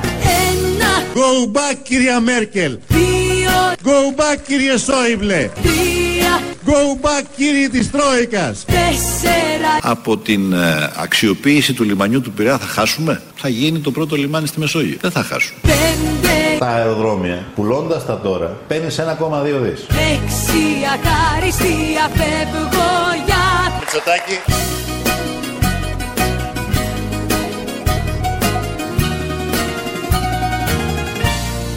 ένα, 0.49 1.03
Go 1.13 1.51
back 1.57 1.75
κυρία 1.83 2.19
Μέρκελ. 2.19 2.77
δύο, 2.87 3.51
Go 3.83 4.19
back 4.19 4.37
κύριε 4.47 4.77
Σόιμπλε. 4.77 5.49
τρία, 5.63 6.41
Go 6.65 7.05
back 7.05 7.23
κύριοι 7.37 7.69
της 7.69 7.91
Τρόικας. 7.91 8.65
τέσσερα 8.65 9.77
Από 9.81 10.17
την 10.17 10.53
ε, 10.53 10.91
αξιοποίηση 10.95 11.73
του 11.73 11.83
λιμανιού 11.83 12.21
του 12.21 12.31
Πειραιά 12.31 12.57
θα 12.57 12.65
χάσουμε; 12.65 13.21
Θα 13.35 13.49
γίνει 13.49 13.79
το 13.79 13.91
πρώτο 13.91 14.15
λιμάνι 14.15 14.47
στη 14.47 14.59
Μεσόγειο. 14.59 14.97
Δεν 15.01 15.11
θα 15.11 15.23
χάσουμε. 15.23 15.59
Πέντε, 15.61 16.34
Τα 16.59 16.67
αεροδρόμια, 16.67 17.45
πουλώντας 17.55 18.05
τα 18.05 18.19
τώρα, 18.19 18.57
παίρνεις 18.67 18.99
1,2 18.99 19.59
δις. 19.59 19.85
έξι, 19.89 20.63
αχάριστια 20.93 22.09
φεύγω 22.13 22.89
για 23.25 23.73
Μητσοτάκη. 23.79 24.39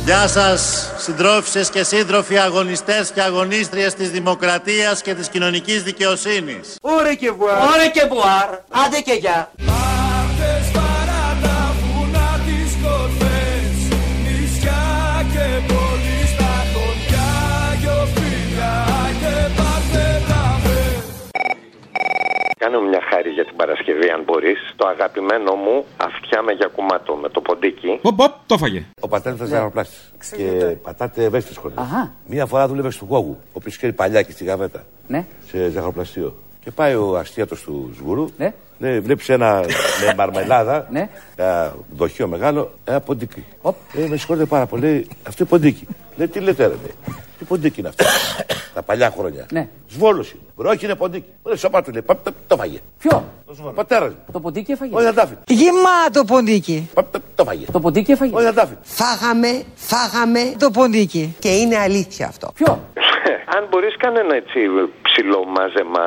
Γεια 0.04 0.28
σας 0.28 0.92
συντρόφισσες 0.98 1.70
και 1.70 1.82
σύντροφοι 1.84 2.38
αγωνιστές 2.38 3.10
και 3.14 3.20
αγωνίστριες 3.20 3.94
της 3.94 4.10
δημοκρατίας 4.10 5.02
και 5.02 5.14
της 5.14 5.28
κοινωνικής 5.28 5.82
δικαιοσύνης. 5.82 6.76
Ωρε 6.80 7.14
και 7.14 7.30
βουάρ. 7.30 7.56
Ωρε 7.56 7.88
και 7.92 8.06
βουάρ. 8.08 8.48
Άντε 8.86 9.00
και 9.04 9.12
γεια. 9.12 9.50
Κάνε 22.70 22.82
μου 22.82 22.88
μια 22.88 23.02
χάρη 23.10 23.30
για 23.30 23.44
την 23.44 23.56
Παρασκευή, 23.56 24.08
αν 24.10 24.22
μπορείς. 24.24 24.58
Το 24.76 24.86
αγαπημένο 24.86 25.54
μου 25.54 25.84
αυτιά 25.96 26.42
με 26.42 26.52
για 26.52 26.66
κουμάτο 26.74 27.14
με 27.14 27.28
το 27.28 27.40
ποντίκι. 27.40 27.98
Οπ, 28.02 28.20
οπ, 28.20 28.32
το 28.46 28.58
φαγε. 28.58 28.84
Ο 29.00 29.08
πατέρας 29.08 29.36
ήταν 29.36 29.48
ζαχαροπλάστη. 29.48 29.96
Και 30.36 30.76
πατάτε 30.82 31.24
ευαίσθητες 31.24 31.56
σχολές. 31.56 31.76
Μία 32.26 32.46
φορά 32.46 32.68
δούλευε 32.68 32.90
στο 32.90 33.04
Γόγου, 33.04 33.36
ο 33.40 33.50
οποίος 33.52 33.76
είχε 33.76 33.92
παλιά 33.92 34.22
και 34.22 34.32
στη 34.32 34.44
Γαβέτα. 34.44 34.84
Ναι. 35.06 35.24
Σε 35.46 35.68
ζαχαροπλαστείο. 35.70 36.36
Και 36.64 36.70
πάει 36.70 36.94
ο 36.94 37.16
αστίατο 37.18 37.54
του 37.54 37.92
Σγουρού. 37.96 38.28
Ναι. 38.36 38.54
Λέει, 38.78 39.00
βλέπεις 39.00 39.28
ένα 39.28 39.64
με 40.06 40.14
μαρμελάδα, 40.16 40.86
Ναι. 40.90 41.08
ένα 41.36 41.74
δοχείο 41.96 42.26
μεγάλο, 42.28 42.70
ένα 42.84 43.00
ποντίκι. 43.00 43.44
Ε, 43.94 44.06
με 44.08 44.16
συγχωρείτε 44.16 44.44
πάρα 44.46 44.66
πολύ, 44.66 44.82
λέει, 44.82 45.06
αυτό 45.28 45.36
είναι 45.42 45.48
ποντίκι. 45.48 45.86
Λέει, 46.16 46.28
τι 46.28 46.40
λέτε, 46.40 46.62
ρε, 46.62 46.68
λέει. 46.68 46.94
Τι 47.38 47.44
ποντίκι 47.44 47.80
είναι 47.80 47.88
αυτό; 47.88 48.04
Τα 48.74 48.82
παλιά 48.82 49.10
χρόνια. 49.16 49.46
Ναι. 49.52 49.68
Σβόλος 49.88 50.30
είναι. 50.30 50.40
Μπρόκι 50.56 50.84
είναι 50.84 50.94
ποντίκι. 50.94 51.28
Λέει, 51.44 51.56
σώπα 51.56 51.82
του 51.82 51.90
λέει, 51.92 52.02
«Πα- 52.02 52.16
το, 52.22 52.30
το 52.46 52.56
φαγε. 52.56 52.78
Ποιο; 52.98 53.24
Ο 53.64 53.70
πατέρας 53.72 54.08
μου. 54.08 54.18
Το 54.32 54.40
ποντίκι 54.40 54.72
έφαγε; 54.72 54.94
Όχι, 54.94 55.04
δεν 55.04 55.14
τα 55.14 55.22
άφηνε. 55.22 55.38
Γεμάτο 55.46 56.24
ποντίκι. 56.26 56.90
Πα- 56.94 57.08
το, 57.10 57.20
το 57.34 57.44
φαγε. 57.44 57.64
Το 57.72 57.80
ποντίκι 57.80 58.12
έφαγε; 58.12 58.34
Όχι, 58.34 58.44
δεν 58.44 58.54
τα 58.54 58.62
άφηνε. 58.62 58.78
Φάγαμε, 58.82 59.62
φάγαμε 59.74 60.40
το 60.58 60.70
ποντίκι. 60.70 61.36
Και 61.38 61.48
είναι 61.56 61.76
αλήθεια 61.76 62.26
αυτό. 62.26 62.50
Ποιο; 62.54 62.80
αν 63.56 63.66
μπορείς, 63.70 63.96
κάνε 63.96 64.20
ένα 64.20 64.34
έτσι 64.34 64.58
ψηλό 65.08 65.40
μάζεμα 65.54 66.04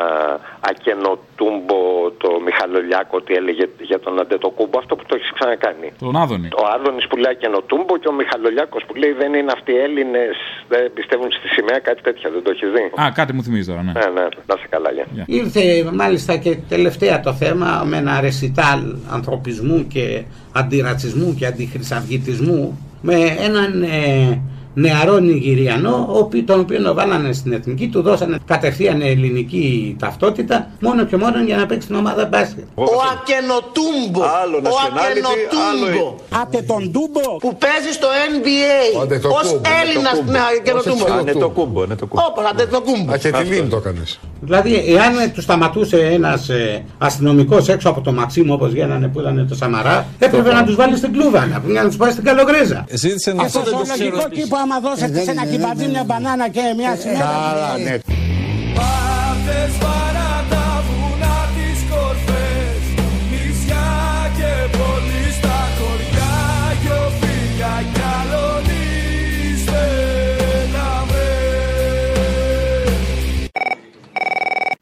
ακενοτούμπο 0.70 1.80
το 2.24 2.30
Μιχαλολιάκο 2.46 3.16
ότι 3.22 3.32
έλεγε 3.40 3.66
για 3.90 4.00
τον 4.06 4.14
Αντετοκούμπο, 4.24 4.76
αυτό 4.84 4.94
που 4.98 5.06
το 5.08 5.14
έχεις 5.18 5.32
ξανακάνει. 5.38 5.88
Τον 6.06 6.16
Άδωνη. 6.24 6.48
Ο 6.62 6.64
Άδωνης 6.76 7.06
που 7.10 7.16
λέει 7.22 7.32
ακενοτούμπο 7.36 7.94
και 8.02 8.10
ο 8.14 8.16
Μιχαλολιάκος 8.22 8.82
που 8.88 8.94
λέει 9.02 9.14
δεν 9.22 9.32
είναι 9.38 9.52
αυτοί 9.58 9.72
οι 9.76 9.82
Έλληνες, 9.88 10.36
δεν 10.72 10.84
πιστεύουν 10.98 11.30
στη 11.38 11.48
σημαία, 11.56 11.80
κάτι 11.88 12.02
τέτοια. 12.08 12.28
Δεν 12.34 12.42
το 12.46 12.50
έχεις 12.54 12.70
δει; 12.76 12.86
Α, 13.02 13.04
κάτι 13.20 13.32
μου 13.36 13.44
θυμίζει 13.46 13.68
τώρα, 13.72 13.84
ναι. 13.84 13.92
Ναι, 13.92 14.08
ναι, 14.18 14.26
να 14.50 14.56
σε 14.62 14.68
καλά, 14.74 14.90
γεια. 14.92 15.06
Ήρθε 15.26 15.62
μάλιστα 16.02 16.34
και 16.44 16.52
τελευταία 16.74 17.16
το 17.28 17.34
θέμα 17.34 17.70
με 17.90 17.98
ένα 17.98 18.22
ρεσιτάλ 18.22 18.82
ανθρωπισμού 19.16 19.88
και 19.94 20.06
αντιρατσισμού 20.52 21.36
και 21.40 21.46
αντιχρυσαυγητισμού 21.46 22.64
με 23.02 23.16
έναν 23.48 23.84
ε, 23.84 24.42
νεαρό 24.74 25.18
Νιγηριανό 25.20 26.06
ο 26.10 26.18
οποίος- 26.18 26.46
τον 26.46 26.60
οποίο 26.60 26.94
βάλανε 26.94 27.34
στην 27.34 27.54
εθνική 27.54 27.88
του 27.88 28.02
δώσανε 28.02 28.38
κατευθείαν 28.46 29.02
ελληνική 29.02 29.96
ταυτότητα 30.00 30.68
μόνο 30.80 31.06
και 31.06 31.18
μόνο 31.18 31.44
για 31.44 31.58
να 31.58 31.66
παίξει 31.66 31.88
την 31.88 31.96
ομάδα 31.96 32.26
μπάσκετ. 32.26 32.64
Ο 32.76 32.84
Ακενοτούμπο. 33.14 34.22
Άλλο 34.42 34.58
Ο 34.58 34.62
nationality, 34.64 35.08
Ακενοτούμπο. 35.10 36.16
Άτε 36.42 36.62
τον 36.62 36.92
τούμπο. 36.92 37.38
Που 37.40 37.58
παίζει 37.58 37.92
στο 37.92 38.08
NBA. 38.08 38.98
Ο 38.98 39.02
Αντετοκούμπο, 39.02 39.40
Ως 39.40 39.62
Έλληνας 39.84 40.12
Αντετοκούμπο. 40.12 40.32
με 40.32 40.40
Ακενοτούμπο. 40.60 41.04
Ως 41.16 41.22
Είναι 41.22 41.34
το 41.34 41.50
κούμπο, 41.50 41.84
είναι 41.84 41.96
το 41.96 42.06
κούμπο. 42.06 42.22
Όπα, 42.26 42.50
Αντετοκούμπο. 42.50 43.14
Αχετηλίν 43.14 43.70
το 43.70 43.78
έκανε. 43.78 44.04
Δηλαδή, 44.44 44.76
εάν 44.88 45.32
του 45.34 45.42
σταματούσε 45.42 45.98
ένας 45.98 46.50
ε, 46.50 46.84
αστυνομικός 46.98 47.68
έξω 47.68 47.90
από 47.90 48.02
το 48.02 48.12
Μαξίμου 48.12 48.54
όπως 48.54 48.74
γίνανε 48.74 49.08
που 49.08 49.20
ήταν 49.20 49.48
το 49.48 49.56
Σαμαρά, 49.56 50.06
έπρεπε 50.20 50.54
να 50.54 50.64
τους 50.64 50.76
βάλει 50.76 50.98
στην 50.98 51.14
κλούβα, 51.14 51.46
να 51.46 51.82
να 51.82 51.88
τους 51.88 51.98
πάει 51.98 52.12
στην 52.12 52.24
καλογρίζα. 52.24 52.86
Ζήτησε 52.92 53.34
να 53.34 53.44
Αυτό 53.44 53.60
το 53.60 53.82
λογικό 53.98 54.30
κήπο 54.30 54.56
άμα 54.56 54.80
δώσετε 54.80 55.22
σε 55.24 55.32
ένα 55.32 55.46
κυπαντή 55.46 55.88
μια 55.88 56.04
μπανάνα 56.04 56.50
και 56.50 56.62
μια 56.78 56.96
σημαία. 56.96 57.18
Καλά, 57.18 57.78
ναι. 57.78 57.98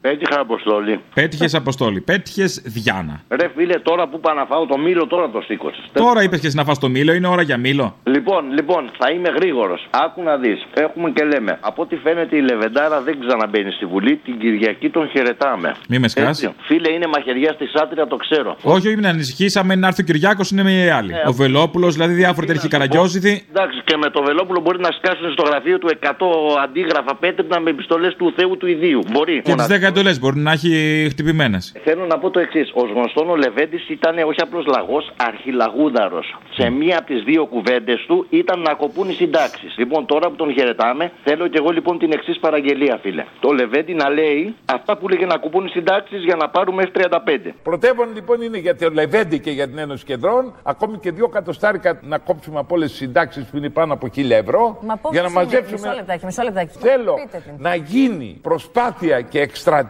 Πέτυχα 0.09 0.39
αποστολή. 0.39 0.99
Πέτυχε 1.13 1.57
Αποστόλη. 1.57 2.01
Πέτυχες 2.01 2.61
Διάνα. 2.65 3.21
Ρε 3.29 3.49
φίλε, 3.55 3.79
τώρα 3.79 4.07
που 4.07 4.19
πάω 4.19 4.33
να 4.33 4.45
φάω 4.45 4.65
το 4.65 4.77
μήλο, 4.77 5.07
τώρα 5.07 5.29
το 5.29 5.41
σήκωσες. 5.41 5.85
Τώρα 5.93 6.23
είπες 6.23 6.39
και 6.39 6.47
εσύ 6.47 6.55
να 6.55 6.63
φας 6.63 6.79
το 6.79 6.89
μήλο, 6.89 7.13
είναι 7.13 7.27
ώρα 7.27 7.41
για 7.41 7.57
μήλο. 7.57 7.95
Λοιπόν, 8.03 8.51
λοιπόν, 8.51 8.91
θα 8.97 9.11
είμαι 9.11 9.29
γρήγορος. 9.29 9.87
Άκου 9.89 10.23
να 10.23 10.37
δεις. 10.37 10.67
Έχουμε 10.73 11.09
και 11.09 11.23
λέμε. 11.23 11.57
Από 11.61 11.81
ό,τι 11.81 11.95
φαίνεται 11.95 12.35
η 12.35 12.41
Λεβεντάρα 12.41 13.01
δεν 13.01 13.19
ξαναμπαίνει 13.19 13.71
στη 13.71 13.85
Βουλή. 13.85 14.15
Την 14.15 14.39
Κυριακή 14.39 14.89
τον 14.89 15.09
χαιρετάμε. 15.09 15.75
Μη 15.89 15.99
με 15.99 16.07
σκάς. 16.07 16.27
Έτσι. 16.27 16.55
Φίλε, 16.61 16.91
είναι 16.91 17.07
μαχαιριά 17.07 17.51
στη 17.53 17.65
Σάτρια, 17.65 18.07
το 18.07 18.15
ξέρω. 18.15 18.57
Όχι, 18.61 18.87
όχι, 18.87 18.95
μην 18.95 19.07
ανησυχήσαμε 19.07 19.75
να 19.75 19.87
έρθει 19.87 20.01
ο 20.01 20.05
Κυριάκος, 20.05 20.51
είναι 20.51 20.63
με 20.63 20.71
οι 20.71 20.89
άλλοι. 20.89 21.13
Ε, 21.13 21.27
ο 21.27 21.33
Βελόπουλος, 21.33 21.93
δηλαδή 21.93 22.13
διάφοροι 22.13 22.47
τέτοιοι 22.47 22.67
καραγκιόζηθοι. 22.67 23.45
Εντάξει, 23.49 23.81
και 23.83 23.97
με 23.97 24.09
το 24.09 24.23
Βελόπουλο 24.23 24.59
μπορεί 24.59 24.79
να 24.79 24.91
σκάσουν 24.91 25.31
στο 25.31 25.43
γραφείο 25.43 25.77
του 25.77 25.89
100 26.01 26.15
αντίγραφα 26.63 27.15
πέτρινα 27.15 27.59
με 27.59 27.69
επιστολές 27.69 28.15
του 28.15 28.33
Θεού 28.35 28.57
του 28.57 28.67
Ιδίου. 28.67 29.01
Μπορεί. 29.11 29.41
Και 29.41 29.53
τις 29.53 29.67
10 29.67 29.91
εντολέ 29.99 30.17
μπορεί 30.19 30.39
να 30.39 30.51
έχει 30.51 31.07
χτυπημένες. 31.09 31.73
Θέλω 31.83 32.05
να 32.05 32.17
πω 32.19 32.29
το 32.29 32.39
εξής. 32.39 32.71
Ω 32.73 32.81
γνωστόν 32.93 33.29
ο 33.29 33.35
Λεβέντης 33.35 33.89
ήταν 33.89 34.17
όχι 34.17 34.41
απλώς 34.41 34.65
λαγός, 34.65 35.11
αρχιλαγούδαρος. 35.17 36.37
Σε 36.57 36.69
μία 36.69 36.97
από 36.97 37.07
τις 37.07 37.23
δύο 37.23 37.45
κουβέντες 37.45 38.05
του 38.07 38.25
ήταν 38.29 38.61
να 38.61 38.73
κοπούν 38.73 39.09
οι 39.09 39.13
συντάξεις. 39.13 39.75
Λοιπόν, 39.77 40.05
τώρα 40.05 40.29
που 40.29 40.35
τον 40.35 40.53
χαιρετάμε, 40.53 41.11
θέλω 41.23 41.47
και 41.47 41.57
εγώ 41.57 41.69
λοιπόν 41.69 41.97
την 41.97 42.11
εξής 42.11 42.39
παραγγελία, 42.39 42.99
φίλε. 43.01 43.23
Το 43.39 43.51
Λεβέντη 43.51 43.93
να 43.93 44.09
λέει 44.09 44.55
αυτά 44.65 44.97
που 44.97 45.07
λέγε 45.07 45.25
να 45.25 45.37
κοπούν 45.37 45.65
οι 45.65 45.69
συντάξεις 45.69 46.23
για 46.23 46.35
να 46.35 46.49
πάρουμε 46.49 46.89
F35. 46.93 47.51
Πρωτεύον 47.63 48.07
λοιπόν 48.13 48.41
είναι 48.41 48.57
για 48.57 48.75
το 48.75 48.89
Λεβέντη 48.89 49.39
και 49.39 49.51
για 49.51 49.67
την 49.67 49.77
Ένωση 49.77 50.05
Κεντρών, 50.05 50.53
ακόμη 50.63 50.97
και 50.97 51.11
δύο 51.11 51.27
κατοστάρικα 51.27 51.99
να 52.03 52.17
κόψουμε 52.17 52.59
από 52.59 52.75
όλες 52.75 52.89
τις 52.89 52.97
συντάξεις 52.97 53.45
που 53.45 53.57
είναι 53.57 53.69
πάνω 53.69 53.93
από 53.93 54.07
1000 54.15 54.29
ευρώ. 54.29 54.79
Μα 54.85 54.95
πόσο 54.95 55.13
για 55.13 55.21
να 55.21 55.29
είναι, 55.29 55.39
μαζέψουμε. 55.39 55.79
Μισό 55.79 55.93
λεπτάκι, 55.95 56.25
μισό 56.25 56.43
λεπτάκι. 56.43 56.77
Θέλω 56.79 57.13
Πείτε 57.13 57.41
την. 57.45 57.53
να 57.57 57.75
γίνει 57.75 58.39
προσπάθεια 58.41 59.21
και 59.21 59.39
εκστρατεία 59.39 59.88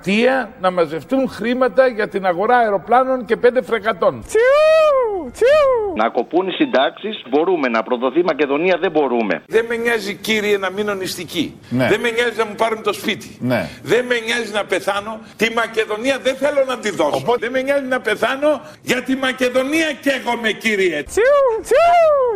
να 0.62 0.72
μαζευτούν 0.72 1.30
χρήματα 1.30 1.88
για 1.88 2.08
την 2.08 2.26
αγορά 2.26 2.58
αεροπλάνων 2.58 3.26
και 3.26 3.36
πέντε 3.38 3.62
φρεγατών. 3.62 4.24
Να 5.95 6.10
κοπούν 6.10 6.47
οι 6.47 6.52
συντάξεις 6.52 7.22
μπορούμε, 7.30 7.68
να 7.68 7.84
προδοθεί 7.84 8.20
η 8.20 8.24
Μακεδονία 8.24 8.78
δεν 8.82 8.91
μπορούμε. 8.91 9.41
Δεν 9.47 9.66
με 9.70 9.76
νοιάζει 9.76 10.16
κύριε 10.16 10.58
να 10.58 10.70
μείνω 10.72 10.93
νηστική. 10.93 11.60
Ναι. 11.70 11.88
Δεν 11.88 12.00
με 12.00 12.10
νοιάζει 12.10 12.38
να 12.38 12.45
μου 12.45 12.56
πάρουν 12.58 12.84
το 12.84 12.93
σπίτι. 12.93 13.38
Ναι. 13.39 13.70
Δεν 13.84 14.06
με 14.06 14.16
νοιάζει 14.26 14.52
να 14.54 14.66
πεθάνω. 14.66 15.20
Τη 15.36 15.54
Μακεδονία 15.54 16.18
δεν 16.22 16.36
θέλω 16.36 16.64
να 16.68 16.78
τη 16.78 16.89
δώσω. 16.91 17.36
Δεν 17.39 17.52
με 17.52 17.62
νοιάζει 17.62 17.86
να 17.86 18.00
πεθάνω 18.00 18.62
για 18.82 19.04
τη 19.04 19.16
Μακεδονία 19.16 19.88
καίγομαι 20.06 20.52
κύριε. 20.52 21.04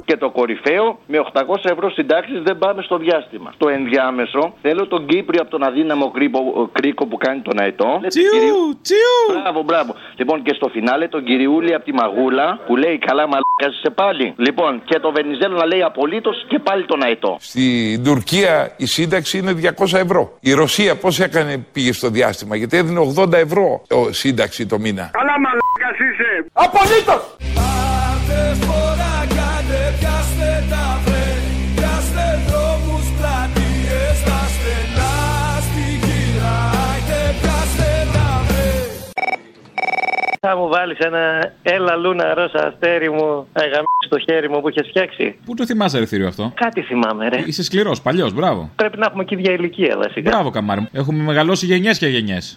Και 0.06 0.18
το 0.18 0.30
κορυφαίο, 0.30 1.00
με 1.08 1.18
800 1.20 1.70
ευρώ 1.74 1.90
συντάξεις 1.90 2.42
δεν 2.42 2.58
πάμε 2.58 2.82
στο 2.82 2.98
διάστημα. 2.98 3.52
Στο 3.56 3.70
ενδιάμεσο, 3.70 4.54
θέλω 4.62 4.88
τον 4.88 5.06
Κύπριο 5.06 5.42
από 5.42 5.50
τον 5.52 5.64
αδύναμο 5.64 6.12
κρύπο- 6.12 6.70
κρίκο 6.72 7.06
που 7.08 7.18
κάνει 7.18 7.42
τον 7.54 7.64
αετό. 7.64 7.90
Τσιου, 8.08 8.62
τσιου. 8.86 9.18
Μπράβο, 9.32 9.62
μπράβο. 9.64 9.92
Λοιπόν, 10.20 10.38
και 10.46 10.54
στο 10.60 10.68
φινάλε 10.74 11.08
τον 11.08 11.24
Κυριούλη 11.24 11.74
από 11.74 11.86
τη 11.86 11.94
Μαγούλα 11.94 12.48
που 12.66 12.76
λέει 12.76 12.98
καλά 13.08 13.24
μαλάκα 13.32 13.68
είσαι 13.70 13.92
πάλι. 14.02 14.34
Λοιπόν, 14.38 14.82
και 14.86 15.00
το 15.00 15.12
Βενιζέλο 15.12 15.56
να 15.58 15.66
λέει 15.66 15.82
απολύτως 15.82 16.46
και 16.50 16.60
πάλι 16.60 16.86
τον 16.86 17.04
αετό. 17.04 17.38
Στην 17.40 18.04
Τουρκία 18.04 18.74
η 18.78 18.86
σύνταξη 18.86 19.38
είναι 19.38 19.54
200 19.54 20.00
ευρώ. 20.06 20.38
Η 20.40 20.54
Ρωσία 20.54 20.96
πώς 20.96 21.20
έκανε 21.20 21.58
πήγε 21.74 21.94
στο 21.94 22.10
διάστημα, 22.10 22.56
γιατί 22.56 22.78
έδινε 22.78 23.02
80 23.18 23.34
ευρώ 23.34 23.82
ο 23.90 24.12
σύνταξη 24.12 24.66
το 24.66 24.80
μήνα. 24.80 25.10
Καλά 25.20 25.36
μαλάκας 25.44 25.98
είσαι. 26.08 26.30
Απολύτως! 26.54 28.83
Θα 40.48 40.56
μου 40.58 40.68
βάλεις 40.68 40.98
ένα 40.98 41.54
έλα 41.62 41.96
λούνα 41.96 42.34
ρώσα 42.34 42.68
αστέρι 42.68 43.10
μου 43.10 43.48
αγαμί 43.54 43.86
στο 44.06 44.20
χέρι 44.20 44.50
μου 44.50 44.62
που 44.62 44.70
είχες 44.70 44.88
φτιάξει. 44.88 45.36
Πού 45.46 45.54
το 45.54 45.66
θυμάσαι, 45.66 46.00
ρε 46.00 46.06
θηρίο 46.06 46.28
αυτό; 46.28 46.52
Κάτι 46.56 46.82
θυμάμαι, 46.82 47.30
ρε. 47.30 47.44
Είσαι 47.46 47.64
σκληρός, 47.64 48.02
παλιός, 48.02 48.34
μπράβο. 48.34 48.70
Πρέπει 48.76 48.98
να 48.98 49.06
έχουμε 49.06 49.24
και 49.24 49.36
ίδια 49.36 49.52
ηλικία, 49.52 49.98
βασικά. 49.98 50.30
Μπράβο, 50.30 50.50
καμάρι 50.50 50.82
μου. 50.82 50.88
Έχουμε 50.92 51.24
μεγαλώσει 51.24 51.66
γενιές 51.66 51.98
και 51.98 52.08
γενιές. 52.08 52.54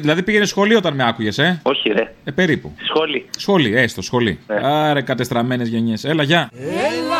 δηλαδή 0.00 0.22
πήγαινες 0.22 0.48
σχολείο 0.48 0.78
όταν 0.78 0.94
με 0.94 1.08
άκουγες, 1.08 1.38
ε; 1.38 1.60
Όχι, 1.62 1.88
ρε. 1.88 2.12
Ε, 2.24 2.30
περίπου. 2.30 2.72
Σχόλη. 2.88 3.28
Σχολή, 3.38 3.76
έστω, 3.76 4.02
σχολή. 4.02 4.38
Άρε, 4.62 5.00
κατεστραμμένες 5.00 5.68
γενιές. 5.68 6.04
Έλα, 6.04 6.22
γεια. 6.22 6.50
Έλα 6.52 7.19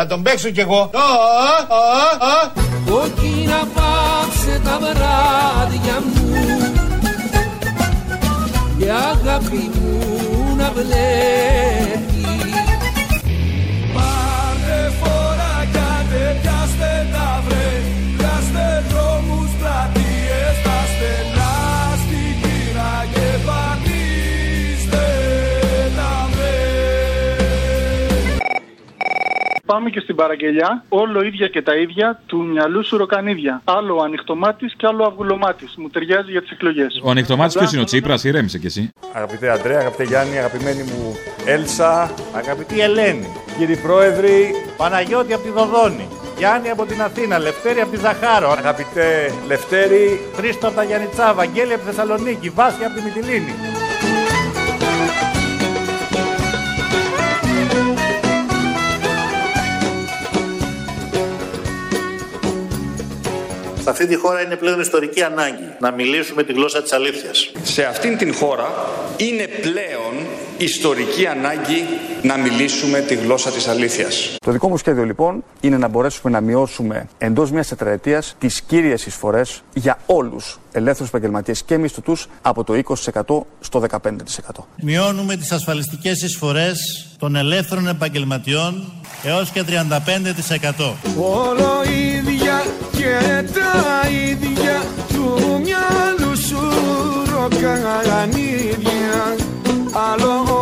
Θα 0.00 0.06
τον 0.06 0.22
παίξω 0.22 0.50
κι 0.50 0.60
εγώ. 0.60 0.90
Κόκκινα 2.90 3.68
πάψε 3.74 4.60
τα 4.64 4.78
βράδια 4.78 6.02
μου. 6.04 6.34
Η 8.78 8.84
αγάπη 8.90 9.70
μου 9.74 10.56
να 10.56 10.72
βλέπεις 10.72 12.07
Πάμε 29.72 29.90
και 29.90 30.00
στην 30.00 30.14
παραγγελιά. 30.14 30.84
Όλο 30.88 31.22
ίδια 31.22 31.48
και 31.48 31.62
τα 31.62 31.76
ίδια 31.76 32.20
του 32.26 32.38
μυαλού 32.44 32.84
σου 32.84 32.96
ροκανίδια. 32.96 33.60
Άλλο 33.64 33.96
ο 33.96 34.02
ανοιχτομάτης 34.02 34.74
και 34.76 34.86
άλλο 34.86 35.02
ο 35.02 35.06
αυγουλομάτης. 35.06 35.74
Μου 35.76 35.88
ταιριάζει 35.88 36.30
για 36.30 36.40
τις 36.40 36.50
εκλογές. 36.50 37.00
Ο 37.02 37.10
ανοιχτομάτης 37.10 37.56
ποιος 37.56 37.72
είναι 37.72 37.80
ο 37.80 37.84
Τσίπρας, 37.84 38.24
ηρέμησε 38.24 38.58
κι 38.58 38.66
εσύ. 38.66 38.90
Αγαπητέ 39.12 39.50
Αντρέα, 39.50 39.78
αγαπητέ 39.78 40.04
Γιάννη, 40.04 40.38
αγαπημένη 40.38 40.82
μου 40.82 41.16
Έλσα, 41.46 42.14
αγαπητή 42.34 42.80
Ελένη, 42.80 43.28
κύριοι 43.58 43.76
πρόεδροι, 43.76 44.54
Παναγιώτη 44.76 45.32
από 45.32 45.42
τη 45.42 45.50
Δοδόνη, 45.50 46.08
Γιάννη 46.38 46.70
από 46.70 46.84
την 46.86 47.02
Αθήνα, 47.02 47.38
Λευτέρη 47.38 47.80
από 47.80 47.90
τη 47.90 47.98
Ζαχάρο, 47.98 48.50
αγαπητέ 48.50 49.32
Λευτέρη, 49.46 50.20
Χρήστο 50.36 50.66
από 50.66 50.76
τα 50.76 50.84
Γιάννητσά, 50.84 51.34
Βαγγέλη 51.34 51.72
από 51.72 51.82
τη 51.84 51.88
Θεσσαλονίκη, 51.90 52.50
Βάσια 52.50 52.86
από 52.86 52.96
τη 52.96 53.02
Μυτιλίνη. 53.02 53.54
Σε 63.88 63.94
αυτή 63.94 64.14
τη 64.14 64.20
χώρα 64.20 64.42
είναι 64.42 64.56
πλέον 64.56 64.80
ιστορική 64.80 65.22
ανάγκη 65.22 65.74
να 65.80 65.90
μιλήσουμε 65.90 66.42
τη 66.42 66.52
γλώσσα 66.52 66.82
της 66.82 66.92
αλήθειας. 66.92 67.52
Σε 67.62 67.84
αυτήν 67.84 68.16
την 68.16 68.34
χώρα 68.34 68.66
είναι 69.16 69.46
πλέον 69.60 70.26
ιστορική 70.56 71.26
ανάγκη 71.26 71.84
να 72.22 72.36
μιλήσουμε 72.36 73.00
τη 73.00 73.14
γλώσσα 73.14 73.50
της 73.50 73.68
αλήθειας. 73.68 74.36
Το 74.40 74.50
δικό 74.50 74.68
μου 74.68 74.76
σχέδιο 74.76 75.04
λοιπόν 75.04 75.44
είναι 75.60 75.76
να 75.76 75.88
μπορέσουμε 75.88 76.32
να 76.32 76.40
μειώσουμε 76.40 77.08
εντός 77.18 77.50
μιας 77.50 77.68
τετραετίας 77.68 78.34
τις 78.38 78.60
κύριες 78.60 79.06
εισφορές 79.06 79.62
για 79.74 79.98
όλους 80.06 80.58
ελεύθερους 80.72 81.08
επαγγελματίες 81.08 81.62
και 81.62 81.78
μισθωτούς 81.78 82.26
από 82.42 82.64
το 82.64 82.74
20% 82.74 83.44
στο 83.60 83.80
15%. 83.80 84.00
Μειώνουμε 84.82 85.36
τις 85.36 85.52
ασφαλιστικές 85.52 86.22
εισφορές 86.22 87.06
των 87.18 87.36
ελεύθερων 87.36 87.88
επαγγελματιών 87.88 88.92
έως 89.22 89.50
και 89.50 89.62
35%. 89.62 90.94
Όλο 91.18 91.82
ίδια 92.48 92.64
και 92.92 93.44
τα 93.52 94.08
ίδια 94.08 94.82
του 95.08 95.24
μυαλού 95.64 96.36
σου 96.36 96.60
ροκανίδια 97.32 99.36
άλλο 100.10 100.32
ο 100.52 100.54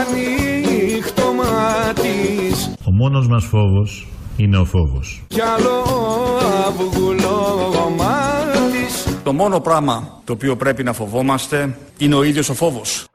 ανοιχτομάτης 0.00 2.56
Ο 2.84 2.92
μόνος 2.92 3.26
μας 3.28 3.44
φόβος 3.44 4.06
είναι 4.36 4.58
ο 4.58 4.64
φόβος. 4.64 5.22
κι 5.28 5.40
άλλο 5.40 5.80
ο 5.80 6.38
αυγουλομάτης 6.68 9.06
Το 9.24 9.32
μόνο 9.32 9.60
πράγμα 9.60 10.20
το 10.24 10.32
οποίο 10.32 10.56
πρέπει 10.56 10.82
να 10.82 10.92
φοβόμαστε 10.92 11.76
είναι 11.98 12.14
ο 12.14 12.22
ίδιος 12.22 12.48
ο 12.48 12.54
φόβος. 12.54 13.06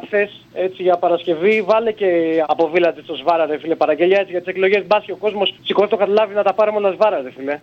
Αν 0.00 0.08
θες 0.08 0.46
έτσι 0.52 0.82
για 0.82 0.96
Παρασκευή, 0.96 1.62
βάλε 1.62 1.92
και 1.92 2.42
από 2.46 2.68
βίλατε 2.68 3.02
στο 3.02 3.14
σβάρα, 3.14 3.46
ρε 3.46 3.58
φίλε. 3.58 3.74
Παραγγελιά 3.74 4.18
έτσι 4.18 4.30
για 4.30 4.40
τις 4.40 4.48
εκλογές. 4.48 4.86
Μπας 4.86 5.04
και 5.04 5.12
ο 5.12 5.16
κόσμος 5.16 5.54
σηκώσει 5.62 5.88
το 5.88 5.96
καταλάβει 5.96 6.34
να 6.34 6.42
τα 6.42 6.54
πάρουμε 6.54 6.78
όλα 6.78 6.92
σβάρα, 6.92 7.20
ρε 7.22 7.30
φίλε. 7.30 7.58